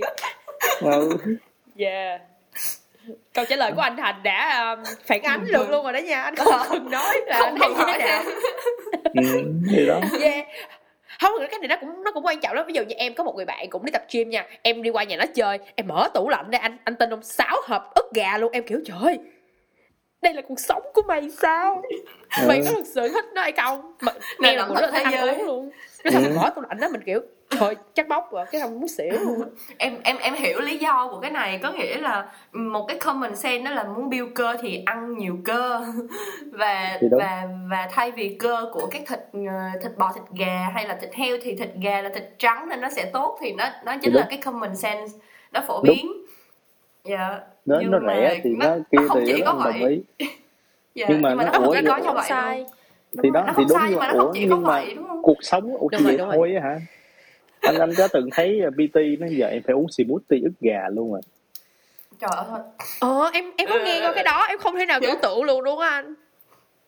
[0.81, 1.09] ừ.
[1.77, 2.21] yeah
[3.33, 6.21] câu trả lời của anh thành đã um, phản ánh được luôn rồi đó nha.
[6.21, 8.23] Anh không cần nói là không như thế nào.
[9.13, 9.99] ừ thì đó.
[10.21, 10.47] Yeah
[11.19, 12.65] không cái này nó cũng nó cũng quan trọng lắm.
[12.67, 14.45] Ví dụ như em có một người bạn cũng đi tập gym nha.
[14.61, 17.23] Em đi qua nhà nó chơi em mở tủ lạnh đây anh anh tin ông
[17.23, 18.51] sáu hộp ức gà luôn.
[18.51, 19.19] Em kiểu trời ơi,
[20.25, 21.81] đây là cuộc sống của mày sao?
[22.47, 23.93] Mày có thực sự thích nó hay không?
[24.01, 25.35] Mà Này em là thế thích ăn giới.
[25.35, 25.71] uống luôn.
[26.03, 26.27] Cái xong Ừ.
[26.27, 27.19] mình mở tủ lạnh đó mình kiểu
[27.59, 29.43] trời chắc bóc rồi cái xong muốn xỉu luôn
[29.77, 33.35] em em em hiểu lý do của cái này có nghĩa là một cái common
[33.35, 35.81] sense đó là muốn build cơ thì ăn nhiều cơ.
[36.51, 40.87] Và và và thay vì cơ của các thịt ờ, thịt bò thịt gà hay
[40.87, 43.65] là thịt heo thì thịt gà là thịt trắng nên nó sẽ tốt thì nó
[43.85, 45.13] nó chính là cái common sense
[45.51, 46.24] nó phổ Đúng.
[47.05, 50.03] Dạ nó Nhưng nó mà rẻ thì nó, kia không thì chỉ nó đồng vậy.
[50.17, 50.27] ý.
[50.95, 52.65] Dạ, Nhưng mà nó nó- không ủa, vậy có như không vậy sai.
[53.23, 54.93] thì đó nó thì đúng nhưng nhưng mà mà nó không ủa, nhưng mà vậy
[54.95, 55.21] đúng không?
[55.23, 56.79] cuộc sống ủa chỉ vậy thôi á hả?
[57.61, 60.89] Anh anh có từng thấy uh, PT nó giờ em phải uống smoothie ức gà
[60.91, 61.21] luôn rồi
[62.19, 62.61] trời ơi.
[62.99, 65.63] Ờ em em có nghe qua cái đó em không thể nào tưởng tượng luôn
[65.63, 66.13] đúng không anh?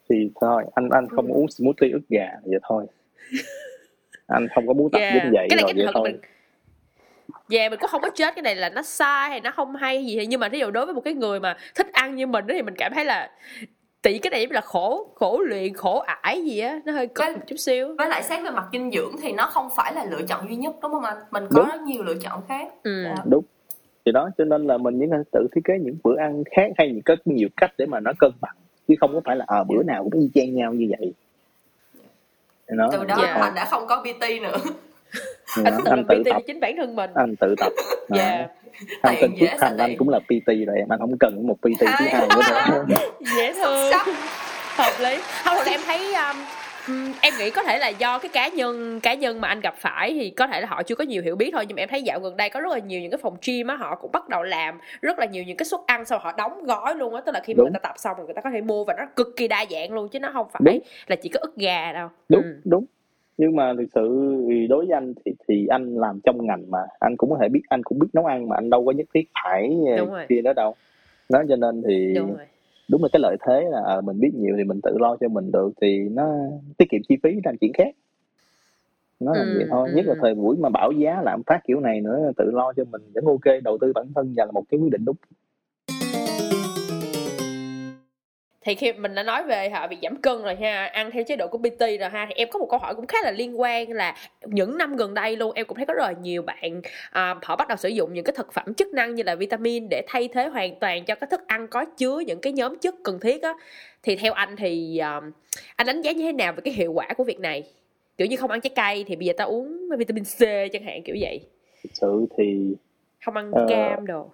[0.10, 2.86] Thì thôi anh anh không uống smoothie ức gà vậy thôi.
[4.28, 5.14] Anh không có muốn tập Yeah.
[5.24, 6.04] giống vậy cái này rồi cái vậy thật thôi.
[6.12, 6.22] mình
[7.50, 10.06] Dạ mình cũng không có chết cái này là nó sai hay nó không hay
[10.06, 12.48] gì nhưng mà ví dụ đối với một cái người mà thích ăn như mình
[12.48, 13.32] đó thì mình cảm thấy là
[14.02, 17.42] tỷ cái này là khổ khổ luyện khổ ải gì á nó hơi cực một
[17.48, 17.96] chút xíu.
[17.98, 20.56] với lại xét về mặt dinh dưỡng thì nó không phải là lựa chọn duy
[20.56, 21.18] nhất đúng không anh?
[21.32, 21.70] Mình có Đúng.
[21.70, 22.68] rất nhiều lựa chọn khác.
[22.84, 23.04] Ừ.
[23.04, 23.16] Dạ.
[23.26, 23.44] đúng.
[24.06, 26.88] Thì đó cho nên là mình những tự thiết kế những bữa ăn khác hay
[26.92, 28.56] những có nhiều cách để mà nó cân bằng.
[28.88, 31.14] Chứ không có phải là à, bữa nào cũng y chang nhau như vậy.
[32.68, 33.34] Nó từ đó Dạ.
[33.34, 34.58] anh đã không có PT nữa
[35.66, 36.42] anh tự anh tự PT tập.
[36.48, 37.10] chính bản thân mình.
[37.16, 37.72] Anh tự tập.
[38.10, 38.48] Dạ.
[39.02, 41.48] Anh tên Tiền Phước dễ Thành anh cũng là PT rồi em anh không cần
[41.48, 42.86] một PT thứ hai nữa
[43.38, 43.92] dễ thương.
[44.76, 45.18] hợp lý.
[45.44, 46.36] Không thật em thấy um,
[46.88, 49.76] um, em nghĩ có thể là do cái cá nhân cá nhân mà anh gặp
[49.80, 51.66] phải thì có thể là họ chưa có nhiều hiểu biết thôi.
[51.68, 53.68] Nhưng mà em thấy dạo gần đây có rất là nhiều những cái phòng gym
[53.68, 56.32] á họ cũng bắt đầu làm rất là nhiều những cái suất ăn sau họ
[56.38, 57.22] đóng gói luôn á.
[57.26, 57.66] Tức là khi mà Đúng.
[57.66, 59.66] người ta tập xong rồi người ta có thể mua và nó cực kỳ đa
[59.70, 60.80] dạng luôn chứ nó không phải Đúng.
[61.08, 62.10] là chỉ có ức gà đâu.
[62.30, 62.62] Đúng Ừ.
[62.66, 62.86] đúng
[63.38, 66.80] nhưng mà thực sự thì đối với anh thì thì anh làm trong ngành mà
[67.00, 69.08] anh cũng có thể biết anh cũng biết nấu ăn mà anh đâu có nhất
[69.14, 70.76] thiết phải ờ, kia đó đâu.
[71.30, 72.46] Đó cho nên thì đúng rồi.
[72.88, 75.28] đúng là cái lợi thế là ờ, mình biết nhiều thì mình tự lo cho
[75.28, 76.36] mình được thì nó
[76.78, 77.96] tiết kiệm chi phí làm chuyện khác.
[79.20, 80.20] Nó là Ừ, vậy thôi ừ, nhất là ừ.
[80.22, 83.26] thời buổi mà bảo giá lạm phát kiểu này nữa tự lo cho mình vẫn
[83.26, 85.16] ok đầu tư bản thân và là một cái quyết định đúng
[88.68, 91.36] thì khi mình đã nói về hả việc giảm cân rồi ha ăn theo chế
[91.36, 93.60] độ của PT rồi ha thì em có một câu hỏi cũng khá là liên
[93.62, 94.16] quan là
[94.46, 97.56] những năm gần đây luôn em cũng thấy có rất là nhiều bạn à, họ
[97.56, 100.30] bắt đầu sử dụng những cái thực phẩm chức năng như là vitamin để thay
[100.34, 103.42] thế hoàn toàn cho các thức ăn có chứa những cái nhóm chất cần thiết
[103.42, 103.54] á.
[104.04, 105.22] Thì theo anh thì à,
[105.76, 107.64] anh đánh giá như thế nào về cái hiệu quả của việc này?
[108.18, 110.40] Kiểu như không ăn trái cây thì bây giờ ta uống vitamin C
[110.72, 111.40] chẳng hạn kiểu vậy.
[111.84, 112.76] Thực sự thì
[113.26, 114.30] không ăn Ờ, cam đồ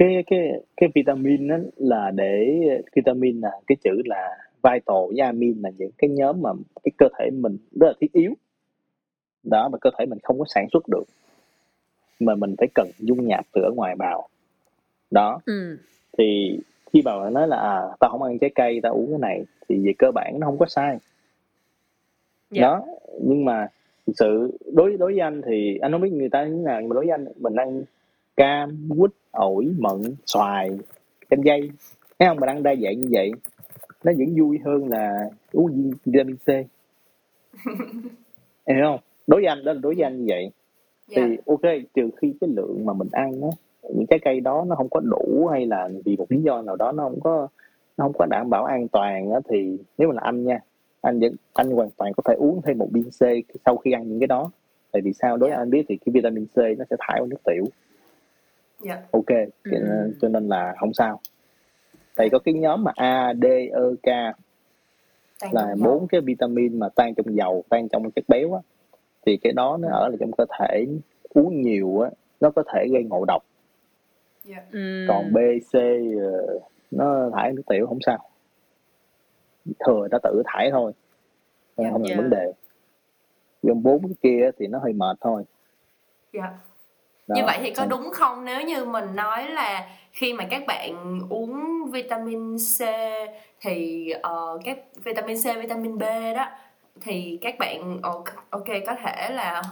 [0.00, 2.60] cái cái cái vitamin đó là để
[2.96, 6.50] vitamin là cái chữ là vital với amin là những cái nhóm mà
[6.84, 8.34] cái cơ thể mình rất là thiết yếu.
[9.42, 11.04] Đó mà cơ thể mình không có sản xuất được.
[12.20, 14.28] Mà mình phải cần dung nạp từ ở ngoài vào
[15.10, 15.40] đó.
[15.46, 15.78] Ừ.
[16.18, 16.58] Thì
[16.92, 19.86] khi bạn nói là à, tao không ăn trái cây tao uống cái này thì
[19.86, 20.98] về cơ bản nó không có sai.
[22.50, 22.62] Dạ.
[22.62, 22.86] đó.
[23.20, 23.68] Nhưng mà
[24.06, 26.80] thực sự đối đối với anh thì anh không biết người ta như thế nào
[26.80, 27.82] nhưng mà đối với anh mình ăn
[28.36, 30.70] cam quýt ổi mận xoài
[31.30, 31.70] chanh dây.
[32.18, 32.40] Thấy không?
[32.40, 33.32] Mình ăn đa dạng như vậy
[34.04, 36.46] nó vẫn vui hơn là uống vitamin C.
[38.64, 39.00] Em hiểu không?
[39.26, 40.50] Đối với anh đó là đối với anh như vậy.
[41.08, 41.22] Dạ.
[41.26, 41.60] thì ok
[41.94, 43.48] trừ khi cái lượng mà mình ăn á
[43.82, 46.76] những trái cây đó nó không có đủ hay là vì một lý do nào
[46.76, 47.48] đó nó không có
[47.96, 50.60] nó không có đảm bảo an toàn á thì nếu mà là anh nha
[51.00, 53.22] anh vẫn anh hoàn toàn có thể uống thêm một viên C
[53.64, 54.50] sau khi ăn những cái đó.
[54.92, 55.36] Tại vì sao?
[55.36, 57.64] Đối với anh biết thì cái vitamin C nó sẽ thải vào nước tiểu
[58.80, 59.02] dạ.
[59.10, 59.70] Ok Ừ.
[59.70, 61.20] cho nên, cho nên là không sao.
[62.14, 63.68] Tại có cái nhóm mà A D E
[64.02, 64.06] K
[65.40, 68.60] Tan là bốn cái vitamin mà tan trong dầu tan trong chất béo á
[69.26, 70.86] thì cái đó nó ở lại trong cơ thể
[71.34, 72.10] uống nhiều á
[72.40, 73.44] nó có thể gây ngộ độc.
[74.44, 74.56] Dạ.
[74.72, 75.04] ừ.
[75.08, 75.36] Còn B
[75.72, 75.74] C
[76.20, 76.58] ờ,
[76.90, 78.18] nó thải nước tiểu không sao.
[79.86, 80.92] Thừa ta tự thải thôi
[81.76, 82.52] không Dạ, không là vấn đề.
[83.62, 85.44] Dùng bốn cái kia thì nó hơi mệt thôi.
[86.32, 86.58] Dạ
[87.30, 87.36] Đó.
[87.36, 91.20] như vậy thì có đúng không nếu như mình nói là khi mà các bạn
[91.30, 92.82] uống vitamin C
[93.60, 96.02] thì ờ, các vitamin C vitamin B
[96.36, 96.46] đó
[97.00, 99.62] thì các bạn ok, ok có thể là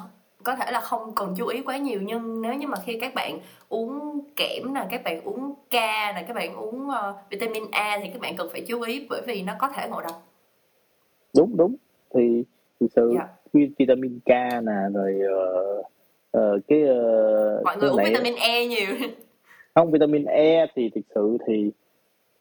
[0.42, 3.14] có thể là không cần chú ý quá nhiều nhưng nếu như mà khi các
[3.14, 3.38] bạn
[3.68, 5.74] uống kẽm nè các bạn uống K
[6.14, 9.22] nè các bạn uống ờ, vitamin A thì các bạn cần phải chú ý bởi
[9.26, 10.22] vì nó có thể ngộ độc
[11.36, 11.76] đúng đúng
[12.14, 12.44] thì
[12.80, 13.26] thực sự Dạ.
[13.52, 14.28] vi- vitamin K
[14.62, 15.82] nè rồi ờ,
[16.38, 18.86] ờ, cái ờ, mọi người uống này- vitamin E nhiều
[19.74, 21.70] không vitamin E thì thực sự thì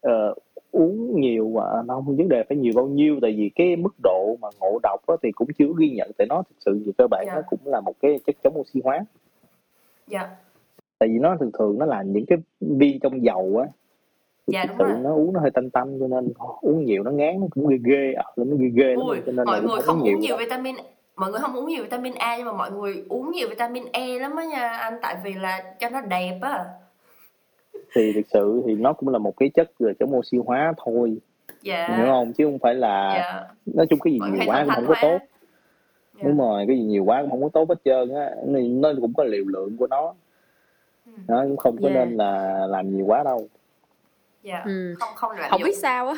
[0.00, 0.34] ờ,
[0.72, 3.94] uống nhiều mà nó không vấn đề phải nhiều bao nhiêu tại vì cái mức
[4.02, 6.92] độ mà ngộ độc á, thì cũng chưa ghi nhận tại nó thực sự về
[6.98, 7.34] cơ bản Dạ.
[7.34, 9.04] nó cũng là một cái chất chống oxy hóa
[10.06, 10.28] dạ
[10.98, 13.68] tại vì nó thường thường nó là những cái viên trong dầu á
[14.46, 14.98] Dạ, đúng sự rồi.
[15.02, 17.76] nó uống nó hơi tanh tanh cho nên uống nhiều nó ngán nó cũng ghê
[17.84, 20.44] ghê à, nó ghê ghê lắm Ui, cho nên mọi người không uống nhiều lắm.
[20.44, 20.74] vitamin
[21.18, 24.18] mọi người không uống nhiều vitamin A nhưng mà mọi người uống nhiều vitamin E
[24.18, 24.68] lắm á nha.
[24.68, 26.64] Anh tại vì là cho nó đẹp á.
[27.94, 31.18] Thì thực sự thì nó cũng là một cái chất rồi chống oxy hóa thôi.
[31.62, 31.88] Dạ.
[31.96, 32.32] Hiểu không?
[32.32, 33.46] Chứ không phải là dạ.
[33.66, 35.18] nói chung cái gì mọi nhiều quá cũng không có tốt.
[36.14, 36.22] Dạ.
[36.24, 38.30] đúng rồi cái gì nhiều quá cũng không có tốt hết trơn á.
[38.46, 40.14] Nên nó cũng có liều lượng của nó.
[41.06, 41.12] Ừ.
[41.28, 42.08] nó cũng không có Yeah.
[42.08, 43.48] nên là làm nhiều quá đâu
[44.42, 44.62] dạ.
[44.64, 44.94] Ừ.
[45.00, 45.66] không không lạm không dụng.
[45.66, 46.14] biết sao á.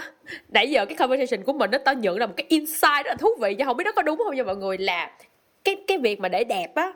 [0.48, 3.14] Nãy giờ cái conversation của mình nó tao nhận là một cái insight rất là
[3.14, 5.10] thú vị nhưng không biết nó có đúng không nha mọi người là
[5.64, 6.92] cái cái việc mà để đẹp á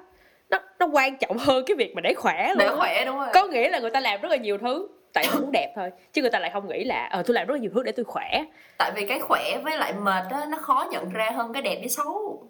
[0.51, 3.29] nó nó quan trọng hơn cái việc mà để khỏe luôn để khỏe đúng rồi.
[3.35, 6.22] Có nghĩa là người ta làm rất là nhiều thứ tại muốn đẹp thôi chứ
[6.22, 8.05] người ta lại không nghĩ là ờ tôi làm rất là nhiều thứ để tôi
[8.05, 8.45] khỏe.
[8.79, 11.77] Tại vì cái khỏe với lại mệt á nó khó nhận ra hơn cái đẹp
[11.81, 12.43] với xấu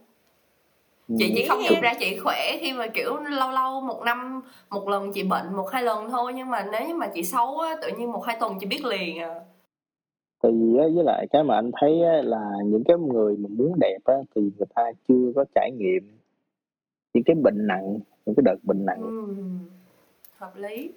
[1.09, 1.49] chị chỉ Ừ.
[1.49, 5.23] không nhận ra chị khỏe khi mà kiểu lâu lâu một năm một lần chị
[5.23, 6.33] bệnh một hai lần thôi.
[6.35, 8.85] Nhưng mà nếu như mà chị xấu á tự nhiên một hai tuần chị biết
[8.85, 9.35] liền à.
[10.43, 10.49] Thì
[10.79, 13.99] á, với lại cái mà anh thấy á, là những cái người mà muốn đẹp
[14.05, 16.19] á, thì người ta chưa có trải nghiệm
[17.15, 19.01] những cái bệnh nặng những cái đợt bệnh nặng.
[19.01, 19.59] Ừm,
[20.37, 20.91] hợp lý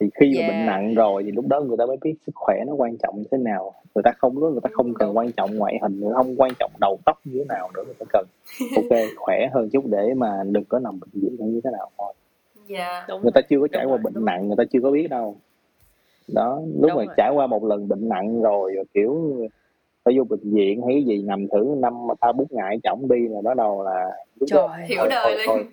[0.00, 0.48] thì khi Yeah.
[0.48, 2.96] mà bệnh nặng rồi thì lúc đó người ta mới biết sức khỏe nó quan
[2.98, 3.72] trọng như thế nào.
[3.94, 6.34] Người ta không có người ta không cần quan trọng ngoại hình người ta không
[6.40, 8.26] quan trọng đầu tóc như thế nào nữa người ta cần
[8.76, 12.12] ok khỏe hơn chút để mà đừng có nằm bệnh viện như thế nào thôi.
[12.66, 13.22] Dạ đúng.
[13.22, 15.36] Người ta chưa có trải qua rồi, bệnh nặng người ta chưa có biết đâu.
[16.34, 17.14] Đó lúc Đúng mà rồi.
[17.16, 19.36] trải qua một lần bệnh nặng rồi kiểu
[20.04, 23.28] phải vô bệnh viện hay cái gì nằm thử năm ba bốn ngày chổng đi
[23.28, 24.10] là bắt đầu là
[24.46, 25.64] trời hiểu thôi, đời thôi, thôi.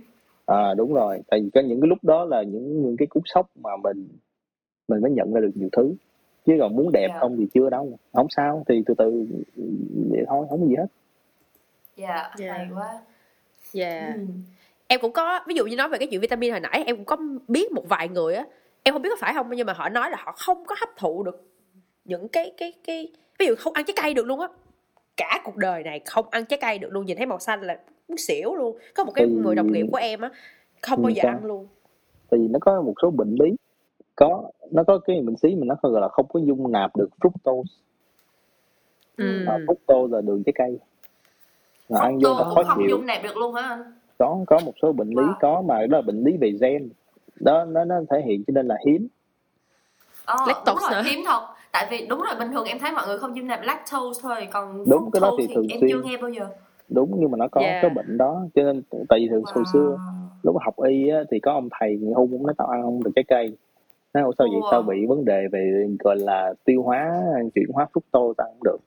[0.50, 1.20] À đúng rồi.
[1.28, 4.08] Tại vì có những cái lúc đó là những những cái cú sốc mà mình
[4.88, 5.94] mình mới nhận ra được nhiều thứ.
[6.46, 7.20] Chứ còn muốn đẹp Dạ.
[7.20, 7.98] không thì chưa đâu.
[8.14, 8.64] Không sao.
[8.68, 9.26] Thì từ từ
[10.12, 10.86] vậy thôi không có gì hết.
[11.98, 12.54] Dạ Dạ.
[12.54, 13.00] hay quá.
[13.74, 14.28] Yeah Ừm.
[14.88, 17.06] em cũng có ví dụ như nói về cái chuyện vitamin hồi nãy em cũng
[17.06, 18.46] có biết một vài người á
[18.84, 20.90] em không biết có phải không nhưng mà họ nói là họ không có hấp
[20.98, 21.44] thụ được
[22.06, 24.48] những cái cái cái ví dụ không ăn trái cây được luôn á
[25.20, 27.80] cả cuộc đời này không ăn trái cây được luôn nhìn thấy màu xanh là
[28.08, 28.78] muốn xỉu luôn.
[28.96, 29.32] Có một cái Ừ.
[29.32, 30.30] người đồng nghiệp của em á
[30.82, 31.32] không bao giờ sao?
[31.32, 31.68] ăn luôn.
[32.32, 33.56] Thì nó có một số bệnh lý
[34.16, 37.10] có nó có cái bệnh xí mà nó gọi là không có dung nạp được
[37.20, 37.64] fructose.
[39.18, 39.46] Ừ.
[39.48, 40.80] à, fructose là đường trái cây.
[41.90, 42.90] Mà ăn vô cũng khó không chịu.
[42.90, 43.94] dung nạp được luôn hả anh?
[44.18, 45.34] Có có một số bệnh lý Wow.
[45.42, 46.90] có mà đó là bệnh lý về gen.
[47.36, 49.08] Đó nó nó thể hiện cho nên là hiếm.
[50.26, 53.08] Ờ, Lactose đúng rồi, hiếm thật tại vì đúng rồi bình thường em thấy mọi
[53.08, 55.92] người không dung nạp lactose thôi còn Đúng, cái đó thì thì, thường em xuyên.
[55.92, 56.50] chưa nghe bao giờ
[56.90, 57.82] đúng nhưng mà nó có Yeah.
[57.82, 60.28] cái bệnh đó cho nên tại vì thường hồi xưa Wow.
[60.44, 63.04] lúc học y á, thì có ông thầy người hung cũng nói tao ăn không
[63.04, 63.58] được trái cây
[64.14, 64.72] nói "Ủa sao vậy Wow.
[64.72, 67.22] tao bị vấn đề về gọi là tiêu hóa
[67.56, 68.78] chuyển hóa fructose tao không được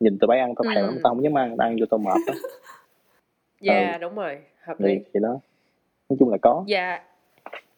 [0.00, 0.70] nhìn tụi bay ăn tao Ừ.
[0.76, 2.34] thèm lắm tao không dám ăn ăn vô tao mệt
[3.60, 5.40] dạ đúng rồi hợp thì, lý thì đó
[6.08, 7.00] nói chung là có dạ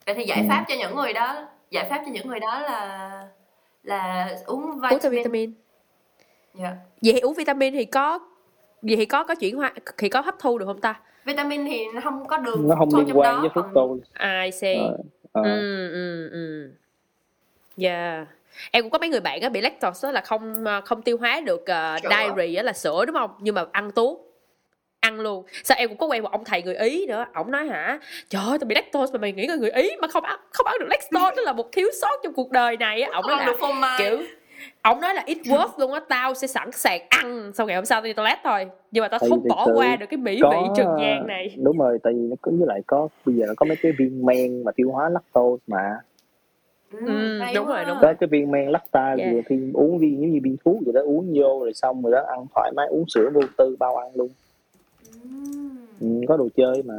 [0.07, 0.47] vậy thì giải Ừ.
[0.49, 3.29] pháp cho những người đó giải pháp cho những người đó là
[3.83, 5.23] là uống uống thêm vitamin.
[5.23, 5.53] vitamin.
[6.55, 6.77] Dạ.
[7.03, 8.19] vậy thì uống vitamin thì có
[8.83, 11.01] vậy thì có có chuyển hóa thì có hấp thu được không ta?
[11.25, 14.45] Vitamin thì nó không có đường nó không liên trong quan đó, với còn- fructose
[14.45, 14.77] I see.
[15.33, 16.73] Ừ ừ ừ.
[17.77, 18.29] Yeah
[18.71, 21.41] em cũng có mấy người bạn á bị lactose á là không không tiêu hóa
[21.41, 23.31] được uh, dairy á là sữa đúng không?
[23.39, 24.19] Nhưng mà ăn tuốt
[25.01, 25.45] ăn luôn.
[25.65, 27.27] Sao em cũng có quen một ông thầy người ý nữa.
[27.35, 27.99] Ổng nói hả
[28.29, 30.67] trời ơi tao bị lactose mà mày nghĩ là người ý mà không ăn không
[30.67, 33.11] ăn được lactose đó là một thiếu sót trong cuộc đời này á.
[33.13, 33.55] Ổng nói là
[33.99, 34.19] kiểu
[34.83, 37.53] ổng nói là ít worth luôn á tao sẽ sẵn sàng ăn.
[37.55, 38.67] Sau ngày hôm sau tao đi toilet thôi.
[38.91, 41.55] Nhưng mà tao không bỏ qua được cái mỹ có vị trần gian này.
[41.63, 43.93] Đúng rồi tại vì nó có với lại có bây giờ nó có mấy cái
[43.99, 45.99] viên men mà tiêu hóa lactose mà.
[47.07, 47.77] Ừ, hay đúng quá.
[47.77, 49.33] rồi, đúng có cái viên men lacta Yeah.
[49.33, 52.13] vừa khi uống viên giống như viên thuốc vậy đó uống vô rồi xong rồi
[52.13, 54.29] đó ăn thoải mái uống sữa vô tư bao ăn luôn.
[56.01, 56.95] Ừ, có đồ chơi mà.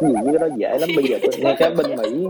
[0.00, 0.88] Cái gì cái đó dễ lắm.
[0.96, 2.26] Bây giờ tôi- ngay cái bên mỹ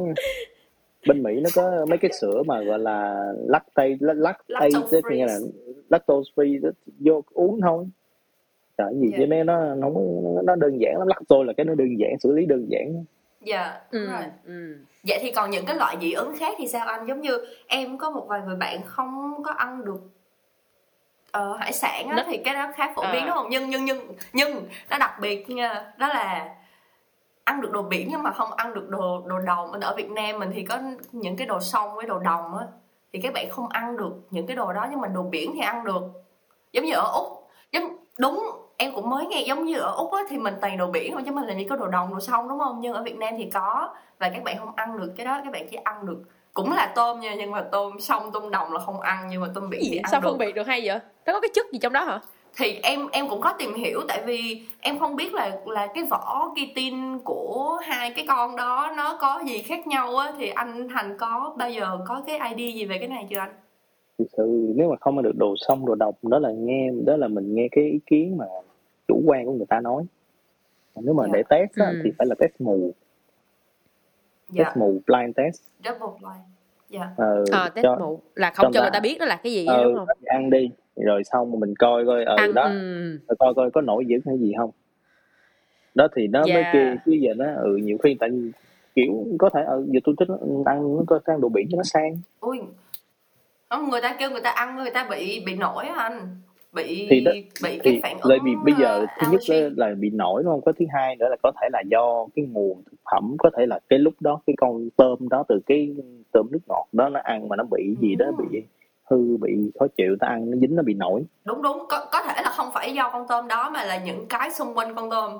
[1.09, 5.27] bên Mỹ nó có mấy cái sữa mà gọi là lactate lactate Lactose tức nghĩa
[5.27, 5.39] là
[5.91, 6.69] lactose free đó,
[6.99, 7.85] vô uống thôi.
[8.79, 9.17] Trời gì Dạ.
[9.19, 9.91] chứ mấy nó nó
[10.45, 11.09] nó đơn giản lắm.
[11.09, 13.05] Lactose là cái nó đơn giản xử lý đơn giản.
[13.45, 14.23] Dạ đúng ừ rồi.
[14.47, 14.77] ừ.
[15.09, 17.07] Vậy thì còn những cái loại dị ứng khác thì sao anh?
[17.09, 20.01] Giống như em có một vài người bạn không có ăn được
[21.35, 23.27] ờ, hải sản á thì cái đó khá phổ biến À.
[23.27, 23.47] đúng không?
[23.51, 26.49] Nhưng nhưng nhưng nhưng nó đặc biệt nha đó là
[27.45, 30.11] ăn được đồ biển nhưng mà không ăn được đồ đồ đồng mình ở Việt
[30.11, 30.79] Nam mình thì có
[31.13, 32.67] những cái đồ sông với đồ đồng á
[33.13, 35.61] thì các bạn không ăn được những cái đồ đó nhưng mà đồ biển thì
[35.61, 36.03] ăn được.
[36.73, 40.23] Giống như ở úc giống đúng em cũng mới nghe giống như ở úc á
[40.29, 42.49] thì mình toàn đồ biển thôi chứ mình làm gì có đồ đồng đồ sông
[42.49, 42.81] đúng không?
[42.81, 45.53] Nhưng ở việt nam thì có và các bạn không ăn được cái đó các
[45.53, 46.23] bạn chỉ ăn được
[46.55, 49.49] cũng là tôm nha nhưng mà tôm sông tôm đồng là không ăn nhưng mà
[49.55, 50.29] tôm biển thì ăn sao được.
[50.29, 50.99] phân biệt được hay vậy?
[51.27, 52.21] Nó có cái chất gì trong đó hả?
[52.57, 56.05] Thì em em cũng có tìm hiểu tại vì em không biết là là cái
[56.05, 60.33] vỏ kitin của hai cái con đó nó có gì khác nhau á.
[60.39, 63.51] Thì anh thành có bao giờ có cái idea gì về cái này chưa anh?
[64.19, 67.17] Thực sự nếu mà không ăn được đồ sông đồ độc đó là nghe đó
[67.17, 68.45] là mình nghe cái ý kiến mà
[69.09, 70.05] chủ quan của người ta nói.
[70.97, 71.31] Nếu mà Dạ.
[71.33, 72.01] để test á, Ừ.
[72.05, 72.93] thì phải là test mù
[74.55, 74.65] dạ.
[74.65, 75.63] Test mù blind test.
[75.85, 76.45] Double blind.
[76.91, 77.09] Dạ.
[77.17, 79.67] Ờ, ờ test cho, mụ là không cho người ta biết đó là cái gì
[79.67, 80.09] ờ, đúng không?
[80.27, 82.63] ăn đi rồi xong mình coi coi ờ ăn đó.
[82.63, 83.19] ừ.
[83.29, 84.71] rồi coi coi có nổi dữ hay gì không.
[85.95, 86.71] Đó thì nó mới Dạ.
[86.73, 88.31] kia chứ giờ nó ừ nhiều khi tại
[88.95, 90.29] kiểu có thể ờ giờ tôi thích
[90.65, 92.17] ăn nó có ăn đồ biển cho nó sang.
[92.41, 92.61] Ui.
[93.71, 96.37] Không người ta kêu người ta ăn người ta bị bị nổi anh
[96.75, 99.41] bị Thì đó- bị cái thì phản bởi ứng vì bây giờ ờ, thứ nhất
[99.49, 100.61] là, là bị nổi đúng không?
[100.61, 103.67] Có thứ hai nữa là có thể là do cái nguồn thực phẩm có thể
[103.67, 105.95] là cái lúc đó cái con tôm đó từ cái
[106.33, 108.63] tôm nước ngọt đó nó ăn mà nó bị gì đó bị
[109.11, 111.25] hư bị khó chịu ta ăn nó dính nó bị nổi.
[111.45, 111.79] Đúng đúng.
[111.89, 114.75] Có có thể là không phải do con tôm đó mà là những cái xung
[114.75, 115.33] quanh con tôm.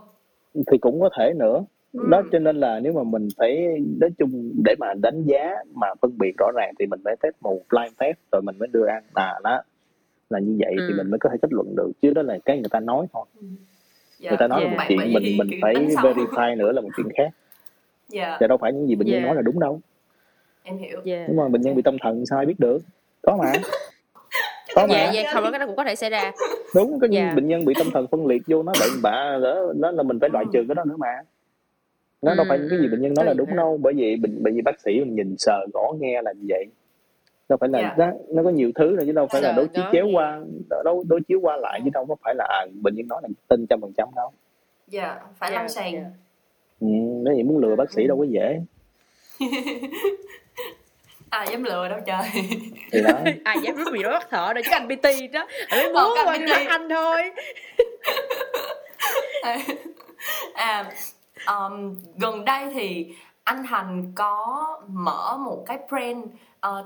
[0.55, 1.65] Thì cũng có thể nữa.
[1.93, 2.01] Ừ.
[2.11, 3.67] đó cho nên là nếu mà mình phải
[4.01, 7.35] nói chung để mà đánh giá mà phân biệt rõ ràng thì mình phải test
[7.41, 9.63] một blind test rồi mình mới đưa ăn à đó
[10.31, 10.95] là như vậy thì Ừ.
[10.97, 13.25] mình mới có thể kết luận được chứ đó là cái người ta nói thôi.
[14.19, 14.31] Dạ.
[14.31, 14.77] người ta nói là Dạ.
[14.77, 17.29] một chuyện mình mình phải verify nữa là một chuyện khác.
[18.09, 18.37] Dạ.
[18.41, 19.27] Chứ đâu phải những gì bệnh nhân Dạ.
[19.27, 19.81] nói là đúng đâu.
[20.63, 21.01] Em hiểu.
[21.05, 21.25] Dạ.
[21.29, 22.79] Nhưng mà bệnh nhân bị tâm thần sao ai biết được?
[23.23, 23.53] Có mà.
[24.75, 24.95] Có mà.
[24.95, 26.33] dạ dạ không cái đó cũng có thể xảy ra.
[26.75, 27.33] Đúng có Dạ.
[27.37, 30.19] bệnh nhân bị tâm thần phân liệt vô nói bệnh bạ đó, đó là mình
[30.21, 30.51] phải loại Ừ.
[30.53, 31.13] trừ cái đó nữa mà.
[32.23, 33.79] Nó đâu Ừ, phải những cái gì ừ, bệnh nhân nói là gì đúng đâu
[33.83, 36.65] bởi vì bệnh bởi vì bác sĩ mình nhìn sờ gõ nghe là như vậy
[37.49, 37.95] đâu phải là Dạ.
[37.99, 40.13] nó, nó có nhiều thứ rồi chứ đâu phải là Sờ, đối chiếu chéo nghe.
[40.15, 40.41] qua
[40.85, 43.29] đối, đối chiếu qua lại chứ đâu có phải là à, bệnh nhân nói là
[43.49, 44.33] tin trăm phần trăm đâu.
[44.87, 45.93] Dạ phải Dạ, lâm sàng.
[45.93, 46.05] dạ.
[46.81, 46.87] ừ,
[47.25, 48.61] nếu vậy muốn lừa bác sĩ đâu có dễ.
[51.31, 52.23] À dám lừa đâu trời.
[52.93, 53.11] Thì đó.
[53.45, 55.47] Ai dám rút gì đó bắt thợ rồi chứ anh bt đó.
[55.69, 57.23] Anh mới Ờ, muốn cái qua anh đi bắt anh thôi.
[60.55, 60.91] À
[61.47, 63.15] um, gần đây thì
[63.45, 66.25] anh Thành có mở một cái brand
[66.61, 66.85] ờ,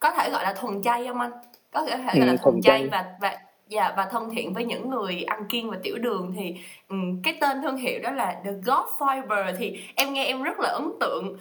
[0.00, 1.30] có thể gọi là thuần chay không anh?
[1.72, 3.38] Có thể gọi Ừ, là thuần chay và và
[3.68, 6.54] dạ và thân thiện với những người ăn kiêng và tiểu đường thì
[6.88, 10.60] ừm, cái tên thương hiệu đó là The God Fiber thì em nghe em rất
[10.60, 11.36] là ấn tượng.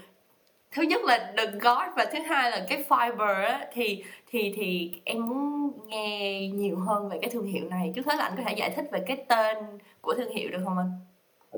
[0.71, 4.91] Thứ nhất là The God và thứ hai là cái Fiber á, thì thì thì
[5.05, 7.91] em muốn nghe nhiều hơn về cái thương hiệu này.
[7.95, 9.57] Trước hết là anh có thể giải thích về cái tên
[10.01, 10.91] của thương hiệu được không anh?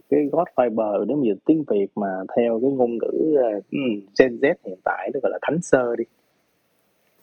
[0.10, 3.64] cái God Fiber nếu mà dịch tiếng Việt mà theo cái ngôn ngữ uh,
[4.20, 6.04] Gen Z hiện tại nó gọi là thánh sơ đi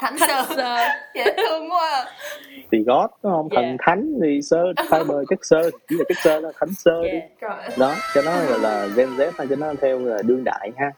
[0.05, 0.77] Thánh Thanh sơ sơ
[1.15, 2.05] dễ thương quá à.
[2.73, 6.41] thì God đúng không thần thánh thì sơ fiber chất sơ chỉ là chất sơ
[6.41, 7.41] là thánh sơ đi yeah.
[7.41, 7.69] Ơi.
[7.79, 10.91] đó cho nó gọi là Gen Z hay cho nó theo là đương đại ha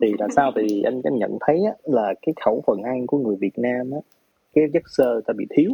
[0.00, 3.18] thì là sao thì anh anh nhận thấy á, là cái khẩu phần ăn của
[3.18, 3.98] người Việt Nam á
[4.54, 5.70] cái chất xơ ta bị thiếu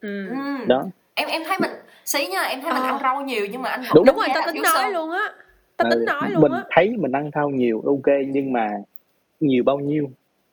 [0.00, 0.28] ừ.
[0.28, 0.34] Ừ.
[0.66, 1.70] đó em em thấy mình
[2.04, 2.88] xí nha em thấy mình Ờ.
[2.88, 4.04] ăn rau nhiều nhưng mà anh vẫn Đúng.
[4.04, 4.90] đúng rồi ta là tính nói xơ.
[4.90, 5.28] luôn á
[5.76, 8.68] ta Ờ, tính nói luôn mình á thấy mình ăn rau nhiều ok nhưng mà
[9.40, 10.10] nhiều bao nhiêu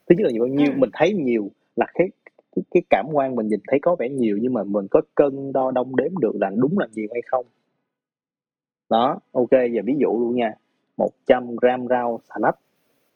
[0.09, 0.77] thứ nhất là nhiều bao nhiêu Ừ.
[0.77, 2.07] mình thấy nhiều là cái
[2.55, 5.51] cái, cái cảm quan mình nhìn thấy có vẻ nhiều nhưng mà mình có cân
[5.53, 7.45] đo đong đếm được là đúng là nhiều hay không
[8.89, 10.53] đó ok giờ ví dụ luôn nha
[10.97, 12.55] 100 gram rau xà lách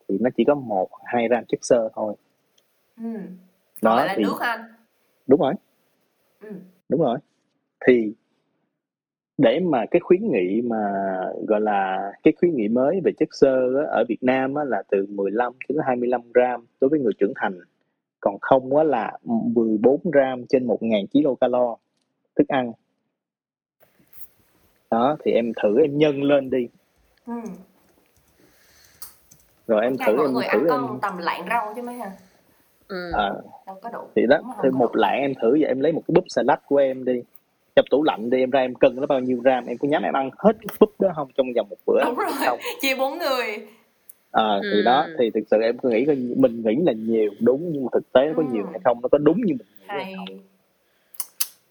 [0.09, 2.13] thì nó chỉ có một hai gram chất xơ thôi
[2.97, 3.03] Ừ.
[3.81, 4.61] Đó, Còn lại là thì- nước anh.
[5.27, 5.53] đúng rồi
[6.41, 6.49] Ừ.
[6.89, 7.17] đúng rồi
[7.87, 8.13] thì
[9.41, 10.91] để mà cái khuyến nghị mà
[11.47, 14.83] gọi là cái khuyến nghị mới về chất xơ á, ở Việt Nam á, là
[14.91, 17.59] từ 15 đến 25 gram đối với người trưởng thành
[18.19, 21.55] còn không á, là 14 gram trên 1.000 kcal
[22.35, 22.71] thức ăn
[24.91, 26.67] đó thì em thử em nhân lên đi
[27.25, 27.33] Ừ.
[29.67, 32.11] rồi em thử em người thử ăn em tầm lạng rau chứ mấy ha.
[32.87, 33.11] ừ.
[33.13, 33.29] à,
[33.67, 33.99] Đâu có đủ.
[34.15, 36.77] thì đó thì một lạng em thử vậy em lấy một cái búp salad của
[36.77, 37.21] em đi
[37.79, 40.03] trong tủ lạnh đi em ra em cân nó bao nhiêu gram em có nhắm
[40.03, 42.27] em ăn hết cái búp đó không trong vòng một bữa Đúng rồi.
[42.45, 43.67] không Chia bốn người.
[44.31, 44.81] ờ thì Ừ.
[44.81, 47.89] đó thì thực sự em cứ nghĩ coi mình nghĩ là nhiều đúng nhưng mà
[47.93, 48.53] thực tế nó có Ừ.
[48.53, 50.37] nhiều hay không nó có đúng như mình nghĩ hay hay không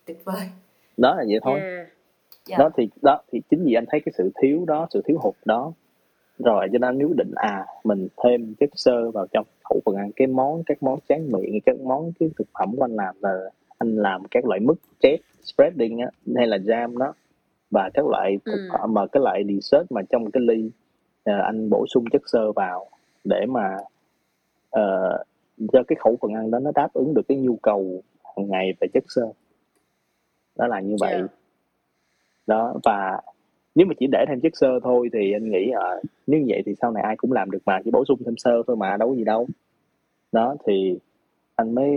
[0.05, 0.43] tuyệt vời
[0.97, 1.89] đó là vậy thôi Yeah.
[2.47, 5.19] dạ đó thì đó thì chính vì anh thấy cái sự thiếu đó sự thiếu
[5.21, 5.73] hụt đó
[6.39, 9.95] rồi cho nên anh quyết định à mình thêm chất xơ vào trong khẩu phần
[9.97, 13.15] ăn cái món các món tráng miệng các món cái thực phẩm của anh làm
[13.21, 13.39] là
[13.79, 16.07] anh làm các loại mứt chép spreading á
[16.37, 17.13] hay là jam đó
[17.71, 18.69] và các loại thực Ừ.
[18.73, 20.71] phẩm mà cái loại dessert mà trong cái ly
[21.25, 22.87] ờ, anh bổ sung chất xơ vào
[23.25, 23.77] để mà
[24.71, 25.19] ờ,
[25.73, 28.03] cho cái khẩu phần ăn đó nó đáp ứng được cái nhu cầu
[28.37, 29.23] hàng ngày về chất xơ
[30.57, 31.31] đó là như vậy Yeah.
[32.47, 33.21] đó và
[33.75, 36.63] nếu mà chỉ để thêm chất xơ thôi thì anh nghĩ ờ, nếu như vậy
[36.67, 38.97] thì sau này ai cũng làm được mà chỉ bổ sung thêm xơ thôi mà
[38.97, 39.47] đâu có gì đâu
[40.33, 40.99] đó thì
[41.59, 41.91] anh mới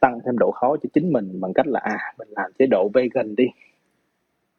[0.00, 2.88] tăng thêm độ khó cho chính mình bằng cách là à mình làm chế độ
[2.94, 3.44] vegan đi.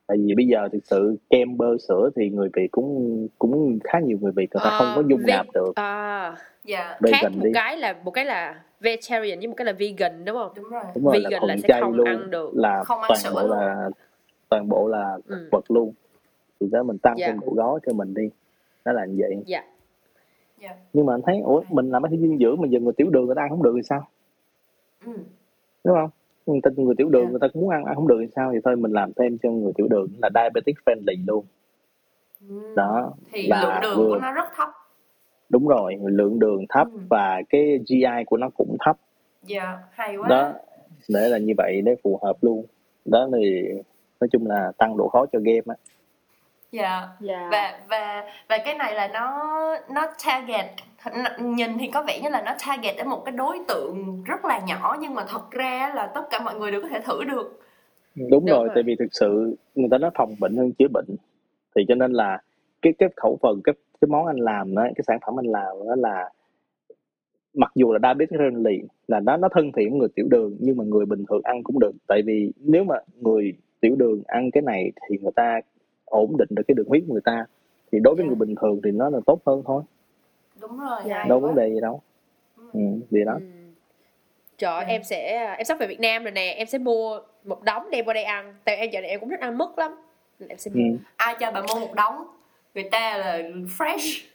[0.08, 4.00] Tại vì bây giờ thực sự kem bơ sữa thì người Việt cũng cũng khá
[4.00, 5.72] nhiều người Việt người ta không có dung ve- nạp được.
[5.76, 6.98] à, dạ.
[7.02, 7.52] Vegan khác một đi.
[7.54, 10.52] cái là một cái là vegetarian với một cái là vegan đúng không?
[10.56, 10.84] Đúng rồi.
[10.96, 12.52] Đúng rồi là Vegan là thuần sẽ chay không luôn ăn được.
[12.56, 13.58] là Không ăn toàn sữa bộ luôn.
[13.58, 13.90] là
[14.50, 15.36] toàn bộ là Ừ.
[15.36, 15.94] thực vật luôn.
[16.60, 17.28] Thì đó mình tăng Dạ.
[17.28, 18.30] thêm độ gói cho mình đi.
[18.86, 19.36] Đó là như vậy.
[19.46, 19.64] Dạ.
[20.62, 20.76] Dạ.
[20.94, 23.10] Nhưng mà anh thấy ủa mình làm bác sĩ dinh dưỡng mà giờ người tiểu
[23.10, 24.08] đường người ta ăn không được thì sao
[25.06, 25.12] ừ.
[25.84, 26.10] đúng không?
[26.46, 27.30] Người ta người tiểu đường Dạ.
[27.30, 28.52] người ta cũng muốn ăn ăn không được thì sao?
[28.54, 31.46] Thì thôi mình làm thêm cho người tiểu đường là diabetic friendly luôn.
[32.50, 32.74] Ừ.
[32.76, 34.70] đó thì là lượng đường vừa- của nó rất thấp.
[35.50, 37.00] Đúng rồi lượng đường thấp Ừ.
[37.10, 38.98] và cái GI của nó cũng thấp.
[39.44, 40.28] Dạ hay quá.
[40.30, 40.54] Đó
[41.10, 42.66] để là như vậy để phù hợp luôn.
[43.06, 43.62] Đó thì
[44.22, 45.76] nói chung là tăng độ khó cho game á.
[46.72, 47.08] Dạ.
[47.20, 47.50] Dạ.
[47.52, 49.48] Và và và cái này là nó
[49.94, 50.66] nó target
[51.40, 54.60] nhìn thì có vẻ như là nó target ở một cái đối tượng rất là
[54.68, 57.60] nhỏ nhưng mà thật ra là tất cả mọi người đều có thể thử được.
[58.16, 58.70] Đúng, Đúng rồi, rồi.
[58.76, 61.06] tại vì thực sự người ta nói phòng bệnh hơn chữa bệnh.
[61.76, 62.42] Thì cho nên là
[62.82, 65.78] cái cái khẩu phần cái cái món anh làm đó cái sản phẩm anh làm
[65.88, 66.30] đó là
[67.54, 70.78] mặc dù là diabetes friendly là nó nó thân thiện với người tiểu đường nhưng
[70.78, 71.92] mà người bình thường ăn cũng được.
[72.08, 75.60] Tại vì nếu mà người tiểu đường ăn cái này thì người ta
[76.06, 77.46] ổn định được cái đường huyết của người ta.
[77.92, 78.28] Thì đối với Dạ.
[78.28, 79.84] người bình thường thì nó là tốt hơn thôi
[80.62, 81.26] đúng rồi Dạ.
[81.30, 82.02] đâu vấn đề gì đâu
[82.74, 82.80] ừ,
[83.12, 83.46] gì đó Ừ.
[84.58, 84.94] Trời ơi, Dạ.
[84.94, 88.06] em sẽ em sắp về Việt Nam rồi nè, em sẽ mua một đống đem
[88.06, 88.54] qua đây ăn.
[88.66, 89.92] Tại em giờ này em cũng thích ăn mứt lắm.
[90.50, 90.80] Em sẽ ừ.
[90.80, 90.98] mua.
[91.18, 92.28] ai cho bà mua một đống
[92.76, 93.38] người ta là
[93.78, 94.26] fresh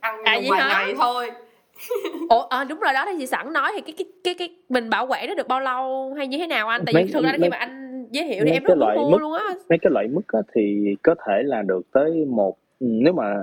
[0.00, 0.68] ăn À, vài hả?
[0.68, 1.30] ngày thôi
[2.28, 4.90] Ủa à, đúng rồi đó thì chị sẵn nói thì cái cái cái cái mình
[4.90, 6.82] bảo quản nó được bao lâu hay như thế nào anh?
[6.86, 8.96] Tại vì Mấy- thực ra khi mà anh giới thiệu thì em cái rất loại
[8.96, 9.44] muốn mua mứt- luôn á.
[9.68, 13.34] mấy cái loại mứt á, thì có thể là được tới một ừ, nếu mà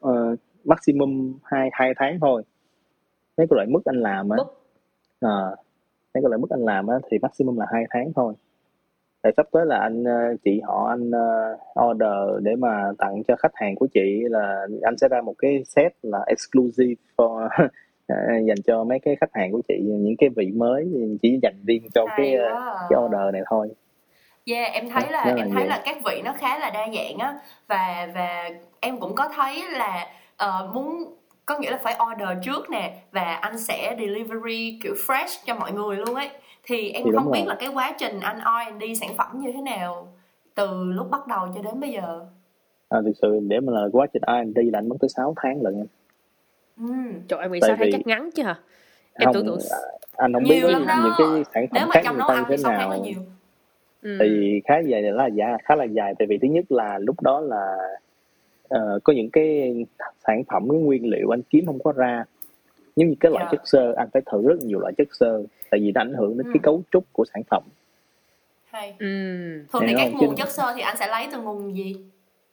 [0.00, 2.42] ờ, maximum hai hai tháng thôi.
[3.36, 4.38] Mấy cái loại mứt anh làm á?
[5.20, 5.38] À,
[6.14, 8.34] mấy cái loại mứt anh làm á thì maximum là hai tháng thôi.
[9.22, 13.36] Tại sắp tới là anh ờ, chị họ anh ờ, order để mà tặng cho
[13.36, 17.48] khách hàng của chị là anh sẽ ra một cái set là exclusive for
[18.06, 20.88] ờ, dành cho mấy cái khách hàng của chị những cái vị mới
[21.22, 22.86] chỉ dành riêng cho hay cái quá à.
[22.90, 23.68] cái order này thôi.
[24.46, 25.66] Yeah, em thấy là là em thấy vậy.
[25.66, 27.34] là các vị nó khá là đa dạng á.
[27.68, 28.50] Và và
[28.80, 30.06] em cũng có thấy là
[30.42, 31.14] ờ, muốn
[31.46, 35.72] có nghĩa là phải order trước nè và anh sẽ delivery kiểu fresh cho mọi
[35.72, 36.30] người luôn ấy
[36.64, 37.46] thì em Thì không biết rồi.
[37.48, 40.12] là cái quá trình anh R&D sản phẩm như thế nào
[40.54, 42.26] từ lúc bắt đầu cho đến bây giờ.
[42.88, 45.62] à, thực sự để mà là quá trình R&D là anh mất tới 6 tháng
[45.62, 45.86] lận em
[46.78, 48.58] Ừm, Trời ơi, em nghĩ Tại sao thấy vì- chắc ngắn chứ hả?
[49.14, 49.58] Em không tưởng tượng
[50.16, 50.94] anh không Nhiều biết đó.
[51.04, 52.62] những cái sản Nếu phẩm mà khác trong người nấu ta ăn như thì thế
[52.62, 53.20] 6 tháng là nào nhiều.
[54.02, 54.16] ừ.
[54.20, 57.40] vì khá dài là dài khá là dài tại vì thứ nhất là lúc đó
[57.40, 57.76] là
[58.72, 59.74] ờ, có những cái
[60.26, 62.24] sản phẩm cái nguyên liệu anh kiếm không có ra
[62.96, 63.48] giống như cái loại Dạ.
[63.52, 66.36] chất xơ anh phải thử rất nhiều loại chất xơ tại vì nó ảnh hưởng
[66.38, 66.50] đến Ừ.
[66.54, 67.62] cái cấu trúc của sản phẩm
[68.64, 68.94] Hay.
[68.98, 69.06] Ừ.
[69.72, 71.96] Thường thì các nguồn Chứ- chất xơ thì anh sẽ lấy từ nguồn gì?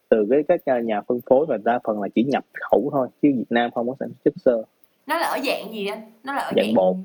[0.09, 3.07] từ cái các nhà- nhà phân phối và đa phần là chỉ nhập khẩu thôi
[3.21, 4.63] chứ Việt Nam không có sản xuất chất xơ
[5.07, 6.01] Nó là ở dạng gì anh?
[6.23, 6.95] Nó là ở Dạng dạng bột.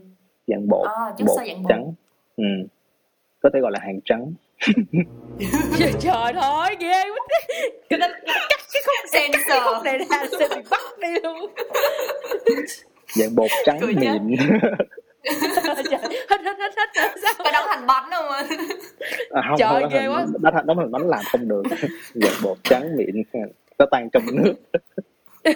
[0.47, 1.69] dạng bột À, chất bột xơ dạng bột.
[1.69, 1.93] trắng
[2.37, 2.45] ừ.
[3.43, 4.33] có thể gọi là hàng trắng
[5.79, 7.27] Trời, trời thôi, ghê quá.
[7.89, 9.63] Cái đó cắt cái khúc cái Sensor.
[9.65, 11.55] khúc này ra sẽ bị bắt đi luôn.
[13.09, 14.37] dạng bột trắng Cười mịn
[15.91, 16.01] Trời,
[16.31, 17.35] hết hết hết hết sao?
[17.39, 18.29] Có đóng thành bánh không
[19.31, 20.27] à, không Trời không, ơi, ghê quá.
[20.41, 21.63] đó, đó là bánh làm không được
[22.15, 23.23] dạng bột trắng mịn
[23.79, 24.55] nó tan trong nước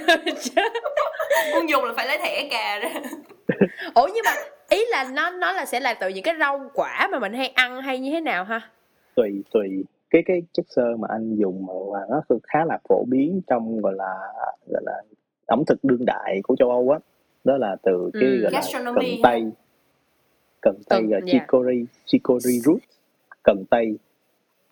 [1.55, 2.89] Muốn dùng là phải lấy thẻ cà ra.
[3.95, 4.33] Ủa nhưng mà
[4.71, 7.49] ý là nó nó là sẽ là từ những cái rau quả mà mình hay
[7.49, 8.61] ăn hay như thế nào ha?
[9.19, 13.41] Tùy tùy cái cái chất xơ mà anh dùng mà nó khá là phổ biến
[13.47, 14.15] trong gọi là
[14.67, 15.03] gọi là
[15.47, 16.99] ẩm thực đương đại của châu Âu á
[17.45, 18.41] đó là từ cái Ừ.
[18.43, 18.61] gọi là
[18.95, 19.51] cần tây
[20.61, 21.33] cần tây Cần- gọi dạ.
[21.33, 22.79] chicory chicory root
[23.43, 23.99] cần tây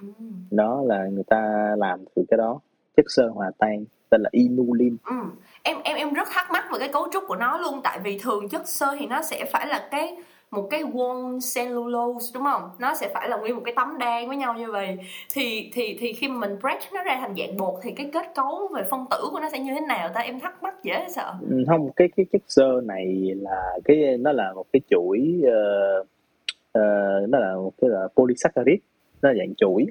[0.01, 0.07] Ừ.
[0.51, 2.61] đó là người ta làm từ cái đó
[2.97, 5.15] chất xơ hòa tan tên là inulin Ừ.
[5.63, 8.19] em em em rất thắc mắc về cái cấu trúc của nó luôn tại vì
[8.19, 10.17] thường chất xơ thì nó sẽ phải là cái
[10.51, 12.71] một cái wall cellulose đúng không?
[12.79, 14.99] Nó sẽ phải là nguyên một cái tấm đan với nhau như vậy.
[15.33, 18.27] Thì thì thì khi mà mình break nó ra thành dạng bột thì cái kết
[18.35, 20.21] cấu về phân tử của nó sẽ như thế nào ta?
[20.21, 21.35] Em thắc mắc dễ sợ.
[21.51, 26.07] Ừ, không cái cái chất xơ này là cái nó là một cái chuỗi uh,
[26.79, 28.83] uh, nó là một cái là polysaccharide
[29.23, 29.87] nó là dạng chuỗi.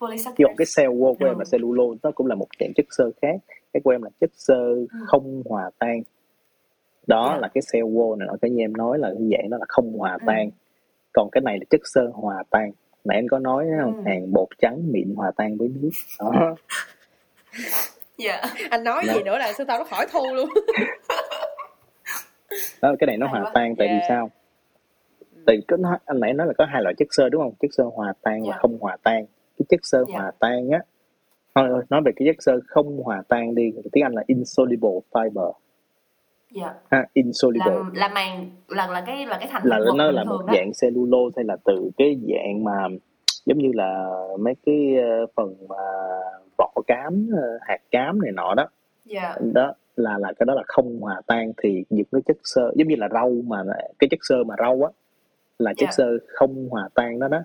[0.00, 0.44] Polysaccharide.
[0.44, 1.38] Còn cái cell wall của em Ừ.
[1.38, 3.36] là cellulose nó cũng là một dạng chất xơ khác.
[3.72, 6.02] Cái của em là chất xơ không hòa tan
[7.06, 7.38] đó Dạ.
[7.40, 9.92] là cái cell wall này cái như em nói là cái dạng đó là không
[9.98, 10.24] hòa Ừ.
[10.26, 10.50] tan
[11.12, 12.70] còn cái này là chất xơ hòa tan
[13.04, 14.02] nãy em có nói không Ừ.
[14.06, 15.90] hàng bột trắng mịn hòa tan với nước
[16.20, 16.54] đó
[18.18, 19.14] dạ anh nói Dạ.
[19.14, 20.48] gì nữa là sư tao nó khỏi thu luôn
[22.82, 24.04] đó cái này nó hòa tan tại vì Yeah.
[24.08, 24.30] sao
[25.46, 27.68] tại cái nó, anh nãy nói là có hai loại chất xơ đúng không chất
[27.76, 28.58] xơ hòa tan và Dạ.
[28.62, 29.26] không hòa tan
[29.58, 30.14] cái chất xơ Dạ.
[30.18, 30.78] hòa tan á
[31.54, 35.52] thôi nói về cái chất xơ không hòa tan đi tiếng anh là insoluble fiber
[36.54, 36.74] dạ.
[36.90, 40.44] Ha insoluble là là màng là là cái là cái thành là nó là một
[40.46, 40.52] đó.
[40.56, 42.88] dạng cellulose hay là từ cái dạng mà
[43.46, 44.08] giống như là
[44.40, 45.76] mấy cái ờ, phần mà
[46.58, 48.68] vỏ cám ờ, hạt cám này nọ đó.
[49.04, 49.34] Dạ.
[49.54, 52.88] Đó là là cái đó là không hòa tan thì những cái chất xơ giống
[52.88, 53.56] như là rau mà
[53.98, 54.90] cái chất xơ mà rau á
[55.58, 55.92] là chất Dạ.
[55.92, 57.38] xơ không hòa tan đó đó.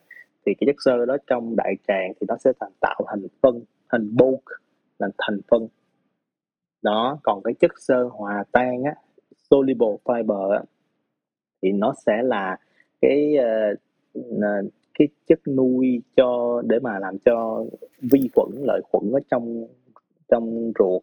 [0.45, 3.61] Thì cái chất xơ đó trong đại tràng thì nó sẽ thành tạo thành phân
[3.91, 4.43] thành bulk
[4.99, 5.67] là thành phân
[6.87, 8.93] đó còn cái chất xơ hòa tan á
[9.49, 10.59] soluble fiber á
[11.61, 12.57] thì nó sẽ là
[13.01, 13.75] cái ờ,
[14.41, 14.61] ờ,
[14.99, 17.65] cái chất nuôi cho để mà làm cho
[18.11, 19.65] vi khuẩn lợi khuẩn ở trong
[20.29, 21.01] trong ruột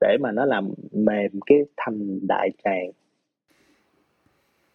[0.00, 2.90] để mà nó làm mềm cái thành đại tràng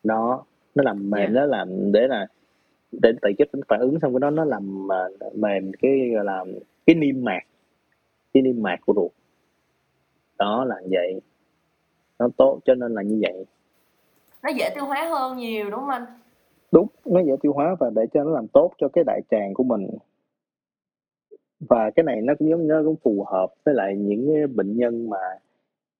[0.03, 0.45] đó
[0.75, 1.39] nó làm mềm Dạ.
[1.41, 2.27] nó làm để là
[2.91, 4.95] để tại chất phản ứng xong cái đó nó làm mà
[5.35, 6.45] mềm cái gọi là
[6.85, 7.41] cái niêm mạc
[8.33, 9.11] cái niêm mạc của ruột
[10.39, 11.21] đó là vậy.
[12.19, 13.45] Nó tốt cho nên là như vậy.
[14.43, 16.05] Nó dễ tiêu hóa hơn nhiều đúng không anh?
[16.71, 19.53] Đúng nó dễ tiêu hóa và để cho nó làm tốt cho cái đại tràng
[19.53, 19.87] của mình.
[21.59, 25.09] Và cái này nó cũng giống nó cũng phù hợp với lại những bệnh nhân
[25.09, 25.17] mà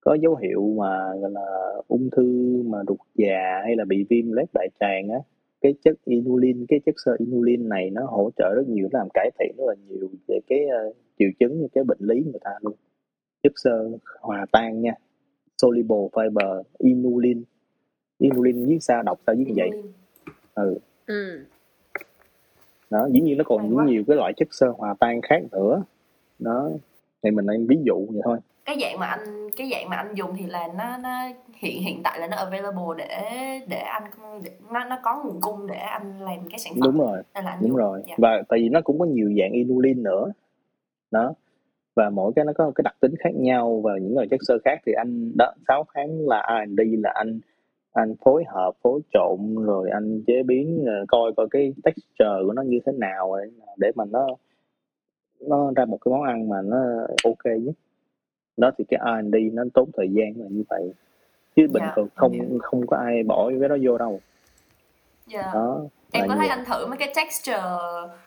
[0.00, 4.32] có dấu hiệu mà gọi là ung thư mà ruột già hay là bị viêm
[4.32, 5.18] loét đại tràng á
[5.60, 9.08] cái chất inulin cái chất sơ inulin này nó hỗ trợ rất nhiều nó làm
[9.14, 12.40] cải thiện rất là nhiều về cái ờ, triệu chứng như cái bệnh lý người
[12.40, 12.74] ta luôn
[13.42, 14.92] chất xơ hòa tan nha.
[15.62, 17.44] Soluble fiber inulin.
[18.18, 19.70] Inulin viết sao đọc sao viết như vậy?
[20.54, 20.78] Ừ.
[21.06, 21.46] Ừ.
[22.90, 25.82] Đó dĩ nhiên nó còn những nhiều cái loại chất xơ hòa tan khác nữa.
[26.38, 26.70] Đó
[27.22, 28.38] thì mình đang ví dụ vậy thôi.
[28.64, 31.10] Cái dạng mà anh cái dạng mà anh dùng thì là nó nó
[31.54, 33.08] hiện hiện tại là nó available để
[33.68, 34.02] để anh
[34.44, 37.22] để, nó nó có nguồn cung để anh làm cái sản phẩm đúng rồi.
[37.34, 37.78] nên là anh đúng dùng.
[37.78, 38.02] rồi.
[38.08, 38.14] Dạ.
[38.18, 40.32] và tại vì nó cũng có nhiều dạng inulin nữa.
[41.10, 41.34] Đó
[41.98, 44.58] và mỗi cái nó có cái đặc tính khác nhau và những loại chất xơ
[44.64, 47.40] khác thì anh đó 6 tháng là R&D là anh
[47.92, 52.52] anh phối hợp phối trộn rồi anh chế biến ờ, coi coi cái texture của
[52.52, 54.26] nó như thế nào để, để mà nó
[55.40, 56.78] nó ra một cái món ăn mà nó
[57.24, 57.74] ok nhất.
[58.56, 60.92] Đó thì cái R&D nó tốn thời gian là như vậy.
[61.56, 64.20] Chứ bình Dạ, thường không không có ai bỏ cái đó vô đâu
[65.28, 65.50] Dạ.
[65.54, 65.80] đó
[66.12, 66.56] em là có thấy vậy.
[66.56, 67.62] anh thử mấy cái texture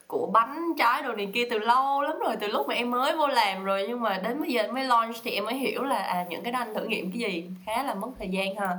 [0.08, 3.18] của bánh trái đồ này kia từ lâu lắm rồi từ lúc mà em mới
[3.18, 5.84] vô làm rồi nhưng mà đến bây giờ em mới launch thì em mới hiểu
[5.84, 8.56] là à những cái đó anh thử nghiệm cái gì khá là mất thời gian
[8.56, 8.78] ha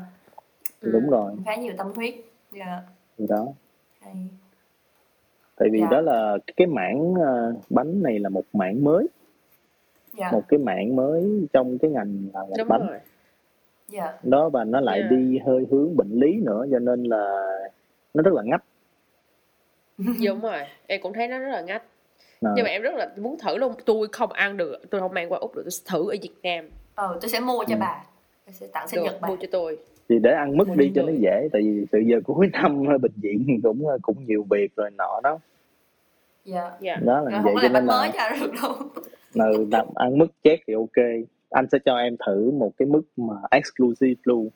[0.81, 0.91] Ừ.
[0.93, 2.15] đúng rồi khá nhiều tâm huyết
[2.53, 2.81] dạ
[3.19, 3.47] thì đó
[4.01, 4.15] hay
[5.57, 5.87] tại vì Dạ.
[5.91, 9.07] đó là cái mảng ờ, bánh này là một mảng mới
[10.13, 12.99] dạ một cái mảng mới trong cái ngành làm đúng bánh rồi
[13.89, 15.17] dạ đó và nó lại Dạ.
[15.17, 17.49] đi hơi hướng bệnh lý nữa cho nên là
[18.15, 18.65] nó rất là ngách.
[20.27, 21.83] Đúng rồi em cũng thấy nó rất là ngách.
[22.41, 25.15] Ờ, nhưng mà em rất là muốn thử luôn tôi không ăn được tôi không
[25.15, 26.69] mang qua úc được tôi thử ở việt nam.
[26.95, 27.79] Ờ tôi sẽ mua cho Ừ.
[27.81, 28.05] bà
[28.47, 29.29] tôi sẽ tặng sinh nhật bà.
[29.29, 29.79] mua cho tôi.
[30.09, 32.85] Thì để ăn Mua đi đi cho nó dễ tại vì từ giờ cuối năm
[33.03, 35.39] bệnh viện cũng cũng nhiều việc rồi nọ đó.
[36.45, 36.71] Dạ.
[36.81, 36.97] Dạ.
[36.97, 38.75] Đó là rồi vậy không có cho nên bánh mới là cho được đâu.
[39.35, 41.07] Ừ, ăn mứt chét thì ok.
[41.51, 44.49] Anh sẽ cho em thử một cái mứt mà exclusive luôn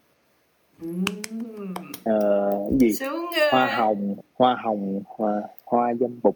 [2.05, 2.93] ờ, cái gì?
[2.93, 3.49] Sướng ghê.
[3.53, 5.33] Hoa hồng hoa hồng hoa,
[5.65, 6.35] hoa dâm bụt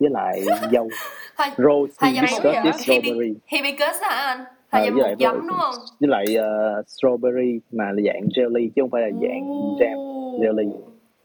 [0.00, 0.42] với lại
[0.72, 0.88] dâu.
[1.36, 2.72] Hoa, rose hoa dâm Scottish hả?
[2.72, 3.12] Strawberry.
[3.12, 4.44] Hibi- hibiscus hả anh?
[4.70, 5.74] Hoa Ờ, dâm với lại bụt giấm đúng không?
[6.00, 9.42] với lại ờ, strawberry mà là dạng jelly chứ không phải là dạng
[9.78, 9.96] jam
[10.40, 10.70] jelly.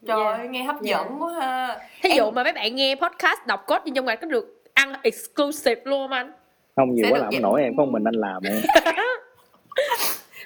[0.08, 0.32] Trời Dạ.
[0.38, 0.98] ơi nghe hấp Dạ.
[0.98, 1.78] dẫn quá ha.
[2.02, 4.64] Thí Em- dụ mà mấy bạn nghe podcast đọc code trên trong ngành có được
[4.74, 6.32] ăn exclusive luôn anh?
[6.76, 8.54] Không nhiều Sẽ quá làm không nổi em có mình anh làm em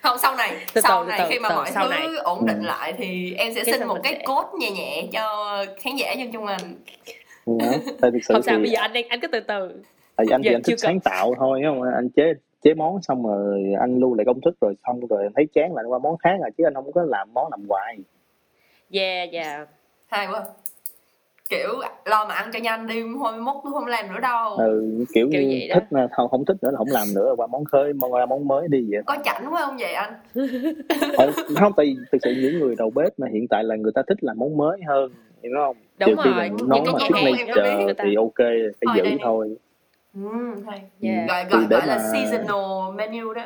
[0.10, 2.08] không sau này Từ sau từ, này từ khi mà từ, mọi sau thứ này.
[2.24, 2.66] ổn định Ừ.
[2.66, 6.12] lại thì em sẽ Cái xin một cái sẽ- code nhẹ nhẹ cho khán giả
[6.14, 6.76] dân trung anh
[8.02, 9.84] thực sự không sao thì bây giờ anh đang anh cứ từ từ
[10.16, 10.90] tại vì anh thì giờ anh chưa thích cần.
[10.92, 12.34] sáng tạo thôi không anh chế
[12.64, 15.74] chế món xong rồi anh lưu lại công thức rồi xong rồi anh thấy chán
[15.76, 17.98] lại qua món khác à chứ anh không có làm món làm hoài
[18.94, 19.68] yeah yeah
[20.08, 20.44] hay quá
[21.50, 21.70] kiểu
[22.06, 24.50] lo mà ăn cho nhanh đi hôm mốt cũng không làm nữa đâu.
[24.58, 27.48] Ừ, kiểu, Kiểu như thích là không không thích nữa là không làm nữa qua
[27.48, 29.02] món khơi món qua món mới đi vậy.
[29.06, 30.14] Có chảnh quá không vậy anh?
[31.18, 33.92] Không, không tại vì thực sự những người đầu bếp mà hiện tại là người
[33.96, 35.12] ta thích làm món mới hơn
[35.44, 35.76] hiểu không?
[36.00, 38.86] Đúng khi rồi, những món cái mà nhà hàng signature người ta- thì ok phải
[38.88, 39.56] Thôi giữ đây thôi.
[40.16, 40.22] Ừ,
[40.68, 40.82] hay.
[41.02, 41.28] Yeah.
[41.30, 43.44] gọi Thì gọi để gọi là mà- seasonal menu đó.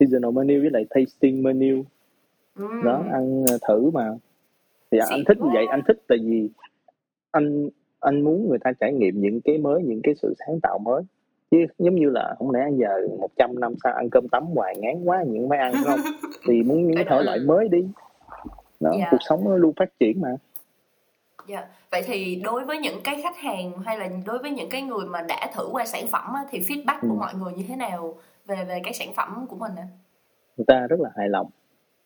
[0.00, 1.82] Seasonal menu với lại tasting menu.
[2.56, 2.64] Ừ.
[2.84, 4.08] đó ăn thử mà.
[4.90, 5.50] Thì anh thích như quá.
[5.54, 6.48] vậy anh thích tại vì
[7.38, 7.68] anh
[8.00, 11.02] anh muốn người ta trải nghiệm những cái mới những cái sự sáng tạo mới
[11.50, 15.04] chứ giống như là không lẽ giờ 100 năm sau ăn cơm tấm hoài ngán
[15.04, 16.00] quá những mấy ăn không
[16.48, 17.88] thì muốn những thể loại mới đi
[18.80, 19.08] đó Dạ.
[19.10, 20.28] cuộc sống nó luôn phát triển mà
[21.48, 21.66] Dạ.
[21.90, 25.06] Vậy thì đối với những cái khách hàng hay là đối với những cái người
[25.06, 27.18] mà đã thử qua sản phẩm á, thì feedback của Ừ.
[27.18, 28.14] mọi người như thế nào
[28.46, 29.86] về về cái sản phẩm của mình ạ?
[30.56, 31.46] người ta rất là hài lòng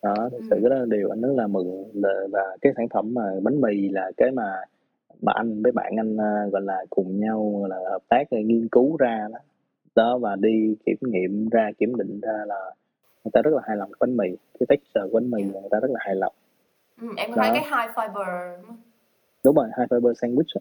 [0.02, 0.46] đó thực Ừ.
[0.50, 3.60] sự đó là điều anh rất là mừng là, và cái sản phẩm mà bánh
[3.60, 4.52] mì là cái mà
[5.22, 8.42] mà anh với bạn anh à, gọi là cùng nhau gọi là hợp tác để
[8.42, 9.38] nghiên cứu ra đó.
[9.94, 12.70] Đó và đi kiểm nghiệm ra kiểm định ra là
[13.24, 14.36] người ta rất là hài lòng với bánh mì.
[14.60, 16.32] Cái texture của bánh mì người ta rất là hài lòng.
[17.00, 18.56] Ừ, em có thấy cái high fiber
[19.44, 20.60] đúng rồi high fiber sandwich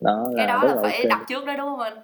[0.00, 1.08] đó cái đó là phải ok.
[1.10, 1.98] đặt trước đó đúng không anh?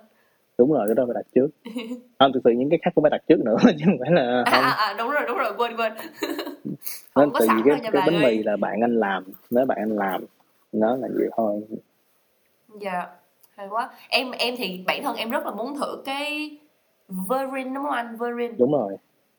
[0.58, 1.48] đúng rồi cái đó phải đặt trước.
[2.18, 4.42] Không thực sự những cái khác cũng phải đặt trước nữa chứ không phải là
[4.46, 4.64] À, không.
[4.64, 5.92] à, à đúng rồi đúng rồi quên quên.
[7.16, 8.36] nên rồi cái, cái bánh ơi.
[8.36, 10.24] mì là bạn anh làm nếu bạn anh làm
[10.72, 11.60] nó là vậy thôi
[12.80, 13.06] Dạ.
[13.56, 13.90] Hay quá.
[14.08, 16.56] Em em thì bản thân em rất là muốn thử cái
[17.28, 18.16] Verin đúng không anh?
[18.16, 18.58] Verin.
[18.58, 18.96] đúng rồi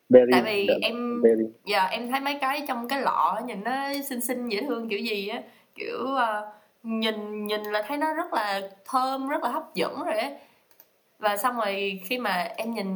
[0.08, 1.44] berry Tại vì the- em- berry.
[1.64, 4.98] Dạ em thấy mấy cái trong cái lọ nhìn nó xinh xinh dễ thương kiểu
[4.98, 5.42] gì á
[5.74, 10.14] kiểu ờ, nhìn nhìn là thấy nó rất là thơm rất là hấp dẫn rồi
[10.16, 10.30] á
[11.18, 12.86] và xong rồi khi mà em nhìn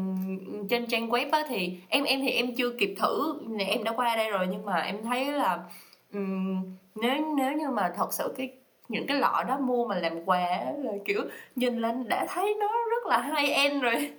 [0.70, 4.16] trên trang web á thì em em thì em chưa kịp thử em đã qua
[4.16, 5.58] đây rồi nhưng mà em thấy là
[6.12, 6.62] ừm,
[6.94, 8.52] nếu nếu như mà thật sự cái
[8.88, 11.22] những cái lọ đó mua mà làm quà là kiểu
[11.56, 14.10] nhìn lên đã thấy nó rất là high end rồi.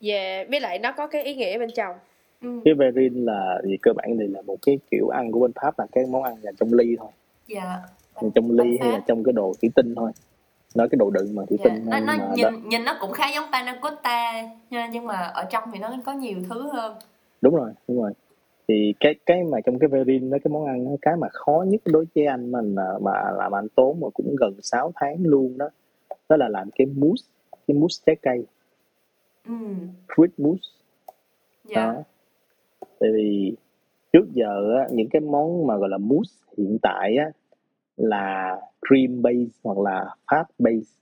[0.00, 1.96] Yeah với lại nó có cái ý nghĩa bên trong.
[2.40, 2.60] Ừ.
[2.64, 5.78] cái verin là thì cơ bản thì là một cái kiểu ăn của bên pháp
[5.78, 7.08] là cái món ăn là trong ly thôi.
[7.46, 7.78] Dạ.
[8.34, 10.10] Trong ly hay là trong cái đồ thủy tinh thôi?
[10.74, 13.12] Nói cái đồ đựng mà thủy Dạ, tinh nó, nó nhìn đó, nhìn nó cũng
[13.12, 16.96] khá giống panna cotta nhưng mà ở trong thì nó có nhiều thứ hơn.
[17.40, 18.12] Đúng rồi đúng rồi
[18.68, 21.64] thì cái cái mà trong cái verin đó cái món ăn đó, cái mà khó
[21.68, 25.58] nhất đối với anh mình mà làm anh tốn mà cũng gần 6 tháng luôn
[25.58, 25.68] đó
[26.28, 27.24] đó là làm cái mousse
[27.68, 28.46] cái mousse trái cây.
[29.48, 29.54] Ừ.
[30.08, 30.68] Fruit mousse.
[31.64, 31.92] Dạ.
[31.92, 32.02] Đó.
[33.00, 33.54] Tại vì
[34.12, 37.30] trước giờ á, những cái món mà gọi là mousse hiện tại á
[37.96, 38.56] là
[38.88, 40.92] cream base hoặc là fat base.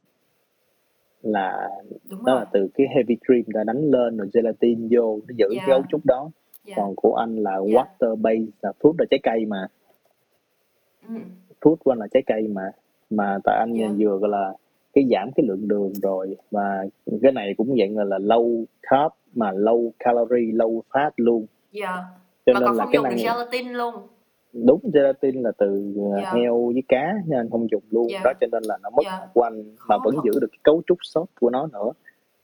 [1.22, 1.68] Là
[2.10, 2.40] đúng đó rồi.
[2.40, 5.62] là từ cái heavy cream ta đánh lên rồi gelatin vô nó giữ Dạ.
[5.66, 6.30] cái cấu trúc đó
[6.64, 7.82] dạ còn của anh là Dạ.
[7.98, 9.66] water base là fruit là trái cây mà
[11.08, 11.14] ừ.
[11.60, 12.70] fruit của anh là trái cây mà
[13.10, 13.88] mà tại anh Dạ.
[13.98, 14.52] vừa gọi là
[14.92, 16.84] cái giảm cái lượng đường rồi và
[17.22, 21.96] cái này cũng dạng là, là low carb mà low calorie low fat luôn dạ
[22.46, 23.94] cho mà nên còn là không cái dùng năng gelatin luôn
[24.52, 26.32] đúng gelatin là từ uh, Dạ.
[26.34, 28.20] heo với cá nên anh không dùng luôn Dạ.
[28.24, 29.26] đó cho nên là nó mất Dạ.
[29.34, 31.90] của anh mà Khó vẫn giữ được cái cấu trúc sốt của nó nữa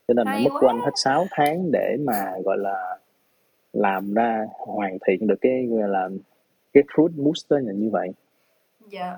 [0.09, 0.61] cho nên Hay nó mất quá.
[0.61, 2.99] của anh hết 6 tháng để mà gọi là
[3.73, 6.09] làm ra hoàn thiện được cái gọi là
[6.73, 7.09] cái fruit
[7.51, 8.09] đó là như vậy.
[8.89, 9.17] Dạ.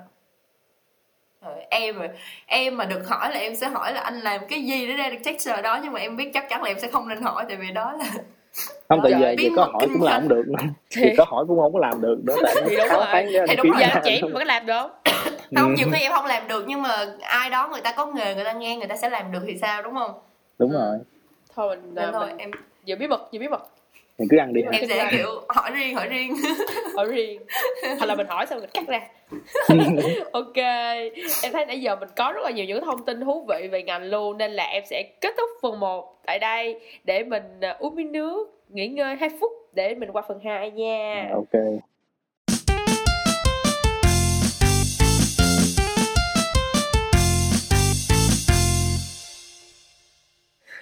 [1.71, 2.09] Em rồi
[2.47, 5.11] em mà được hỏi là em sẽ hỏi là anh làm cái gì để ra
[5.11, 7.45] được texture đó nhưng mà em biết chắc chắn là em sẽ không nên hỏi
[7.49, 8.05] tại vì đó là
[8.89, 10.43] không tại giờ bí giờ có hỏi cũng làm không được
[10.91, 13.07] thì có hỏi cũng không có làm được nữa tại Thì đúng rồi.
[13.49, 13.81] Thì đúng rồi.
[13.81, 14.91] ra chị mà có làm được không?
[15.57, 15.75] Không Ừ.
[15.79, 18.45] nhiều khi em không làm được nhưng mà ai đó người ta có nghề người
[18.45, 20.11] ta nghe người ta sẽ làm được thì sao đúng không?
[20.59, 20.99] Đúng rồi.
[21.55, 22.51] Thôi mình, nên à, thôi mình em
[22.85, 23.63] giữ bí mật giữ bí mật
[24.19, 24.63] mình cứ ăn đi.
[24.73, 26.35] Em sẽ kiểu hỏi riêng hỏi riêng.
[26.97, 27.41] Ở riêng.
[27.99, 29.01] Hoặc là mình hỏi xong mình cắt ra.
[30.33, 30.57] Ok.
[31.43, 33.83] Em thấy nãy giờ mình có rất là nhiều những thông tin thú vị về
[33.83, 37.77] ngành luôn nên là em sẽ kết thúc phần 1 tại đây để mình à,
[37.79, 41.29] uống miếng nước nghỉ ngơi 2 phút để mình qua phần 2 nha.
[41.33, 41.63] Ok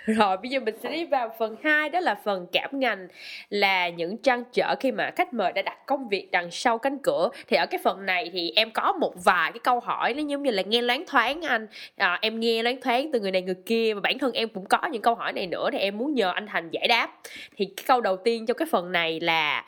[0.07, 3.09] Rồi bây giờ mình sẽ đi vào phần 2 đó là phần cảm ngành
[3.49, 6.99] là những trăn trở khi mà khách mời đã đặt công việc đằng sau cánh
[6.99, 7.29] cửa.
[7.49, 10.43] Thì ở cái phần này thì em có một vài cái câu hỏi nó giống
[10.43, 11.67] như là nghe loáng thoáng anh.
[11.97, 14.67] À, em nghe loáng thoáng từ người này người kia và bản thân em cũng
[14.67, 17.19] có những câu hỏi này nữa thì em muốn nhờ anh Thành giải đáp.
[17.57, 19.65] Thì cái câu đầu tiên trong cái phần này là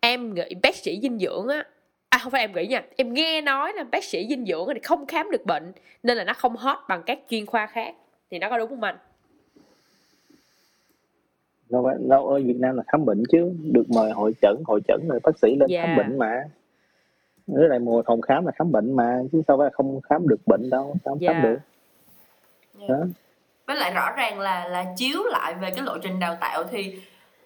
[0.00, 1.64] em nghĩ bác sĩ dinh dưỡng á
[2.08, 4.80] À không phải em nghĩ nha Em nghe nói là bác sĩ dinh dưỡng thì
[4.82, 7.94] không khám được bệnh Nên là nó không hot bằng các chuyên khoa khác.
[8.30, 8.96] Thì nó có đúng không anh?
[11.70, 14.80] Đâu phải đâu ở Việt Nam là khám bệnh chứ được mời hội chẩn hội
[14.88, 15.86] chẩn rồi bác sĩ lên Dạ.
[15.86, 16.44] khám bệnh mà
[17.46, 20.40] với lại mùa phòng khám là khám bệnh mà chứ sao phải không khám được
[20.46, 21.32] bệnh đâu sao không Dạ.
[21.32, 21.58] khám được
[22.78, 22.86] Dạ.
[22.88, 23.04] đó
[23.66, 26.94] với lại rõ ràng là là chiếu lại về cái lộ trình đào tạo thì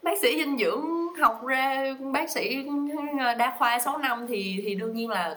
[0.03, 0.85] bác sĩ dinh dưỡng
[1.21, 2.67] học ra bác sĩ
[3.39, 5.37] đa khoa 6 năm thì thì đương nhiên là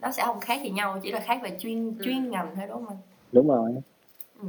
[0.00, 2.04] nó sẽ không khác gì nhau chỉ là khác về chuyên Ừ.
[2.04, 2.98] chuyên ngành thôi đúng không anh?
[3.32, 3.70] đúng rồi
[4.42, 4.48] Ừ.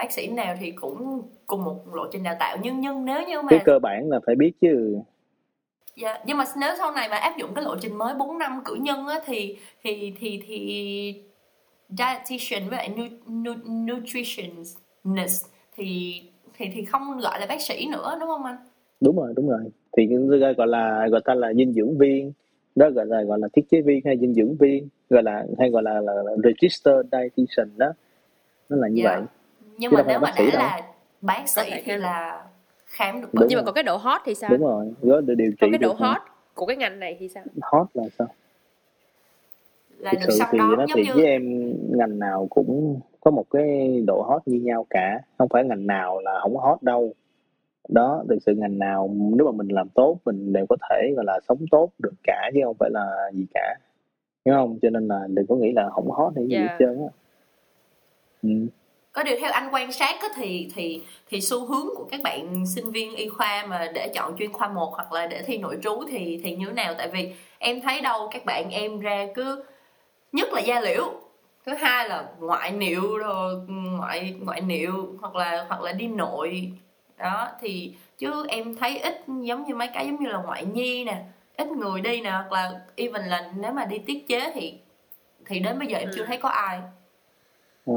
[0.00, 3.42] bác sĩ nào thì cũng cùng một lộ trình đào tạo nhưng nhưng nếu như
[3.42, 4.98] mà cái cơ bản là phải biết chứ.
[5.96, 8.62] Dạ, nhưng mà nếu sau này mà áp dụng cái lộ trình mới 4 năm
[8.64, 11.22] cử nhân á thì thì thì thì
[11.88, 13.52] dietitian với lại nu, nu,
[13.86, 15.46] nutritionist
[15.76, 16.22] thì
[16.54, 18.56] thì thì không gọi là bác sĩ nữa đúng không anh?
[19.00, 19.60] đúng rồi đúng rồi.
[19.96, 20.08] Thì
[20.40, 22.32] cái gọi là gọi ta là dinh dưỡng viên.
[22.74, 25.70] Đó gọi là gọi là thiết chế viên hay dinh dưỡng viên gọi là hay
[25.70, 27.92] gọi là, là, là register dietitian đó.
[28.68, 29.16] Nó là như Dạ.
[29.16, 29.26] vậy
[29.78, 30.50] Nhưng Chứ mà nếu mà đã đâu.
[30.54, 30.80] là
[31.20, 32.44] bác sĩ thì là
[32.86, 33.46] khám được bệnh.
[33.48, 34.50] nhưng mà còn cái độ hot thì sao?
[34.50, 36.16] Đúng rồi có để điều trị còn cái độ hot
[36.54, 37.44] của cái ngành này thì sao?
[37.62, 38.28] Hot là sao?
[39.98, 43.30] Là thực được sự thì nó giống thì như với em ngành nào cũng có
[43.30, 45.20] một cái độ hot như nhau cả.
[45.38, 47.12] Không phải ngành nào là không hot đâu.
[47.88, 51.24] Đó thực sự ngành nào nếu mà mình làm tốt mình đều có thể gọi
[51.24, 53.74] là sống tốt được cả chứ không phải là gì cả.
[54.46, 54.78] Hiểu không?
[54.82, 56.60] Cho nên là đừng có nghĩ là không hot hay gì Dạ.
[56.60, 57.08] hết trơn á.
[58.42, 58.50] Ừ.
[59.12, 62.66] có điều theo anh quan sát á, thì thì thì xu hướng của các bạn
[62.66, 65.78] sinh viên y khoa mà để chọn chuyên khoa một hoặc là để thi nội
[65.82, 66.94] trú thì thì như thế nào?
[66.98, 69.64] Tại vì em thấy đâu các bạn em ra cứ
[70.32, 71.12] nhất là da liễu.
[71.66, 76.72] Thứ hai là ngoại niệu rồi ngoại ngoại niệu hoặc là hoặc là đi nội.
[77.18, 81.04] Đó thì chứ em thấy ít giống như mấy cái giống như là ngoại nhi
[81.04, 81.22] nè
[81.56, 84.74] ít người đi nè hoặc là even là nếu mà đi tiết chế thì
[85.46, 86.26] thì đến bây giờ em chưa Ừ.
[86.26, 86.80] thấy có ai.
[87.86, 87.94] Ờ,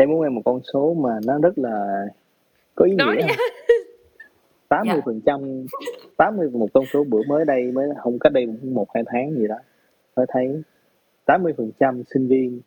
[0.00, 2.06] em muốn em một con số mà nó rất là
[2.74, 3.26] có ý nghĩa.
[4.68, 5.66] tám mươi phần trăm
[6.16, 9.34] tám mươi một con số bữa mới đây mới không cách đây một hai tháng
[9.34, 9.56] gì đó
[10.16, 10.62] mới thấy.
[11.24, 12.60] Tám mươi phần trăm sinh viên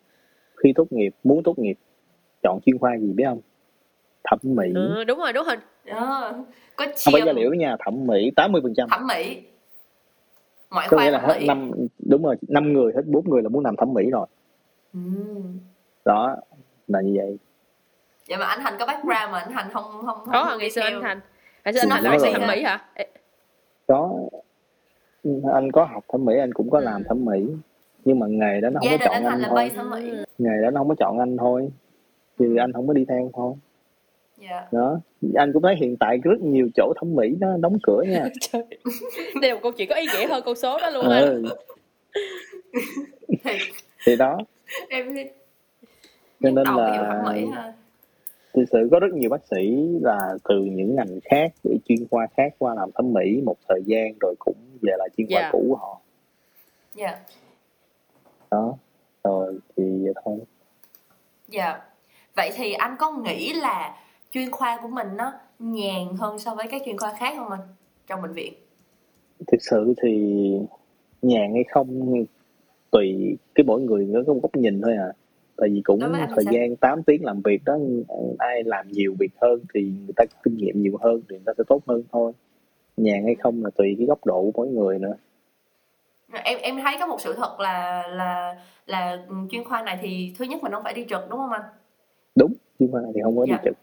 [0.64, 1.78] khi tốt nghiệp muốn tốt nghiệp
[2.44, 3.42] chọn chuyên khoa gì biết không?
[4.24, 4.72] Thẩm mỹ.
[4.76, 5.58] Ừ, đúng rồi đúng rồi.
[5.86, 6.32] Đó
[6.76, 8.90] có không phải da liễu nha thẩm mỹ tám mươi phần trăm.
[8.92, 9.44] Thẩm mỹ.
[10.72, 11.72] Ngoại có khoa nghĩa là hết năm
[12.10, 14.28] đúng rồi năm người hết bốn người là muốn làm thẩm mỹ rồi.
[14.94, 15.60] Ừm.
[16.06, 16.36] đó
[16.94, 17.38] là như vậy.
[18.30, 20.68] Vậy mà anh thành có background mà anh thành không không không có không ngày
[20.68, 21.20] đi xưa anh thành.
[21.66, 22.86] Ngày xưa anh Dạ, thành là bác sĩ thẩm mỹ hả
[23.88, 24.10] có.
[25.54, 26.84] Anh có học thẩm mỹ anh cũng có Ừ.
[26.84, 27.46] làm thẩm mỹ.
[28.06, 29.56] Nhưng mà nghề đó nó không gia có đình chọn anh anh là thôi.
[29.56, 30.12] bay thẩm mỹ.
[30.38, 31.70] Nghề đó nó không có chọn anh thôi.
[32.40, 33.54] Thì anh không có đi theo thôi.
[34.38, 34.68] Dạ.
[34.72, 35.00] Đó.
[35.36, 38.26] Anh cũng thấy hiện tại rất nhiều chỗ thẩm mỹ nó đóng cửa nha.
[38.42, 38.64] Trời.
[39.42, 41.44] đây là một câu chuyện có ý nghĩa hơn con số đó luôn anh ừ,
[43.44, 43.58] thì
[44.06, 44.38] thì đó.
[44.90, 45.16] Em
[46.44, 47.74] Cho nên là-
[48.54, 49.72] thực sự có rất nhiều bác sĩ
[50.02, 53.82] là từ những ngành khác từ chuyên khoa khác qua làm thẩm mỹ một thời
[53.86, 55.50] gian rồi cũng về lại chuyên khoa Dạ.
[55.52, 56.00] cũ của họ.
[56.96, 57.20] Dạ.
[58.52, 58.78] Đó
[59.24, 60.40] rồi thì vậy thôi.
[61.48, 61.82] Dạ.
[62.36, 63.98] Vậy thì anh có nghĩ là
[64.32, 67.60] chuyên khoa của mình nó nhàn hơn so với các chuyên khoa khác không anh
[68.08, 68.54] trong bệnh viện?
[69.48, 70.38] Thực sự thì
[71.22, 72.14] nhàn hay không
[72.92, 75.12] tùy cái mỗi người nó có một góc nhìn thôi à
[75.58, 76.54] tại vì cũng thời sao?
[76.54, 77.78] gian 8 tiếng làm việc đó
[78.40, 81.54] ai làm nhiều việc hơn thì người ta kinh nghiệm nhiều hơn thì người ta
[81.58, 82.32] sẽ tốt hơn thôi.
[82.98, 85.14] Nhàn hay không là tùy cái góc độ của mỗi người nữa.
[86.44, 88.56] Em em thấy có một sự thật là là
[88.86, 89.18] là
[89.52, 91.62] chuyên khoa này thì thứ nhất mình không phải đi trực đúng không anh?
[92.36, 93.54] Đúng nhưng mà thì không có Dạ.
[93.56, 93.78] đi trực.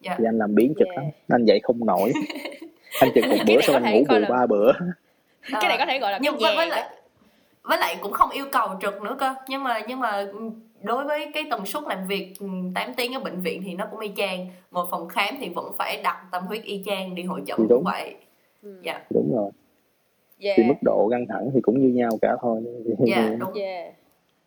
[0.00, 0.14] Dạ.
[0.18, 0.96] Thì anh làm biến trực Yeah.
[1.04, 2.12] lắm anh dậy không nổi.
[3.00, 4.72] Anh trực một bữa này xong anh ngủ bù là- ba bữa.
[5.60, 6.88] Cái này có thể gọi là nhưng với, lại
[7.62, 9.34] với lại cũng không yêu cầu trực nữa cơ.
[9.48, 10.26] Nhưng mà nhưng mà
[10.84, 13.86] đối với cái tần suất làm việc ừ, 8 tiếng ở bệnh viện thì nó
[13.90, 14.46] cũng y chang.
[14.70, 17.68] Ngồi phòng khám thì vẫn phải đặt tâm huyết y chang đi hội chẩn cũng
[17.68, 17.82] đúng.
[17.84, 18.14] vậy.
[18.62, 18.80] Ừ.
[18.82, 19.04] dạ.
[19.14, 19.50] Đúng rồi.
[20.40, 20.56] Yeah.
[20.56, 22.62] thì mức độ căng thẳng thì cũng như nhau cả thôi.
[23.06, 23.54] Dạ đúng.
[23.54, 23.94] Yeah.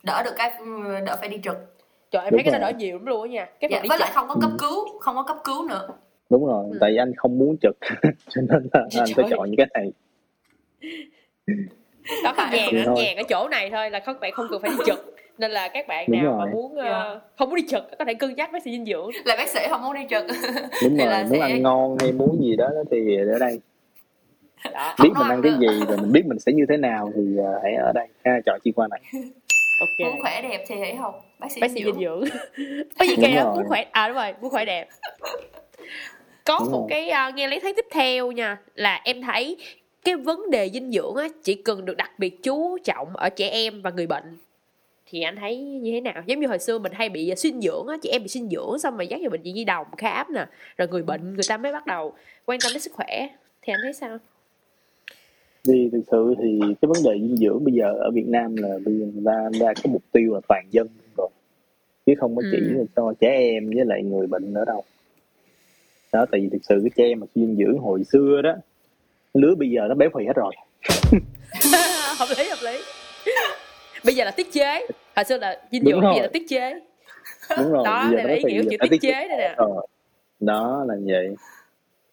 [0.03, 0.65] đỡ được cái ừ,
[1.05, 1.55] đỡ phải đi trực.
[2.11, 3.45] Trời em Đúng thấy cái đó đỡ nhiều lắm luôn á nha.
[3.59, 4.57] Cái dạ, với trực lại không có cấp Ừ.
[4.59, 5.87] cứu không có cấp cứu nữa.
[6.29, 6.77] Đúng rồi Ừ.
[6.81, 7.77] tại vì anh không muốn trực.
[8.29, 9.91] Cho nên là Trời anh phải chọn những cái này.
[12.23, 14.77] Đó cái nhàn nhàn ở chỗ này thôi là các bạn không cần phải đi
[14.85, 16.53] trực nên là các bạn Đúng nào mà rồi.
[16.53, 17.19] muốn ờ, Dạ.
[17.37, 19.09] không muốn đi trực có thể cân nhắc bác sĩ dinh dưỡng.
[19.25, 20.25] Là bác sĩ không muốn đi trực
[20.83, 23.59] đúng Thì rồi là muốn sẽ- ăn ngon hay muốn gì đó thì ở đây.
[24.73, 24.95] Đó.
[25.03, 27.59] Biết mình ăn cái gì rồi mình biết mình sẽ như thế nào thì ờ,
[27.63, 28.99] hãy ở đây ha chọn chuyên khoa này
[29.79, 30.11] ok.
[30.11, 32.23] Muốn khỏe đẹp thì hãy học bác sĩ, bác sĩ dinh dưỡng.
[32.99, 34.87] Có gì kìa muốn khỏe à đúng rồi muốn khỏe đẹp.
[36.45, 36.87] Có Đúng một rồi.
[36.89, 39.57] cái uh, nghe lấy thấy tiếp theo nha là em thấy
[40.05, 43.49] cái vấn đề dinh dưỡng á chỉ cần được đặc biệt chú trọng ở trẻ
[43.49, 44.37] em và người bệnh
[45.09, 46.23] thì anh thấy như thế nào?
[46.25, 48.79] Giống như hồi xưa mình hay bị suy dưỡng á chị em bị suy dưỡng
[48.79, 50.45] xong rồi dắt vào bệnh viện nhi đồng khám nè.
[50.77, 52.13] Rồi người bệnh người ta mới bắt đầu
[52.45, 53.29] quan tâm đến sức khỏe.
[53.61, 54.17] Thì anh thấy sao?
[55.67, 58.69] Thì thực sự thì cái vấn đề dinh dưỡng bây giờ ở Việt Nam là
[58.85, 61.29] bây giờ người ta đã có mục tiêu là toàn dân rồi.
[62.05, 62.85] Chứ không có chỉ ừ.
[62.95, 64.83] cho trẻ em với lại người bệnh nữa đâu.
[66.13, 68.55] Đó tại vì thực sự cái trẻ em mà dinh dưỡng hồi xưa đó
[69.33, 70.53] lứa bây giờ nó béo phì hết rồi.
[72.17, 72.46] Hợp lý
[74.05, 74.87] bây giờ là tiết chế.
[75.15, 76.79] Hồi xưa là dinh dưỡng bây giờ là tiết chế.
[77.57, 79.27] Đúng rồi đó bây giờ là ý nghĩa chữ tiết chế.
[79.27, 79.55] đây nè.
[79.57, 79.87] Rồi
[80.39, 81.35] đó là vậy.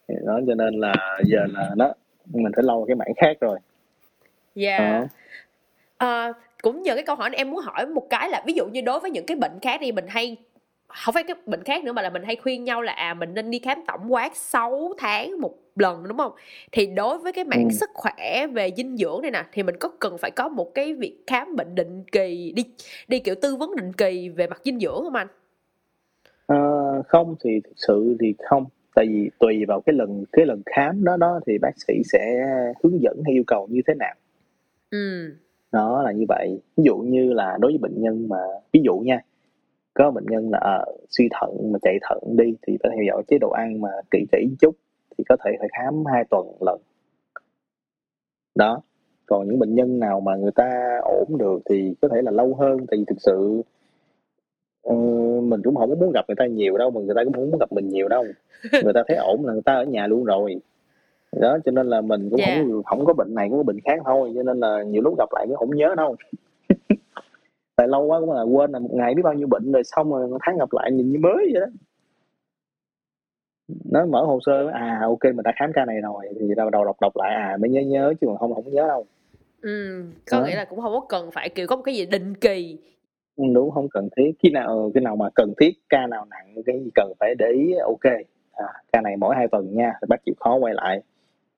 [0.08, 0.94] Đó cho nên là
[1.24, 1.92] giờ là nó
[2.26, 3.58] mình phải lo cái mảng khác rồi.
[4.54, 4.78] Dạ.
[4.78, 5.06] Đó
[5.98, 6.32] Ờ,
[6.62, 8.80] cũng nhờ cái câu hỏi này em muốn hỏi một cái là ví dụ như
[8.80, 10.36] đối với những cái bệnh khác đi mình hay
[10.88, 13.34] không phải cái bệnh khác nữa mà là mình hay khuyên nhau là à mình
[13.34, 16.32] nên đi khám tổng quát 6 tháng một lần đúng không?
[16.72, 17.48] Thì đối với cái ừ.
[17.48, 20.74] mảng sức khỏe về dinh dưỡng này nè thì mình có cần phải có một
[20.74, 22.64] cái việc khám bệnh định kỳ đi
[23.08, 25.28] đi kiểu tư vấn định kỳ về mặt dinh dưỡng không anh?
[26.46, 26.56] Ờ,
[27.08, 28.64] không thì thực sự thì không.
[28.94, 32.46] Tại vì tùy vào cái lần cái lần khám đó đó thì bác sĩ sẽ
[32.82, 34.14] hướng dẫn hay yêu cầu như thế nào.
[34.90, 35.34] Ừ.
[35.72, 36.60] Nó là như vậy.
[36.76, 38.38] Ví dụ như là đối với bệnh nhân mà
[38.72, 39.20] ví dụ nha
[39.94, 43.22] có bệnh nhân là ờ, suy thận mà chạy thận đi thì phải theo dõi
[43.28, 44.76] chế độ ăn mà kỹ kỹ chút
[45.18, 46.80] thì có thể phải khám hai tuần lần.
[48.54, 48.82] Đó
[49.26, 52.54] còn những bệnh nhân nào mà người ta ổn được thì có thể là lâu
[52.54, 53.62] hơn tại vì thực sự
[54.82, 54.94] ờ,
[55.40, 57.50] mình cũng không có muốn gặp người ta nhiều đâu mà người ta cũng không
[57.50, 58.24] muốn gặp mình nhiều đâu.
[58.84, 60.56] Người ta thấy ổn là người ta ở nhà luôn rồi.
[61.40, 62.56] Đó cho nên là mình cũng dạ.
[62.56, 65.18] không không có bệnh này cũng có bệnh khác thôi cho nên là nhiều lúc
[65.18, 66.16] gặp lại cũng không nhớ đâu.
[67.76, 70.10] Tại lâu quá cũng là quên là một ngày biết bao nhiêu bệnh rồi xong
[70.10, 71.66] rồi một tháng gặp lại nhìn như mới vậy đó
[73.68, 76.84] nó mở hồ sơ à ok mình đã khám ca này rồi thì đầu đầu
[76.84, 79.06] đọc đọc lại à mới nhớ nhớ chứ còn không không nhớ đâu.
[79.62, 80.46] Ừ có đó.
[80.46, 82.78] nghĩa là cũng không có cần phải kiểu có một cái gì định kỳ.
[83.36, 84.32] Ừ, đúng không cần thiết.
[84.42, 87.46] Khi nào khi nào mà cần thiết ca nào nặng cái gì cần phải để
[87.46, 88.04] ý ok
[88.52, 91.02] à, ca này mỗi hai tuần nha thì bác chịu khó quay lại.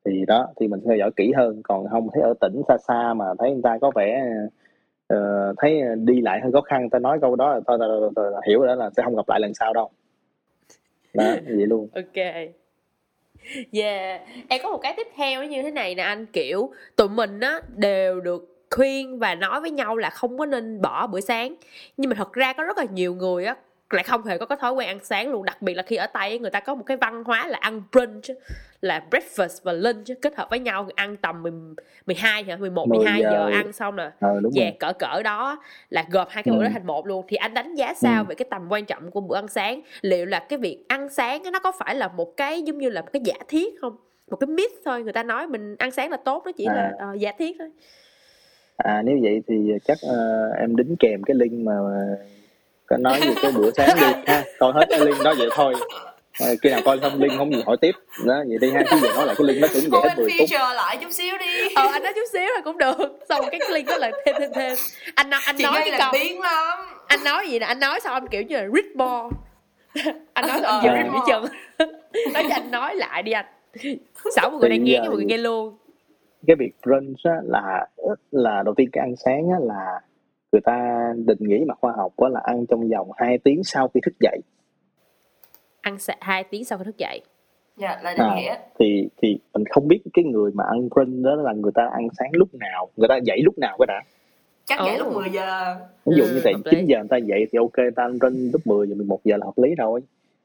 [0.04, 3.14] Thì đó thì mình theo dõi kỹ hơn còn không thấy ở tỉnh xa xa
[3.14, 4.26] mà thấy người ta có vẻ
[5.06, 8.10] ờ, thấy đi lại hơi khó khăn ta nói câu đó là thôi, thôi, thôi,
[8.16, 9.90] thôi, thôi hiểu đó là sẽ không gặp lại lần sau đâu
[11.16, 11.88] đó vậy luôn.
[11.94, 12.24] Ok.
[13.72, 16.26] Yeah, em có một cái tiếp theo nó như thế này nè anh.
[16.26, 20.82] Kiểu tụi mình á đều được khuyên và nói với nhau là không có nên
[20.82, 21.54] bỏ bữa sáng.
[21.96, 23.56] Nhưng mà thật ra có rất là nhiều người á
[23.90, 25.44] lại không hề có cái thói quen ăn sáng luôn.
[25.44, 27.82] Đặc biệt là khi ở tây người ta có một cái văn hóa là ăn
[27.92, 28.24] brunch
[28.80, 30.88] là breakfast và lunch kết hợp với nhau.
[30.94, 31.52] Ăn tầm 10,
[32.06, 33.50] 12 hả 11 10 12 giờ giờ.
[33.52, 34.72] ăn xong rồi ờ về rồi.
[34.78, 36.72] cỡ cỡ đó là gộp hai cái bữa đó ừ.
[36.72, 37.24] thành một luôn.
[37.28, 38.26] Thì anh đánh giá sao Ừ.
[38.28, 39.80] về cái tầm quan trọng của bữa ăn sáng?
[40.00, 43.00] Liệu là cái việc ăn sáng nó có phải là một cái giống như là
[43.00, 43.96] một cái giả thiết không?
[44.30, 46.82] Một cái myth thôi người ta nói mình ăn sáng là tốt nó chỉ là
[46.82, 46.92] à.
[46.98, 47.70] ờ, giả thiết thôi.
[48.76, 51.72] À nếu vậy thì chắc ờ, em đính kèm cái link mà
[52.86, 54.44] có nói về cái bữa sáng đi ha.
[54.58, 55.74] Coi hết cái link đó vậy thôi.
[56.40, 57.92] Ờ, khi nào coi xong link không gì hỏi tiếp.
[58.24, 58.82] Đó vậy đi ha.
[58.90, 60.48] Chứ giờ nói lại cái link đó cũng vậy hết 10 phút.
[60.74, 61.68] lại chút xíu đi.
[61.74, 63.18] Ờ anh nói chút xíu là cũng được.
[63.28, 64.76] Xong cái link đó là thêm thêm thêm.
[65.14, 66.78] Anh nói anh chị nói cái câu biến lắm.
[67.06, 67.66] Anh nói gì nè?
[67.66, 69.36] Anh nói xong anh kiểu như là read more
[70.32, 71.44] anh nói xong à read mũi chân
[72.34, 73.46] nói cho anh nói lại đi anh.
[74.36, 75.76] Sáu mọi người đang nghe cái mọi người nghe luôn.
[76.46, 77.86] cái việc brunch á, là
[78.30, 80.00] là đầu tiên cái ăn sáng á, là
[80.52, 83.88] người ta định nghĩa mặt khoa học á, là ăn trong vòng 2 tiếng sau
[83.88, 84.38] khi thức dậy.
[85.80, 87.20] Ăn sẽ hai tiếng sau khi thức dậy.
[87.76, 88.54] Dạ là định à, nghĩa.
[88.78, 92.08] thì thì mình không biết cái người mà ăn brunch đó là người ta ăn
[92.18, 94.02] sáng lúc nào người ta dậy lúc nào cái đã.
[94.64, 95.12] Chắc vậy lúc Ồ.
[95.20, 95.76] 10 giờ.
[96.06, 96.86] Ví dụ Ừ, như tại hợp 9 lý.
[96.86, 99.36] giờ người ta dậy thì ok người ta ăn brunch lúc 10 giờ 11 giờ
[99.36, 100.00] là hợp lý rồi.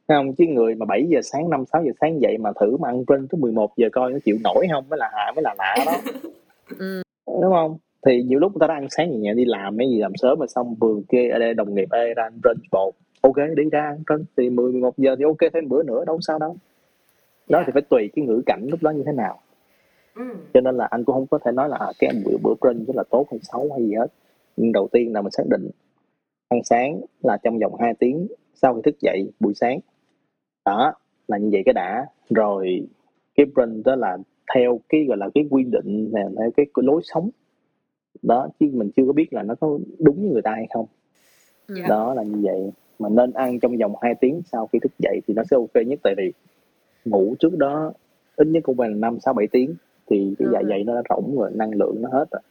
[0.07, 0.33] Thấy không?
[0.35, 3.05] Chứ người mà 7 giờ sáng 5 6 giờ sáng dậy mà thử mà ăn
[3.05, 4.89] brunch tới 11 giờ coi nó chịu nổi không?
[4.89, 5.91] Mới là hạ mới là lạ đó.
[6.79, 7.01] Ừ.
[7.41, 9.87] đúng không thì nhiều lúc người ta đã ăn sáng nhẹ nhẹ đi làm mấy
[9.89, 12.71] gì làm sớm mà xong vừa kia ở đây đồng nghiệp ê ra ăn brunch
[12.71, 16.03] bột ok đi ra ăn brunch thì 10 11 giờ thì ok thêm bữa nữa
[16.05, 16.55] đâu sao đâu.
[17.49, 17.63] Đó Dạ.
[17.67, 19.39] thì phải tùy cái ngữ cảnh lúc đó như thế nào.
[20.15, 20.23] Ừ.
[20.53, 22.87] cho nên là anh cũng không có thể nói là à, cái bữa bữa brunch
[22.87, 24.07] rất là tốt hay xấu hay gì hết.
[24.57, 25.69] Nhưng đầu tiên là mình xác định
[26.49, 29.79] ăn sáng là trong vòng 2 tiếng sau khi thức dậy buổi sáng.
[30.65, 30.93] Đó
[31.27, 32.05] là như vậy cái đã.
[32.29, 32.87] Rồi
[33.35, 34.17] cái brunch đó là
[34.55, 37.29] theo cái gọi là cái quy định nè theo cái lối sống
[38.21, 40.85] đó chứ mình chưa có biết là nó có đúng như người ta hay không
[41.67, 41.75] Ừ.
[41.79, 41.85] Dạ.
[41.89, 45.19] đó là như vậy mà nên ăn trong vòng 2 tiếng sau khi thức dậy
[45.27, 46.31] thì nó sẽ ok nhất tại vì
[47.05, 47.93] ngủ trước đó
[48.35, 49.75] ít nhất cũng phải là năm sáu bảy tiếng
[50.09, 50.65] thì cái dạ Ừ.
[50.69, 52.41] dày nó đã rỗng rồi năng lượng nó hết rồi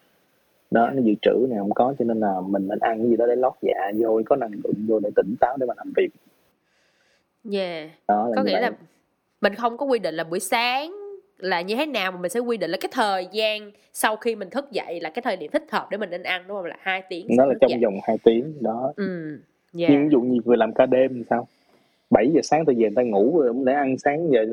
[0.70, 3.16] đó nó dự trữ này không có cho nên là mình nên ăn cái gì
[3.16, 5.92] đó để lót dạ vô có năng lượng vô để tỉnh táo để mà làm
[5.96, 6.08] việc
[7.52, 8.72] yeah đó là có nghĩa vậy là
[9.40, 10.92] mình không có quy định là buổi sáng
[11.40, 14.36] là như thế nào mà mình sẽ quy định là cái thời gian sau khi
[14.36, 16.66] mình thức dậy là cái thời điểm thích hợp để mình nên ăn đúng không
[16.66, 17.80] là hai tiếng nó là trong dậy.
[17.84, 19.40] vòng 2 tiếng đó ừ
[19.78, 19.90] yeah.
[19.90, 21.46] nhưng ví dụ như người làm ca đêm thì sao
[22.10, 24.44] 7 giờ sáng tôi về người ta ngủ rồi cũng để ăn sáng giờ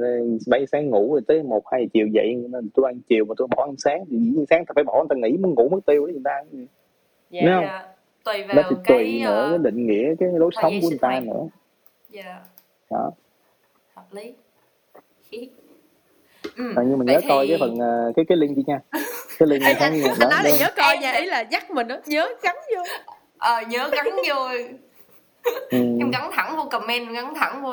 [0.47, 3.47] 7 sáng ngủ rồi tới một hai chiều dậy nên tôi ăn chiều mà tôi
[3.55, 5.69] bỏ ăn sáng thì dĩ nhiên sáng ta phải bỏ người ta nghỉ muốn ngủ
[5.69, 6.31] mất tiêu đấy người ta
[7.31, 7.63] yeah, Đúng không?
[7.63, 7.85] Yeah.
[8.23, 10.99] tùy vào thì cái, tùy nữa uh, cái định nghĩa cái lối sống của người
[11.01, 11.47] ta nữa
[12.13, 12.41] yeah.
[12.91, 13.11] đó
[13.95, 14.33] hợp lý
[16.57, 17.27] ừ, à, nhưng mà nhớ thì...
[17.29, 18.79] coi cái phần uh, cái cái link đi nha.
[19.39, 21.95] Cái link Ê, anh, anh nói là nhớ coi nha ý là dắt mình đó
[22.05, 22.83] nhớ gắn vô.
[23.37, 24.47] Ờ nhớ gắn vô.
[25.69, 25.77] Ừ.
[25.99, 27.71] em gắn thẳng vô comment gắn thẳng vô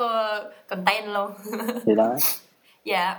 [0.67, 1.31] content luôn.
[1.85, 2.15] Thì đó.
[2.83, 3.15] Dạ.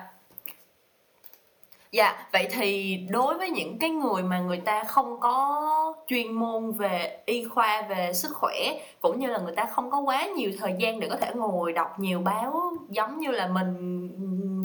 [1.93, 6.73] Dạ vậy thì đối với những cái người mà người ta không có chuyên môn
[6.73, 8.55] về y khoa về sức khỏe
[9.01, 11.73] cũng như là người ta không có quá nhiều thời gian để có thể ngồi
[11.73, 14.06] đọc nhiều báo giống như là mình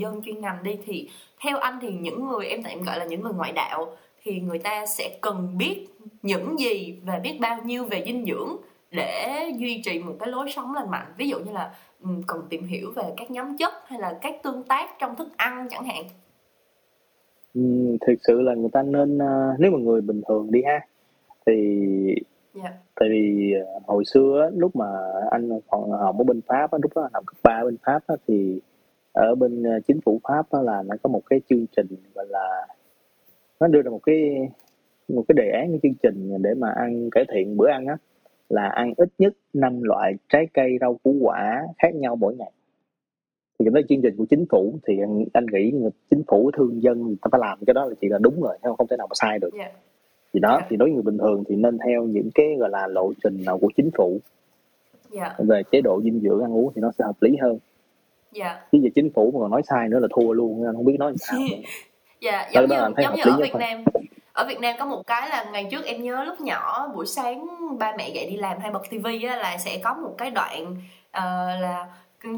[0.02, 1.10] dân chuyên ngành đi thì
[1.42, 4.60] theo anh thì những người em tạm gọi là những người ngoại đạo thì người
[4.60, 5.88] ta sẽ cần biết
[6.22, 8.58] những gì và biết bao nhiêu về dinh dưỡng
[8.92, 11.74] để duy trì một cái lối sống lành mạnh ví dụ như là
[12.28, 15.68] cần tìm hiểu về các nhóm chất hay là các tương tác trong thức ăn
[15.70, 16.04] chẳng hạn
[17.54, 17.62] ừ,
[18.08, 20.80] thực sự là người ta nên uh, nếu mà người bình thường đi ha
[21.46, 21.54] thì
[22.64, 22.74] yeah.
[22.96, 24.86] tại vì uh, hồi xưa lúc mà
[25.32, 28.62] anh còn học ở bên pháp lúc đó học cấp ba bên pháp thì
[29.12, 32.68] ở bên uh, chính phủ pháp là nó có một cái chương trình gọi là
[33.60, 34.50] nó đưa ra một cái
[35.08, 37.98] một cái đề án cái chương trình để mà ăn cải thiện bữa ăn á
[38.50, 42.52] là ăn ít nhất 5 loại trái cây rau củ quả khác nhau mỗi ngày
[43.60, 45.74] thì cái đó chương trình của chính phủ thì anh, anh nghĩ
[46.10, 48.58] chính phủ thương dân người ta phải làm cái đó là chỉ là đúng rồi
[48.64, 49.72] không không thể nào mà sai được yeah.
[50.34, 50.66] thì đó yeah.
[50.70, 53.38] thì đối với người bình thường thì nên theo những cái gọi là lộ trình
[53.46, 54.20] nào của chính phủ
[55.16, 55.32] yeah.
[55.38, 57.58] về chế độ dinh dưỡng ăn uống thì nó sẽ hợp lý hơn
[58.36, 58.72] yeah.
[58.72, 60.98] chứ về chính phủ mà còn nói sai nữa là thua luôn anh không biết
[61.00, 61.40] nói sao
[62.22, 63.84] dạ giống như, giống như ở Việt Nam
[64.34, 67.48] ở Việt Nam có một cái là ngày trước em nhớ lúc nhỏ buổi sáng
[67.80, 70.76] ba mẹ dậy đi làm hay bật tivi á là sẽ có một cái đoạn
[71.18, 71.88] uh, là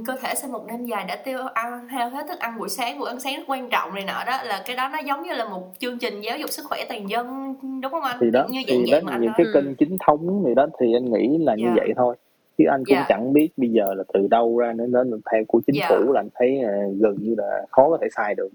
[0.05, 2.99] cơ thể sau một đêm dài đã tiêu ăn hao hết thức ăn buổi sáng
[2.99, 5.33] buổi ăn sáng rất quan trọng này nọ đó là cái đó nó giống như
[5.33, 8.45] là một chương trình giáo dục sức khỏe toàn dân đúng không anh thì đó
[8.49, 9.73] như vậy thì vậy đó những cái kênh ừ.
[9.79, 11.77] chính thống thì đó thì anh nghĩ là như yeah.
[11.77, 11.83] Dạ.
[11.83, 12.15] vậy thôi
[12.57, 13.05] chứ anh cũng yeah.
[13.09, 13.15] Dạ.
[13.15, 15.91] chẳng biết bây giờ là từ đâu ra nên nên theo của chính yeah.
[15.91, 15.97] Dạ.
[15.97, 18.49] phủ là anh thấy uh, gần như là khó có thể sai được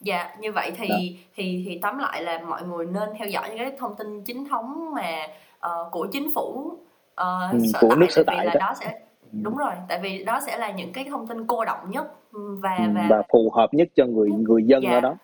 [0.00, 0.96] dạ như vậy thì Đó.
[1.34, 4.44] thì thì tóm lại là mọi người nên theo dõi những cái thông tin chính
[4.48, 5.26] thống mà
[5.66, 8.60] uh, của chính phủ uh, ừ, sở của tại, nước sở tại là đó.
[8.60, 9.00] đó sẽ
[9.32, 9.38] ừ.
[9.42, 12.76] đúng rồi tại vì đó sẽ là những cái thông tin cô động nhất và
[12.76, 14.90] ừ, và, và phù hợp nhất cho người người dân dạ.
[14.90, 15.16] ở đó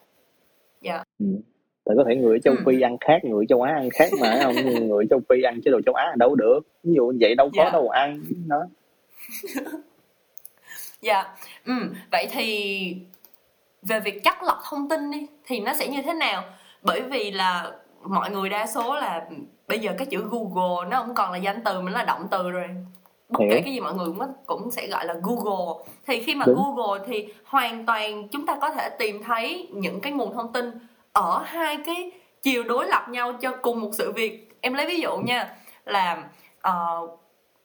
[0.81, 1.27] dạ ừ.
[1.85, 2.63] Tại có thể người ở châu ừ.
[2.67, 5.71] Phi ăn khác, người châu Á ăn khác mà không người châu Phi ăn chế
[5.71, 6.61] độ châu Á đâu được.
[6.85, 7.71] Ví dụ vậy đâu có dạ.
[7.71, 8.67] đâu ăn đó.
[11.01, 11.35] dạ.
[11.67, 11.73] Ừ,
[12.13, 12.97] vậy thì
[13.83, 16.45] về việc chắc lọc thông tin đi thì nó sẽ như thế nào
[16.83, 17.73] bởi vì là
[18.03, 19.27] mọi người đa số là
[19.69, 22.27] bây giờ cái chữ google nó không còn là danh từ mà nó là động
[22.31, 22.69] từ rồi
[23.29, 26.47] bất kể cái gì mọi người cũng cũng sẽ gọi là google thì khi mà
[26.47, 26.57] Đúng.
[26.57, 30.71] google thì hoàn toàn chúng ta có thể tìm thấy những cái nguồn thông tin
[31.13, 32.11] ở hai cái
[32.43, 34.49] chiều đối lập nhau cho cùng một sự việc.
[34.61, 36.25] Em lấy ví dụ nha là
[36.69, 37.21] uh,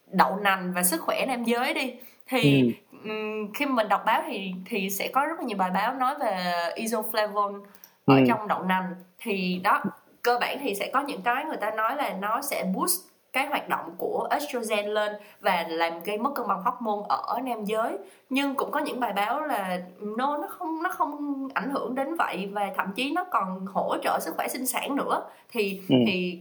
[0.07, 1.93] đậu nành và sức khỏe nam giới đi.
[2.27, 3.09] Thì ừ.
[3.55, 6.15] khi mà mình đọc báo thì thì sẽ có rất là nhiều bài báo nói
[6.19, 7.61] về isoflavone
[8.05, 8.23] ở ừ.
[8.27, 8.95] trong đậu nành.
[9.17, 9.83] Thì đó
[10.21, 13.01] cơ bản thì sẽ có những cái người ta nói là nó sẽ boost
[13.37, 17.65] cái hoạt động của estrogen lên và làm gây mất cân bằng hormone ở nam
[17.65, 17.97] giới
[18.29, 22.15] nhưng cũng có những bài báo là no nó không nó không ảnh hưởng đến
[22.15, 25.95] vậy và thậm chí nó còn hỗ trợ sức khỏe sinh sản nữa thì ừ.
[26.07, 26.39] thì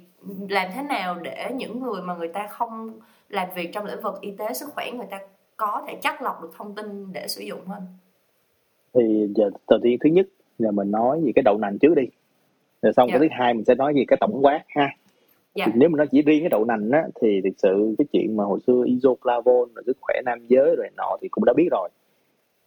[0.49, 4.21] làm thế nào để những người mà người ta không làm việc trong lĩnh vực
[4.21, 5.19] y tế sức khỏe người ta
[5.57, 7.83] có thể chắc lọc được thông tin để sử dụng hơn
[8.95, 10.27] thì giờ đầu tiên thứ nhất
[10.59, 12.05] là mình nói về cái đậu nành trước đi
[12.83, 13.21] rồi xong yeah.
[13.21, 13.37] cái dạ.
[13.37, 14.97] thứ hai mình sẽ nói về cái tổng quát ha
[15.57, 15.65] dạ.
[15.67, 18.37] thì nếu mà nó chỉ riêng cái đậu nành á thì thực sự cái chuyện
[18.37, 21.69] mà hồi xưa isoflavone rồi sức khỏe nam giới rồi nọ thì cũng đã biết
[21.71, 21.89] rồi.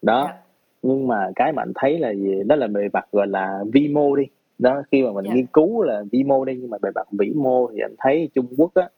[0.02, 0.26] Đó.
[0.28, 0.38] Dạ.
[0.82, 2.44] nhưng mà cái mà anh thấy là gì?
[2.45, 4.24] Đó là bề mặt gọi là vi mô đi.
[4.60, 5.34] Đó khi mà mình dạ.
[5.34, 8.30] nghiên cứu là vi mô đi nhưng mà bề mặt vĩ mô thì anh thấy
[8.36, 8.90] Trung Quốc á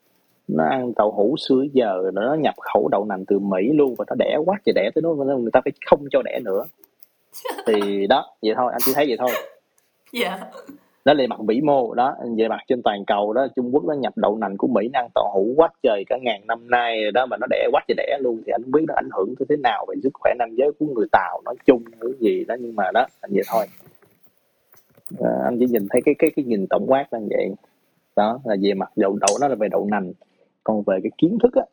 [0.48, 4.06] nó ăn tàu hũ xưa giờ nó nhập khẩu đậu nành từ Mỹ luôn và
[4.08, 6.64] nó đẻ quá trời đẻ tới nó người ta phải không cho đẻ nữa.
[7.68, 9.30] Thì đó vậy thôi anh chỉ thấy vậy thôi.
[10.14, 10.40] Dạ
[11.06, 13.94] đó là mặt vĩ mô đó về mặt trên toàn cầu đó Trung Quốc nó
[13.94, 17.12] nhập đậu nành của Mỹ năng ăn tàu hũ quá trời cả ngàn năm nay
[17.12, 19.36] đó mà nó đẻ quá trời đẻ luôn thì anh không biết nó ảnh hưởng
[19.40, 22.46] tới thế nào về sức khỏe nam giới của người Tàu nói chung cái gì
[22.48, 23.66] đó nhưng mà đó anh vậy thôi.
[25.20, 27.52] À, anh chỉ nhìn thấy cái cái cái nhìn tổng quát là vậy.
[28.16, 30.14] Đó là về mặt đậu đậu nó là về đậu nành.
[30.64, 31.64] Còn về cái kiến thức á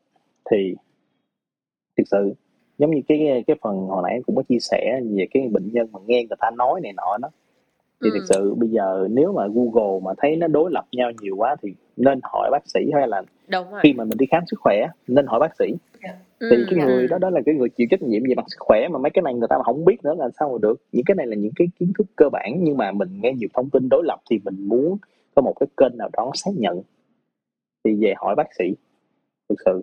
[0.50, 0.74] thì
[1.96, 2.34] thực sự
[2.78, 5.88] giống như cái cái phần hồi nãy cũng có chia sẻ về cái bệnh nhân
[5.92, 7.28] mà nghe người ta nói này nọ đó
[8.04, 8.14] thì Ừ.
[8.14, 11.56] thực sự bây giờ nếu mà Google mà thấy nó đối lập nhau nhiều quá
[11.62, 14.56] thì nên hỏi bác sĩ hay là đúng rồi khi mà mình đi khám sức
[14.60, 15.74] khỏe nên hỏi bác sĩ
[16.40, 16.86] Ừ, thì cái dạ.
[16.86, 19.10] người đó đó là cái người chịu trách nhiệm về mặt sức khỏe mà mấy
[19.10, 21.26] cái này người ta mà không biết nữa là sao mà được những cái này
[21.26, 24.04] là những cái kiến thức cơ bản nhưng mà mình nghe nhiều thông tin đối
[24.04, 24.96] lập thì mình muốn
[25.34, 26.82] có một cái kênh nào đó xác nhận
[27.84, 28.64] thì về hỏi bác sĩ
[29.48, 29.82] thực sự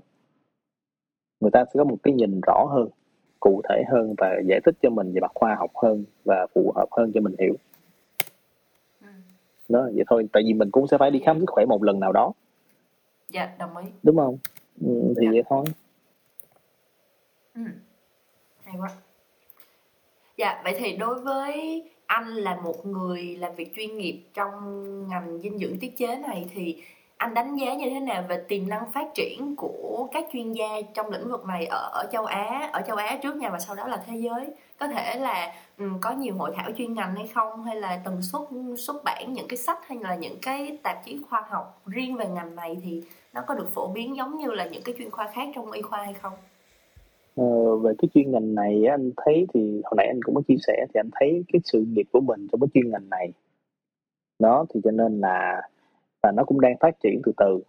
[1.40, 2.88] người ta sẽ có một cái nhìn rõ hơn
[3.40, 6.72] cụ thể hơn và giải thích cho mình về mặt khoa học hơn và phù
[6.76, 7.54] hợp hơn cho mình hiểu.
[9.70, 12.00] Đó vậy thôi tại vì mình cũng sẽ phải đi khám sức khỏe một lần
[12.00, 12.32] nào đó
[13.30, 14.38] dạ đồng ý đúng không
[14.82, 15.32] ừ, thì Dạ.
[15.32, 15.66] vậy thôi
[17.56, 17.62] Ừ.
[18.64, 18.90] Hay quá.
[20.38, 24.54] Dạ, vậy thì đối với anh là một người làm việc chuyên nghiệp trong
[25.10, 26.84] ngành dinh dưỡng tiết chế này thì
[27.18, 30.82] anh đánh giá như thế nào về tiềm năng phát triển của các chuyên gia
[30.94, 33.76] trong lĩnh vực này ở, ở châu Á, ở châu Á trước nha và sau
[33.76, 34.48] đó là thế giới.
[34.80, 38.22] Có thể là um, có nhiều hội thảo chuyên ngành hay không hay là tần
[38.22, 38.42] suất
[38.78, 42.28] xuất bản những cái sách hay là những cái tạp chí khoa học riêng về
[42.28, 45.28] ngành này thì nó có được phổ biến giống như là những cái chuyên khoa
[45.28, 46.34] khác trong y khoa hay không?
[47.36, 50.58] Ờ, về cái chuyên ngành này anh thấy thì hồi nãy anh cũng có chia
[50.68, 53.32] sẻ thì anh thấy cái sự nghiệp của mình trong cái chuyên ngành này
[54.40, 55.62] đó thì cho nên là
[56.26, 57.60] và nó cũng đang phát triển từ từ.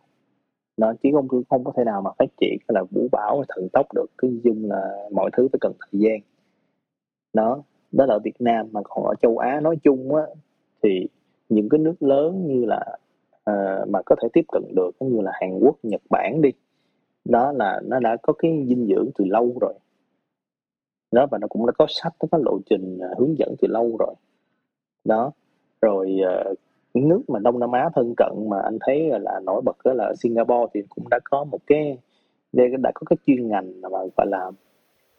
[0.77, 3.87] Nó chứ không không có thể nào mà phát triển là vũ bão thần tốc
[3.95, 6.20] được cái dung là mọi thứ phải cần thời gian.
[7.33, 7.62] Đó
[7.93, 10.23] đó là ở Việt Nam mà còn ở châu Á nói chung á
[10.83, 11.07] thì
[11.49, 12.97] những cái nước lớn như là
[13.51, 16.51] uh, mà có thể tiếp cận được như là Hàn Quốc Nhật Bản đi
[17.24, 19.74] đó là nó đã có cái dinh dưỡng từ lâu rồi.
[21.12, 23.69] Đó và nó cũng đã có sách nó có lộ trình à, hướng dẫn từ
[23.69, 24.15] lâu rồi.
[25.05, 25.33] Đó
[25.81, 26.16] rồi
[26.51, 26.59] uh,
[27.01, 30.14] nước mà Đông Nam Á thân cận mà anh thấy là nổi bật đó là
[30.14, 31.98] Singapore thì cũng đã có một cái
[32.55, 34.51] đã có cái chuyên ngành mà gọi là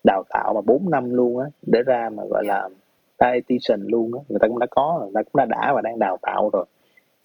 [0.03, 2.69] đào tạo mà 4 năm luôn á để ra mà gọi là
[3.19, 4.19] dietitian luôn á.
[4.29, 6.65] Người ta cũng đã có người ta cũng đã đã và đang đào tạo rồi.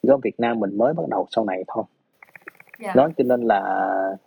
[0.08, 1.84] Có Việt Nam mình mới bắt đầu sau này thôi.
[2.82, 2.92] Dạ.
[2.96, 3.62] đó cho nên là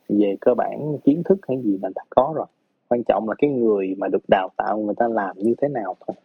[0.10, 2.46] về cơ bản kiến thức hay gì mình đã có rồi.
[2.88, 5.96] Quan trọng là cái người mà được đào tạo người ta làm như thế nào
[6.08, 6.16] thôi.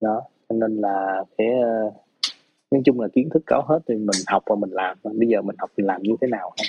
[0.00, 1.48] Đó cho nên là cái
[2.74, 5.42] nói chung là kiến thức có hết thì mình học và mình làm bây giờ
[5.42, 6.66] mình học mình làm như thế nào thôi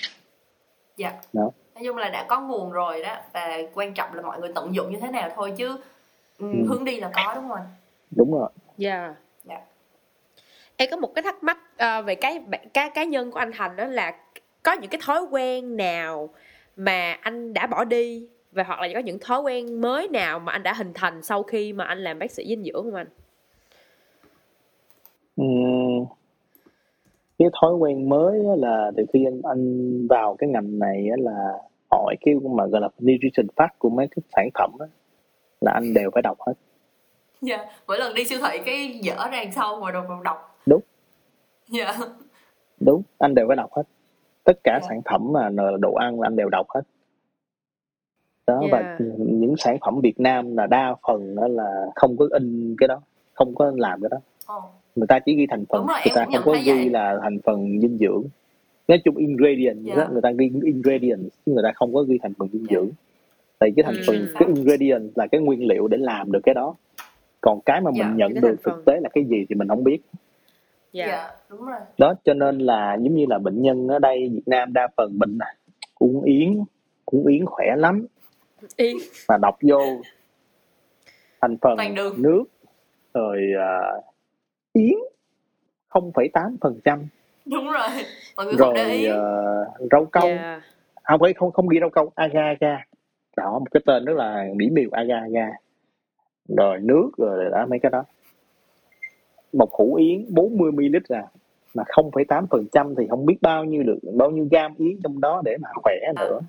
[0.98, 1.14] Dạ.
[1.34, 1.52] Đó.
[1.76, 4.76] Nói chung là đã có nguồn rồi đó và quan trọng là mọi người tận
[4.76, 5.78] dụng như thế nào thôi chứ
[6.40, 6.66] ừ, Ừ.
[6.68, 7.66] hướng đi là có đúng không anh?
[8.16, 9.16] đúng rồi Dạ.
[9.44, 9.62] Dạ.
[10.78, 12.42] Em có một cái thắc mắc ờ, về cái
[12.74, 14.16] cái cá nhân của anh Thành đó là
[14.64, 16.30] có những cái thói quen nào
[16.76, 20.52] mà anh đã bỏ đi và hoặc là có những thói quen mới nào mà
[20.52, 23.08] anh đã hình thành sau khi mà anh làm bác sĩ dinh dưỡng không anh?
[25.38, 25.75] Ừm,
[27.40, 31.16] cái thói quen mới á là từ khi anh, anh vào cái ngành này á
[31.20, 31.54] là
[31.92, 34.86] hỏi cái mà gọi là nutrition fact của mấy cái sản phẩm á,
[35.62, 36.54] là anh đều phải đọc hết
[37.42, 37.66] Dạ.
[37.88, 40.58] Mỗi lần đi siêu thị cái dở ra đằng sau ngồi đọc đọc đọc.
[40.66, 40.82] Đúng.
[41.70, 41.94] Dạ.
[42.80, 43.84] đúng anh đều phải đọc hết
[44.44, 44.88] tất cả Dạ.
[44.90, 46.82] sản phẩm mà là đồ ăn là anh đều đọc hết
[48.48, 49.02] đó và Yeah.
[49.18, 53.02] những sản phẩm Việt Nam là đa phần đó là không có in cái đó
[53.34, 54.64] không có làm cái đó Ồ.
[54.96, 56.90] người ta chỉ ghi thành phần rồi, người ta cũng không nhận có ghi vậy.
[56.90, 58.24] là thành phần dinh dưỡng
[58.88, 59.96] nói chung ingredient Dạ.
[59.96, 62.76] đó, người ta ghi ingredient chứ người ta không có ghi thành phần dinh Dạ.
[62.76, 62.90] dưỡng
[63.60, 64.04] tại cái thành Ừ.
[64.08, 66.76] phần cái ingredient là cái nguyên liệu để làm được cái đó
[67.42, 68.74] còn cái mà Dạ, mình nhận cái được thành phần.
[68.76, 70.00] thực tế là cái gì thì mình không biết
[70.94, 71.08] Dạ.
[71.08, 71.30] Dạ.
[71.50, 71.80] đúng rồi.
[71.98, 75.20] đó cho nên là giống như là bệnh nhân ở đây Việt Nam đa phần
[75.20, 75.54] bệnh là
[76.00, 76.64] uống yến
[77.06, 78.06] uống yến khỏe lắm
[78.78, 78.94] Y.
[79.30, 79.80] mà đọc vô
[81.42, 81.78] thành phần
[82.18, 82.44] nước
[83.14, 83.72] rồi à,
[84.76, 84.98] yến
[85.90, 87.08] 0,8 phần trăm.
[87.46, 87.88] Đúng rồi.
[88.38, 89.06] Mọi người không để rồi ý.
[89.06, 90.28] ờ, rau câu.
[90.28, 90.62] Dạ.
[91.04, 92.80] không phải không không ghi rau câu agar agar
[93.38, 95.50] đó một cái tên rất là mỹ miều agar agar
[96.58, 98.04] rồi nước rồi đó mấy cái đó.
[99.54, 101.24] Một hũ yến 40 ml ra
[101.74, 105.22] mà 0,8 phần trăm thì không biết bao nhiêu được bao nhiêu gam yến trong
[105.22, 106.40] đó để mà khỏe nữa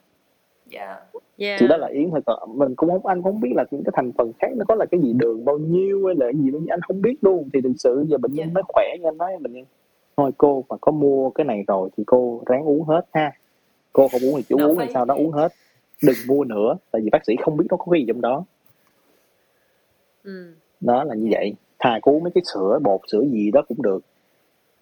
[0.70, 0.96] Dạ.
[1.36, 1.56] Dạ.
[1.60, 2.20] thì đó là yến thôi.
[2.26, 4.64] Còn mình cũng không anh cũng không biết là những cái thành phần khác nó
[4.68, 7.14] có là cái gì đường bao nhiêu hay là cái gì đó anh không biết
[7.20, 7.48] luôn.
[7.52, 8.52] Thì thực sự giờ bệnh nhân Dạ.
[8.54, 9.64] mới khỏe như anh nói bệnh nhân.
[10.16, 13.32] Thôi cô mà có mua cái này rồi thì cô ráng uống hết ha.
[13.92, 15.52] Cô không uống thì chú uống hay sao đó uống hết.
[16.02, 18.44] Đừng mua nữa tại vì bác sĩ không biết nó có cái gì trong đó.
[20.24, 20.54] Ừ.
[20.80, 21.54] đó là như vậy.
[21.78, 24.04] Thà cô uống mấy cái sữa bột sữa gì đó cũng được.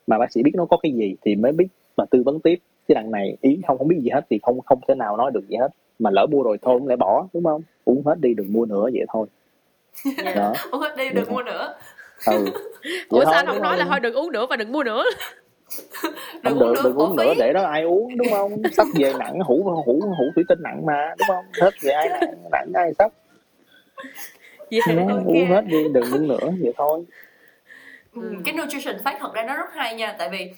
[0.06, 1.66] Mà bác sĩ biết nó có cái gì thì mới biết
[1.96, 2.58] mà tư vấn tiếp
[2.88, 5.30] chứ đằng này yến không không biết gì hết thì không không thể nào nói
[5.34, 5.68] được gì hết.
[5.98, 7.62] Mà lỡ mua rồi thôi cũng lại bỏ đúng không?
[7.84, 9.26] Uống hết đi đừng mua nữa vậy thôi.
[10.36, 10.52] Đó.
[10.70, 11.74] Uống hết đi đừng mua nữa.
[12.26, 12.46] ừ.
[13.08, 14.00] Ủa sao không nói là thôi.
[14.00, 15.04] đừng uống nữa và đừng mua nữa?
[16.42, 18.62] không được đừng uống nữa để đó ai uống đúng không?
[18.72, 21.44] Sắp về nặng hũ hũ hũ thủy tinh nặng mà đúng không?
[21.60, 23.12] Hết về ai nặng, nặng ai sắp.
[24.70, 25.24] Yeah, dạ, okay.
[25.26, 27.04] uống hết đi đừng uống nữa vậy thôi.
[28.14, 28.34] Ừ.
[28.44, 30.52] cái nutrition fact thật ra nó rất hay nha tại vì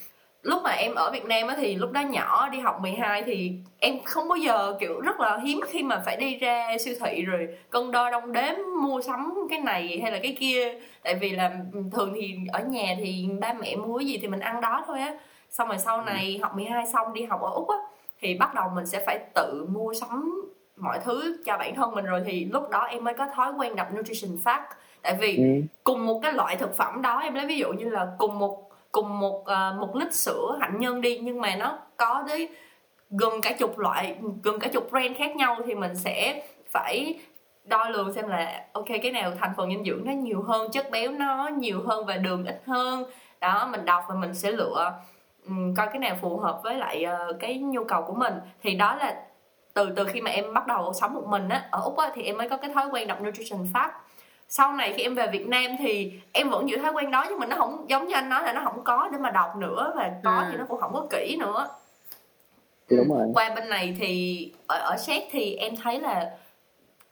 [0.46, 3.52] lúc mà em ở Việt Nam á thì lúc đó nhỏ đi học 12 thì
[3.78, 7.22] em không bao giờ kiểu rất là hiếm khi mà phải đi ra siêu thị
[7.22, 10.74] rồi cân đo đong đếm mua sắm cái này hay là cái kia.
[11.02, 14.28] Tại vì là ừ, thường thì ở nhà thì ba mẹ mua cái gì thì
[14.28, 15.18] mình ăn đó thôi á.
[15.50, 17.76] Xong rồi sau này học 12 xong đi học ở Úc á
[18.20, 20.42] thì bắt đầu mình sẽ phải tự mua sắm
[20.76, 23.76] mọi thứ cho bản thân mình rồi thì lúc đó em mới có thói quen
[23.76, 24.66] đọc nutrition fact.
[25.02, 25.44] Tại vì ừ.
[25.84, 28.65] cùng một cái loại thực phẩm đó em lấy ví dụ như là cùng một
[28.96, 32.48] cùng một uh, một lít sữa hạnh nhân đi nhưng mà nó có tới
[33.10, 37.18] gần cả chục loại gần cả chục brand khác nhau thì mình sẽ phải
[37.64, 40.90] đo lường xem là ok cái nào thành phần dinh dưỡng nó nhiều hơn chất
[40.90, 43.04] béo nó nhiều hơn và đường ít hơn.
[43.40, 44.92] Đó mình đọc và mình sẽ lựa
[45.46, 48.34] um, coi cái nào phù hợp với lại uh, cái nhu cầu của mình.
[48.62, 49.22] Thì đó là
[49.74, 52.22] từ từ khi mà em bắt đầu sống một mình á ở úc á thì
[52.22, 53.90] em mới có cái thói quen đọc nutrition fact
[54.48, 57.38] sau này khi em về Việt Nam thì em vẫn giữ thói quen đó nhưng
[57.38, 59.92] mà nó không giống như anh nói là nó không có để mà đọc nữa
[59.96, 60.44] và có ừ.
[60.50, 61.68] thì nó cũng không có kỹ nữa.
[62.90, 63.26] Đúng rồi.
[63.34, 66.30] Qua bên này thì ở ở Séc thì em thấy là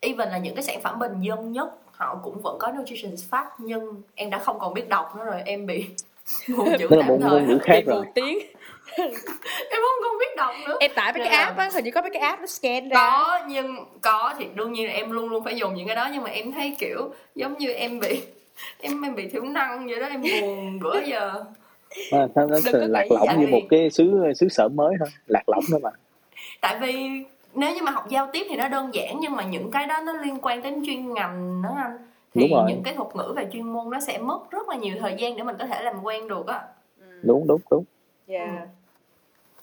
[0.00, 3.46] even là những cái sản phẩm bình dân nhất họ cũng vẫn có nutrition fact
[3.58, 5.86] nhưng em đã không còn biết đọc nữa rồi em bị
[6.48, 7.18] ngôn ngữ tạm thời.
[7.18, 8.06] ngôn ngữ khác rồi.
[8.14, 8.38] tiếng
[9.70, 10.76] em không không biết đọc nữa.
[10.80, 12.96] Em tải mấy cái app á hình như có mấy cái app nó scan ra.
[12.96, 16.08] Có nhưng có thì đương nhiên là em luôn luôn phải dùng những cái đó
[16.12, 18.22] nhưng mà em thấy kiểu giống như em bị
[18.80, 21.44] em em bị thiếu năng vậy đó em buồn bữa giờ.
[22.10, 25.80] À, nó lạc lõng như một cái xứ xứ sở mới thôi lạc lõng thôi
[25.82, 25.90] mà.
[26.60, 29.70] Tại vì nếu như mà học giao tiếp thì nó đơn giản nhưng mà những
[29.70, 31.98] cái đó nó liên quan đến chuyên ngành nữa anh.
[32.34, 32.64] Thì đúng rồi.
[32.68, 35.36] những cái thuật ngữ và chuyên môn nó sẽ mất rất là nhiều thời gian
[35.36, 36.62] để mình có thể làm quen được á.
[37.22, 37.84] Đúng đúng đúng.
[38.26, 38.48] Yeah.
[38.48, 38.83] ừ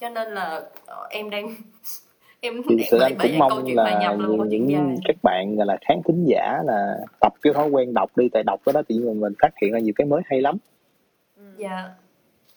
[0.02, 1.56] cho nên là ờ, em đang
[2.40, 4.16] em thì sự anh cũng mong là
[4.48, 8.30] những, những các bạn là khán thính giả là tập cái thói quen đọc đi
[8.34, 10.58] tại đọc cái đó tự nhiên mình phát hiện ra nhiều cái mới hay lắm.
[11.58, 11.90] Dạ.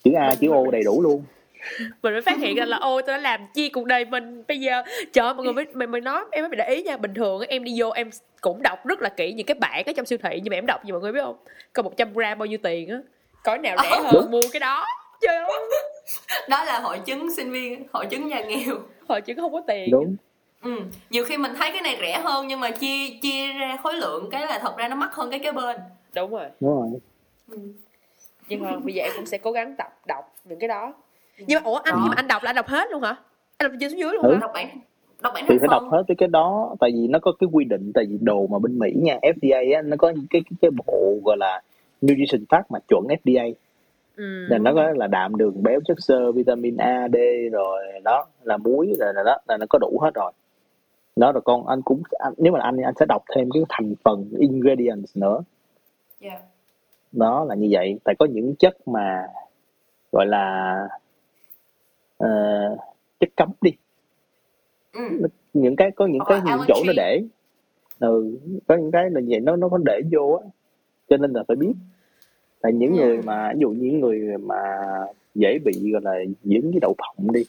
[0.05, 1.23] Chữ a chữ o đầy đủ luôn.
[2.03, 4.45] Mình mới phát hiện ra là ôi tôi đã làm chi cuộc đời mình?
[4.49, 6.97] Bây giờ trời mọi người mới mình mới nói em mới để ý nha.
[6.97, 8.11] Bình thường em đi vô em
[8.41, 10.67] cũng đọc rất là kỹ những cái bản ở trong siêu thị nhưng mà em
[10.67, 11.37] đọc gì mọi người biết không?
[11.73, 12.99] Có 100 gram bao nhiêu tiền á?
[13.45, 14.85] Có nào rẻ hơn mua cái đó
[15.21, 15.61] trời ơi.
[16.49, 18.75] Đó là hội chứng sinh viên hội chứng nhà nghèo.
[19.09, 19.91] Hội chứng không có tiền.
[19.91, 20.17] Đúng.
[20.63, 20.71] Ừ
[21.11, 24.29] nhiều khi mình thấy cái này rẻ hơn nhưng mà chia chia ra khối lượng
[24.31, 25.77] cái là thật ra nó mắc hơn cái kế bên.
[26.15, 26.47] Đúng rồi.
[26.61, 26.89] Đúng rồi.
[27.49, 27.59] Ừ.
[28.49, 30.95] nhưng mà bây giờ em cũng sẽ cố gắng tập đọc những cái đó.
[31.39, 32.01] Nhưng mà ủa anh đó.
[32.03, 33.17] khi mà anh đọc là anh đọc hết luôn hả?
[33.57, 34.35] Anh đọc trên xuống dưới luôn ừ.
[34.35, 34.41] hả?
[34.41, 34.69] Đọc bản
[35.23, 37.65] đọc bản thì phải đọc hết cái cái đó tại vì nó có cái quy
[37.65, 40.71] định tại vì đồ mà bên mỹ nha fda á nó có cái cái, cái
[40.71, 41.63] bộ gọi là
[42.07, 43.53] nutrition fact mà chuẩn fda
[44.17, 44.47] ừ.
[44.51, 47.17] nên nó có là đạm đường béo chất xơ vitamin A D
[47.53, 50.33] rồi đó là muối rồi là đó là nó có đủ hết rồi.
[51.17, 53.95] Đó rồi con anh cũng anh, nếu mà anh anh sẽ đọc thêm cái thành
[54.05, 55.41] phần ingredients nữa.
[56.21, 56.43] Yeah.
[57.13, 57.99] đó là như vậy.
[58.05, 59.27] Tại có những chất mà
[60.13, 60.77] gọi là
[62.25, 62.79] uh,
[63.21, 63.71] chất cấm đi.
[64.93, 65.01] Ừ.
[65.55, 67.23] những cái có những cái những chỗ nó để.
[67.99, 70.49] Ừ, có những cái là vậy nó nó có để vô á.
[71.09, 71.73] Cho nên là phải biết
[72.65, 74.63] tại những người mà ví dụ những người mà
[75.35, 76.15] dễ bị gọi là
[76.45, 77.45] dính cái đậu phộng đi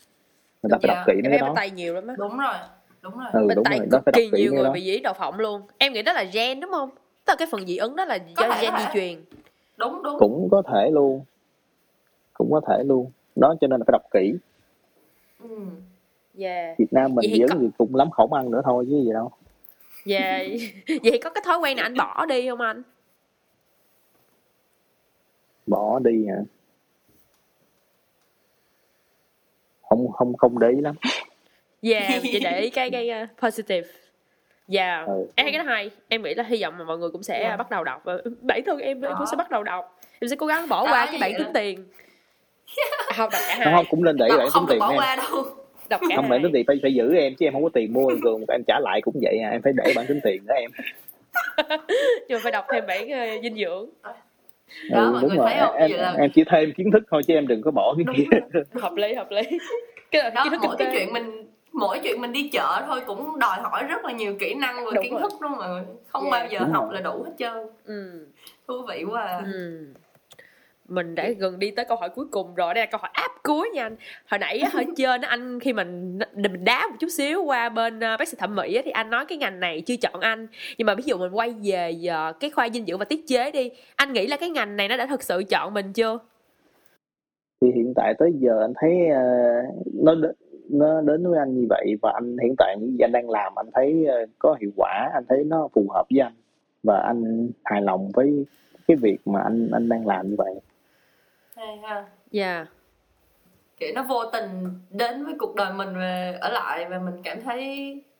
[0.63, 1.53] người ta phải đọc kỹ cái đó.
[1.55, 2.15] tay nhiều lắm á.
[2.17, 2.53] Đúng rồi
[3.01, 3.27] đúng rồi.
[3.33, 4.01] Ừ, bên tay rồi.
[4.05, 5.61] cực kỳ nhiều người bị dí đậu phộng luôn.
[5.77, 6.89] Em nghĩ đó là gen đúng không?
[7.25, 9.23] Tức là cái phần dị ứng đó là do gen di truyền.
[9.77, 10.19] Đúng đúng.
[10.19, 11.21] Cũng có thể luôn.
[12.33, 13.11] Cũng có thể luôn.
[13.35, 14.33] Đó cho nên là phải đọc kỹ.
[15.43, 15.57] Ừ.
[16.39, 16.77] yeah.
[16.77, 17.55] Việt Nam mình dưỡng có...
[17.59, 19.31] thì cũng lắm khẩu ăn nữa thôi chứ gì đâu.
[20.05, 20.47] Yeah.
[21.03, 22.83] vậy có cái thói quen nào anh bỏ đi không anh
[25.67, 26.37] bỏ đi hả?
[29.89, 30.95] Không không không để ý lắm.
[31.81, 33.87] Yeah chỉ để ý cái cái uh, positive.
[34.67, 35.07] Dạ yeah.
[35.07, 35.27] ừ.
[35.35, 35.89] em cái đó hay.
[36.07, 37.57] Em nghĩ là hy vọng là mọi người cũng sẽ yeah.
[37.57, 38.01] bắt đầu đọc.
[38.03, 39.99] Và bản thân em em cũng sẽ bắt đầu đọc.
[40.19, 41.85] Em sẽ cố gắng bỏ qua cái bản tính tiền.
[43.15, 43.73] Không đọc cả hai.
[43.75, 45.45] không cũng nên để bản tính tiền bỏ qua đâu.
[45.89, 47.93] Đọc cả không bản tính tiền phải phải giữ em chứ em không có tiền
[47.93, 49.49] mua thường em trả lại cũng vậy à.
[49.49, 50.71] Em phải để bản tính tiền đó em.
[52.27, 53.89] Nhưng mà phải đọc thêm bản uh, dinh dưỡng
[54.89, 55.49] đó ừ, mọi đúng người rồi.
[55.49, 56.15] thấy không em, là...
[56.19, 58.37] em chỉ thêm kiến thức thôi chứ em đừng có bỏ cái kia
[58.81, 59.41] hợp lý hợp lý
[60.11, 63.39] cái đó, kiến thức mỗi cái chuyện mình mỗi chuyện mình đi chợ thôi cũng
[63.39, 65.21] đòi hỏi rất là nhiều kỹ năng và đúng kiến rồi.
[65.21, 66.31] thức đúng không không yeah.
[66.31, 66.93] bao giờ đúng học rồi.
[66.93, 68.27] là đủ hết trơn ừ.
[68.67, 69.41] thú vị quá à.
[69.53, 69.85] ừ
[70.87, 72.73] mình đã gần đi tới câu hỏi cuối cùng rồi.
[72.73, 73.95] Đây là câu hỏi áp cuối nha anh.
[74.31, 78.19] Hồi nãy hơi trên anh khi mình mình đá một chút xíu qua bên uh,
[78.19, 80.47] bác sĩ thẩm mỹ thì anh nói cái ngành này chưa chọn anh.
[80.77, 83.51] Nhưng mà ví dụ mình quay về giờ cái khoa dinh dưỡng và tiết chế
[83.51, 86.19] đi anh nghĩ là cái ngành này nó đã thực sự chọn mình chưa?
[87.61, 90.15] Thì hiện tại tới giờ anh thấy uh, nó
[90.69, 93.53] nó đến với anh như vậy và anh hiện tại những gì anh đang làm
[93.55, 96.33] anh thấy uh, có hiệu quả anh thấy nó phù hợp với anh.
[96.83, 98.45] Và anh hài lòng với
[98.87, 100.53] cái việc mà anh anh đang làm như vậy
[101.55, 102.05] hay ha.
[102.31, 102.55] Dạ.
[102.55, 102.67] Yeah.
[103.77, 104.49] kiểu nó vô tình
[104.89, 107.57] đến với cuộc đời mình và ở lại và mình cảm thấy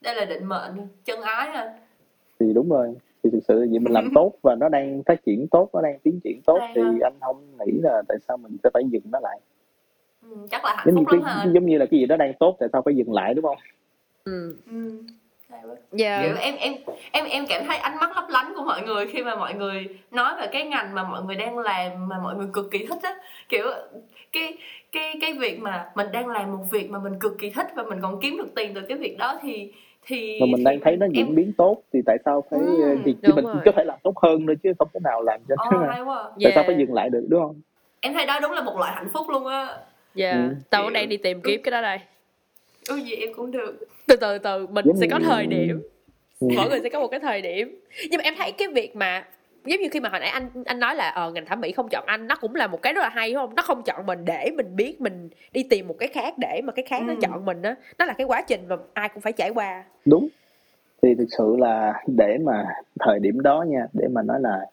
[0.02, 1.74] đây là định mệnh chân ái ha.
[2.40, 2.96] Thì đúng rồi.
[3.24, 6.00] Thì thực sự vậy mình làm tốt và nó đang phát triển tốt nó đang
[6.00, 9.20] tiến triển tốt thì anh không nghĩ là tại sao mình sẽ phải dừng nó
[9.20, 9.40] lại.
[10.22, 12.58] Ừ, chắc là hạnh phúc lắm hả giống như là cái gì đó đang tốt
[12.60, 13.58] tại sao phải dừng lại đúng không?
[14.24, 14.58] Ừ.
[14.72, 15.04] ừ.
[15.98, 16.24] Yeah.
[16.24, 16.74] Kiểu em em
[17.12, 19.88] em em cảm thấy ánh mắt lấp lánh của mọi người khi mà mọi người
[20.12, 23.04] nói về cái ngành mà mọi người đang làm mà mọi người cực kỳ thích
[23.04, 23.16] á
[23.50, 23.66] kiểu
[24.32, 24.58] cái
[24.92, 27.84] cái cái việc mà mình đang làm một việc mà mình cực kỳ thích và
[27.84, 29.72] mình còn kiếm được tiền từ cái việc đó thì
[30.08, 31.36] thì mà mình đang thấy nó diễn em...
[31.36, 33.56] biến tốt thì tại sao phải ừ, thì chỉ mình rồi.
[33.66, 36.24] có thể làm tốt hơn thôi chứ không thể nào làm cho oh, hay quá.
[36.24, 36.56] tại yeah.
[36.56, 37.62] sao phải dừng lại được đúng không
[38.00, 39.78] em thấy đó đúng là một loại hạnh phúc luôn á
[40.16, 40.50] dạ yeah.
[40.50, 40.56] ừ.
[40.70, 42.00] tao cũng đang đi tìm kiếm cái đó đây
[42.90, 45.82] ừ gì em cũng được từ từ từ mình sẽ có thời điểm
[46.40, 46.48] ừ.
[46.56, 47.80] mỗi người sẽ có một cái thời điểm
[48.12, 49.26] nhưng mà em thấy cái việc mà
[49.66, 51.88] giống như khi mà hồi nãy anh anh nói là ờ ngành thẩm mỹ không
[51.90, 54.06] chọn anh nó cũng là một cái rất là hay đúng không nó không chọn
[54.06, 57.06] mình để mình biết mình đi tìm một cái khác để mà cái khác ừ.
[57.08, 59.84] nó chọn mình đó nó là cái quá trình mà ai cũng phải trải qua
[60.06, 60.28] đúng
[61.02, 62.66] thì thực sự là để mà
[63.00, 64.66] thời điểm đó nha để mà nói là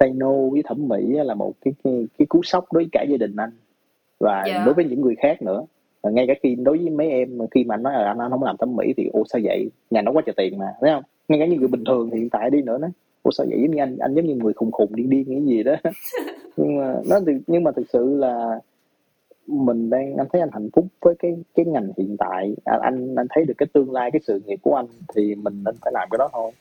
[0.00, 3.04] say no với thẩm mỹ là một cái cái, cái cú sốc đối với cả
[3.08, 3.50] gia đình anh
[4.20, 4.46] và yeah.
[4.46, 4.64] Dạ.
[4.64, 5.64] đối với những người khác nữa
[6.02, 8.30] và ngay cả khi đối với mấy em khi mà anh nói là anh, anh
[8.30, 9.70] không làm thẩm mỹ thì ô sao vậy?
[9.90, 11.02] Nhà nó quá trời tiền mà thấy không?
[11.28, 12.88] Ngay cả những người bình thường hiện tại đi nữa đó.
[13.22, 13.58] Ủa sao vậy?
[13.62, 15.74] Giống như anh anh giống như người khùng khùng điên điên cái gì đó.
[16.56, 18.60] Nhưng mà nó nhưng mà thực sự là
[19.46, 22.54] mình đang anh thấy anh hạnh phúc với cái cái ngành hiện tại.
[22.64, 25.64] À, anh anh thấy được cái tương lai cái sự nghiệp của anh thì mình
[25.64, 26.52] nên phải làm cái đó thôi.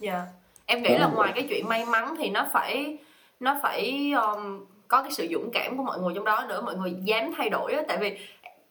[0.00, 0.12] Dạ.
[0.12, 0.28] Yeah.
[0.66, 0.98] em nghĩ đó.
[0.98, 2.98] là ngoài cái chuyện may mắn thì nó phải
[3.40, 6.76] nó phải um, có cái sự dũng cảm của mọi người trong đó nữa mọi
[6.76, 7.82] người dám thay đổi á.
[7.88, 8.18] Tại vì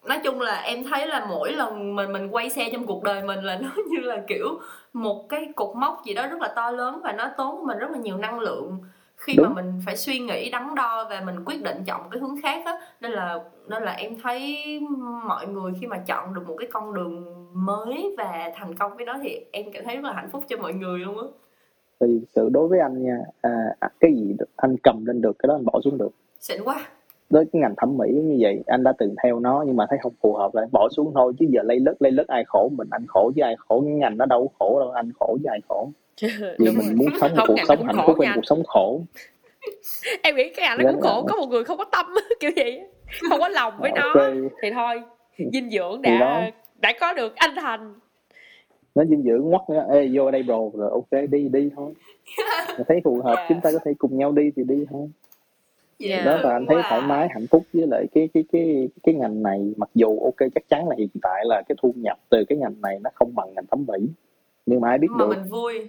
[0.06, 3.23] nói chung là em thấy là mỗi lần mình mình quay xe trong cuộc đời
[3.23, 4.60] mình là nó như là kiểu
[4.94, 7.77] một cái cột mốc gì đó rất là to lớn và nó tốn của mình
[7.77, 8.77] rất là nhiều năng lượng
[9.18, 9.45] khi Đúng.
[9.48, 12.41] mà mình phải suy nghĩ đắn đo và mình quyết định chọn một cái hướng
[12.41, 12.73] khác á.
[13.02, 14.57] Nên là nên là em thấy
[15.23, 17.26] mọi người khi mà chọn được một cái con đường
[17.65, 20.57] mới và thành công với nó thì em cảm thấy rất là hạnh phúc cho
[20.57, 21.27] mọi người luôn á
[21.99, 23.52] thì sự đối với anh nha à,
[23.99, 26.11] cái gì anh cầm lên được cái đó anh bỏ xuống được.
[26.40, 26.88] Xịn quá.
[27.30, 29.99] Với cái ngành thẩm mỹ như vậy anh đã từng theo nó nhưng mà thấy
[30.02, 31.34] không phù hợp lại bỏ xuống thôi.
[31.40, 33.94] Chứ giờ lây lất lây lất ai khổ mình anh khổ chứ ai khổ cái
[33.94, 35.90] ngành nó đâu khổ đâu anh khổ chứ ai khổ.
[36.60, 39.02] Vì mình muốn sống một cuộc sống hạnh phúc hơn cuộc sống khổ.
[40.24, 42.06] Em nghĩ cái ngành nó cũng khổ có một người không có tâm
[42.40, 42.82] kiểu vậy
[43.30, 44.11] không có lòng với okay.
[44.15, 45.02] nó thì thôi
[45.53, 47.94] dinh dưỡng đã đã có được anh thành
[48.98, 49.86] nó dinh dưỡng ngoắt nữa.
[49.90, 51.94] Ê vô đây bro rồi ok đi đi thôi.
[52.88, 53.49] Thấy phù hợp yeah.
[53.49, 55.10] chúng ta có thể cùng nhau đi thì đi thôi.
[55.99, 56.26] Yeah.
[56.26, 59.44] đó và anh thấy thoải mái hạnh phúc với lại cái cái cái cái ngành
[59.44, 59.74] này.
[59.78, 62.82] Mặc dù ok chắc chắn là hiện tại là cái thu nhập từ cái ngành
[62.82, 64.07] này nó không bằng ngành thẩm mỹ.
[64.65, 65.28] Nhưng mà ai biết mà được.
[65.30, 65.88] mình vui.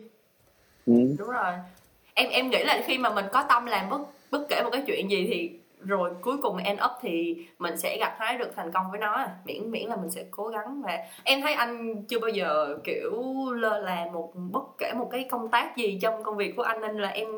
[0.86, 1.16] Ừ.
[1.18, 1.52] đúng rồi.
[2.14, 4.82] Em em nghĩ là khi mà mình có tâm làm bất bất kể một cái
[4.86, 8.72] chuyện gì thì rồi cuối cùng end up thì mình sẽ gặt hái được thành
[8.72, 9.26] công với nó.
[9.44, 13.12] Miễn miễn là mình sẽ cố gắng và em thấy anh chưa bao giờ kiểu
[13.54, 16.80] lơ là một bất kể một cái công tác gì trong công việc của anh
[16.80, 17.28] nên là em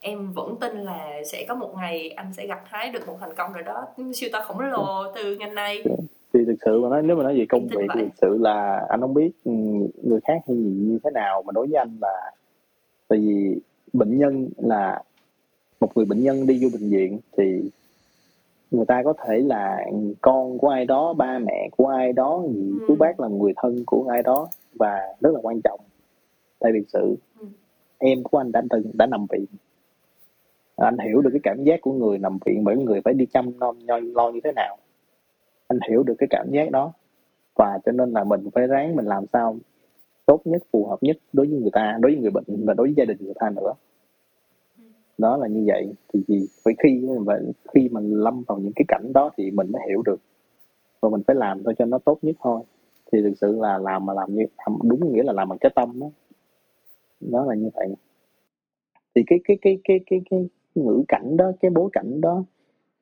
[0.00, 3.34] em vẫn tin là sẽ có một ngày anh sẽ gặt hái được một thành
[3.34, 3.86] công rồi đó.
[4.14, 5.84] Siêu to khổng lồ từ ngành này.
[6.32, 8.86] Thì thực sự mà nói nếu mà nói về công việc thì thực sự là
[8.88, 9.52] anh không biết ừ,
[10.02, 11.42] người khác hay gì như thế nào.
[11.42, 12.32] Mà đối với anh là
[13.08, 13.60] tại vì
[13.92, 15.02] bệnh nhân là
[15.80, 17.70] một người bệnh nhân đi vô bệnh viện thì
[18.70, 19.86] người ta có thể là
[20.20, 22.78] con của ai đó ba mẹ của ai đó ừ.
[22.88, 25.80] chú bác là người thân của ai đó và rất là quan trọng.
[26.58, 27.46] Tại vì sự ừ.
[27.98, 29.46] em của anh đã từng đã nằm viện.
[30.76, 33.52] Anh hiểu được cái cảm giác của người nằm viện bởi người phải đi chăm
[33.60, 33.72] lo,
[34.14, 34.76] lo như thế nào.
[35.68, 36.92] Anh hiểu được cái cảm giác đó.
[37.54, 39.56] Và cho nên là mình phải ráng mình làm sao
[40.26, 42.86] tốt nhất phù hợp nhất đối với người ta đối với người bệnh và đối
[42.86, 43.72] với gia đình người ta nữa
[45.18, 45.92] đó là như vậy.
[46.12, 47.38] Thì gì phải khi mà,
[47.74, 50.20] khi mình lâm vào những cái cảnh đó thì mình mới hiểu được.
[51.00, 52.60] Và mình phải làm thôi cho nó tốt nhất thôi.
[53.12, 54.44] Thì thực sự là làm mà làm như
[54.82, 56.06] đúng nghĩa là làm bằng cái tâm đó
[57.20, 57.88] đó là như vậy.
[59.14, 62.44] Thì cái cái cái cái cái cái ngữ cảnh đó, cái bối cảnh đó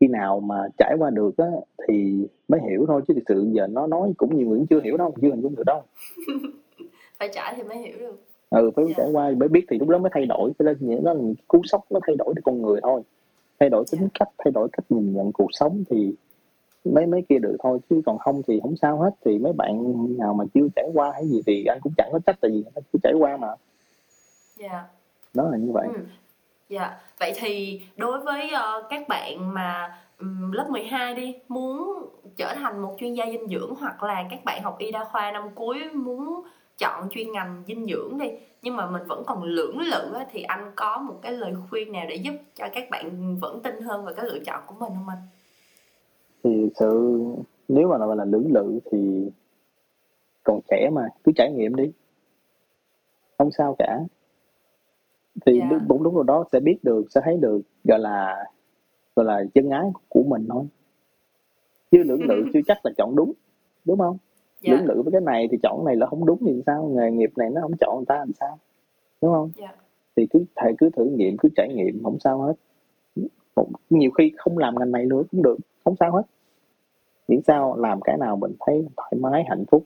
[0.01, 1.47] khi nào mà trải qua được á,
[1.89, 3.03] thì mới hiểu thôi.
[3.09, 5.43] Chứ thực sự giờ nó nói cũng nhiều người cũng chưa hiểu đâu, chưa hình
[5.43, 5.83] dung được đâu.
[7.19, 8.97] Phải trải thì mới hiểu được ừ phải yeah.
[8.97, 9.05] Dạ.
[9.05, 11.21] trải qua mới biết thì lúc đó mới thay đổi cho nên những đó là
[11.21, 13.03] những cú sốc nó thay đổi được con người thôi
[13.61, 14.13] thay đổi tính yeah.
[14.13, 14.25] Dạ.
[14.25, 16.15] cách thay đổi cách nhìn nhận cuộc sống thì
[16.85, 19.95] mấy mấy kia được thôi chứ còn không thì không sao hết thì mấy bạn
[20.19, 22.65] nào mà chưa trải qua hay gì thì anh cũng chẳng có trách tại vì
[22.75, 23.49] nó chưa trải qua mà
[24.57, 24.85] dạ yeah.
[25.35, 26.01] đó là như vậy ừ.
[26.69, 31.95] Dạ, vậy thì đối với uh, các bạn mà ừm, lớp 12 đi muốn
[32.37, 35.33] trở thành một chuyên gia dinh dưỡng hoặc là các bạn học y đa khoa
[35.33, 36.43] năm cuối muốn
[36.79, 38.31] chọn chuyên ngành dinh dưỡng đi.
[38.63, 42.07] Nhưng mà mình vẫn còn lưỡng lự thì anh có một cái lời khuyên nào
[42.09, 45.09] để giúp cho các bạn vẫn tin hơn vào cái lựa chọn của mình không
[45.09, 45.19] anh?
[46.45, 47.21] thì sự
[47.69, 49.31] nếu mà là là lưỡng lự thì
[50.43, 51.93] còn trẻ mà cứ trải nghiệm đi.
[53.39, 54.01] Không sao cả.
[55.47, 55.67] Thì Dạ.
[55.71, 58.45] đúng, đúng đúng rồi đó sẽ biết được sẽ thấy được gọi là
[59.17, 60.65] gọi là chân ái của mình thôi.
[61.91, 63.33] Chứ lưỡng lự chưa chắc là chọn đúng
[63.85, 64.19] đúng không
[64.61, 64.73] Dạ.
[64.73, 66.85] lưỡng lự với cái này thì chọn này là không đúng thì sao?
[66.85, 68.59] Nghề nghiệp này nó không chọn người ta làm sao?
[69.23, 69.51] Đúng không?
[69.57, 69.75] Dạ.
[70.17, 72.55] thì cứ thầy cứ thử nghiệm cứ trải nghiệm không sao hết.
[73.91, 76.23] Nhiều khi không làm ngành này nữa cũng được không sao hết.
[77.29, 79.85] Miễn sao làm cái nào mình thấy thoải mái hạnh phúc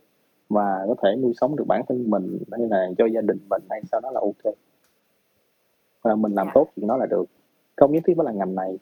[0.48, 3.62] và có thể nuôi sống được bản thân mình hay là cho gia đình mình
[3.70, 4.54] hay sao đó là ok.
[6.02, 6.52] Và mình làm Dạ.
[6.54, 7.24] tốt chuyện đó là được.
[7.76, 8.78] Không nhất thiết phải là ngành này.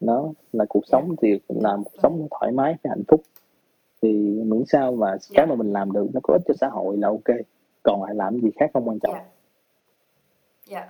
[0.00, 3.20] Nó là cuộc sống thì làm cuộc sống nó thoải mái hạnh phúc
[4.06, 5.34] thì miễn sao và Dạ.
[5.34, 7.36] cái mà mình làm được nó có ích cho xã hội là ok
[7.82, 9.24] còn lại làm gì khác không quan trọng Dạ.
[10.66, 10.86] Dạ.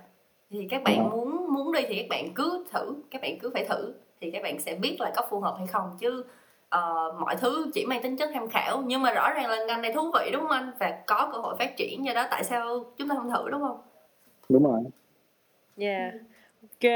[0.51, 1.02] Thì các bạn Dạ.
[1.16, 4.43] muốn muốn đi thì các bạn cứ thử, các bạn cứ phải thử thì các
[4.43, 6.24] bạn sẽ biết là có phù hợp hay không chứ
[6.68, 9.82] ờ, mọi thứ chỉ mang tính chất tham khảo nhưng mà rõ ràng là ngành
[9.82, 12.44] này thú vị đúng không anh và có cơ hội phát triển do đó tại
[12.44, 13.78] sao chúng ta không thử đúng không?
[14.48, 14.80] đúng rồi
[15.78, 16.12] Yeah.
[16.85, 16.93] Ok,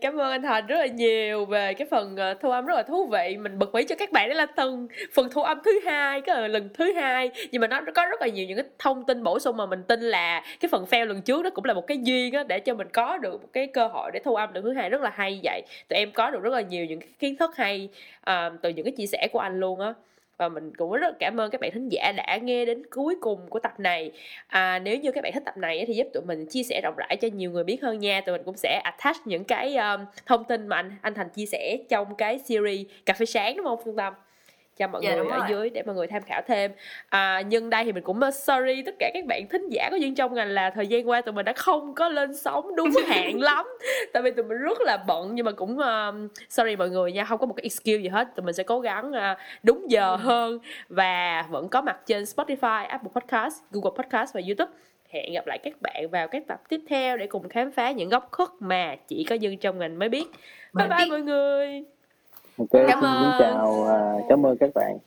[0.00, 2.82] cảm ơn anh Thành rất là nhiều về cái phần ờ, thu âm rất là
[2.82, 3.36] thú vị.
[3.36, 6.40] Mình bật mí cho các bạn đó là phần phần thu âm thứ hai, cái
[6.40, 7.30] là lần thứ hai.
[7.52, 9.82] Nhưng mà nó có rất là nhiều những cái thông tin bổ sung mà mình
[9.82, 12.60] tin là cái phần fail lần trước đó cũng là một cái duyên á để
[12.60, 15.00] cho mình có được một cái cơ hội để thu âm lần thứ hai rất
[15.00, 15.62] là hay vậy.
[15.88, 17.88] Tụi em có được rất là nhiều những cái kiến thức hay
[18.30, 19.94] uh, từ những cái chia sẻ của anh luôn á.
[20.42, 23.48] Và mình cũng rất cảm ơn các bạn thính giả đã nghe đến cuối cùng
[23.50, 24.12] của tập này.
[24.46, 26.94] À, nếu như các bạn thích tập này thì giúp tụi mình chia sẻ rộng
[26.96, 28.20] rãi cho nhiều người biết hơn nha.
[28.20, 31.46] Tụi mình cũng sẽ attach những cái um, thông tin mà anh anh thành chia
[31.46, 34.14] sẻ trong cái series cà phê sáng đúng không phương tâm?
[34.82, 35.46] Cho mọi Dạ, người ở rồi.
[35.48, 36.72] dưới để mọi người tham khảo thêm
[37.08, 39.96] à, nhưng đây thì mình cũng uh, sorry tất cả các bạn thính giả có
[39.96, 42.90] duyên trong ngành là thời gian qua tụi mình đã không có lên sóng đúng
[43.06, 43.66] hạn lắm
[44.12, 47.24] tại vì tụi mình rất là bận nhưng mà cũng um, sorry mọi người nha
[47.24, 50.16] không có một cái excuse gì hết tụi mình sẽ cố gắng uh, đúng giờ
[50.16, 54.72] hơn và vẫn có mặt trên Spotify, Apple Podcast, Google Podcast và YouTube.
[55.08, 58.08] Hẹn gặp lại các bạn vào các tập tiếp theo để cùng khám phá những
[58.08, 60.24] góc khuất mà chỉ có dân trong ngành mới biết.
[60.72, 61.06] Bye bye biết.
[61.10, 61.84] mọi người.
[62.58, 63.36] Ok Cảm xin kính ơn.
[63.38, 64.98] chào à, cảm ơn các bạn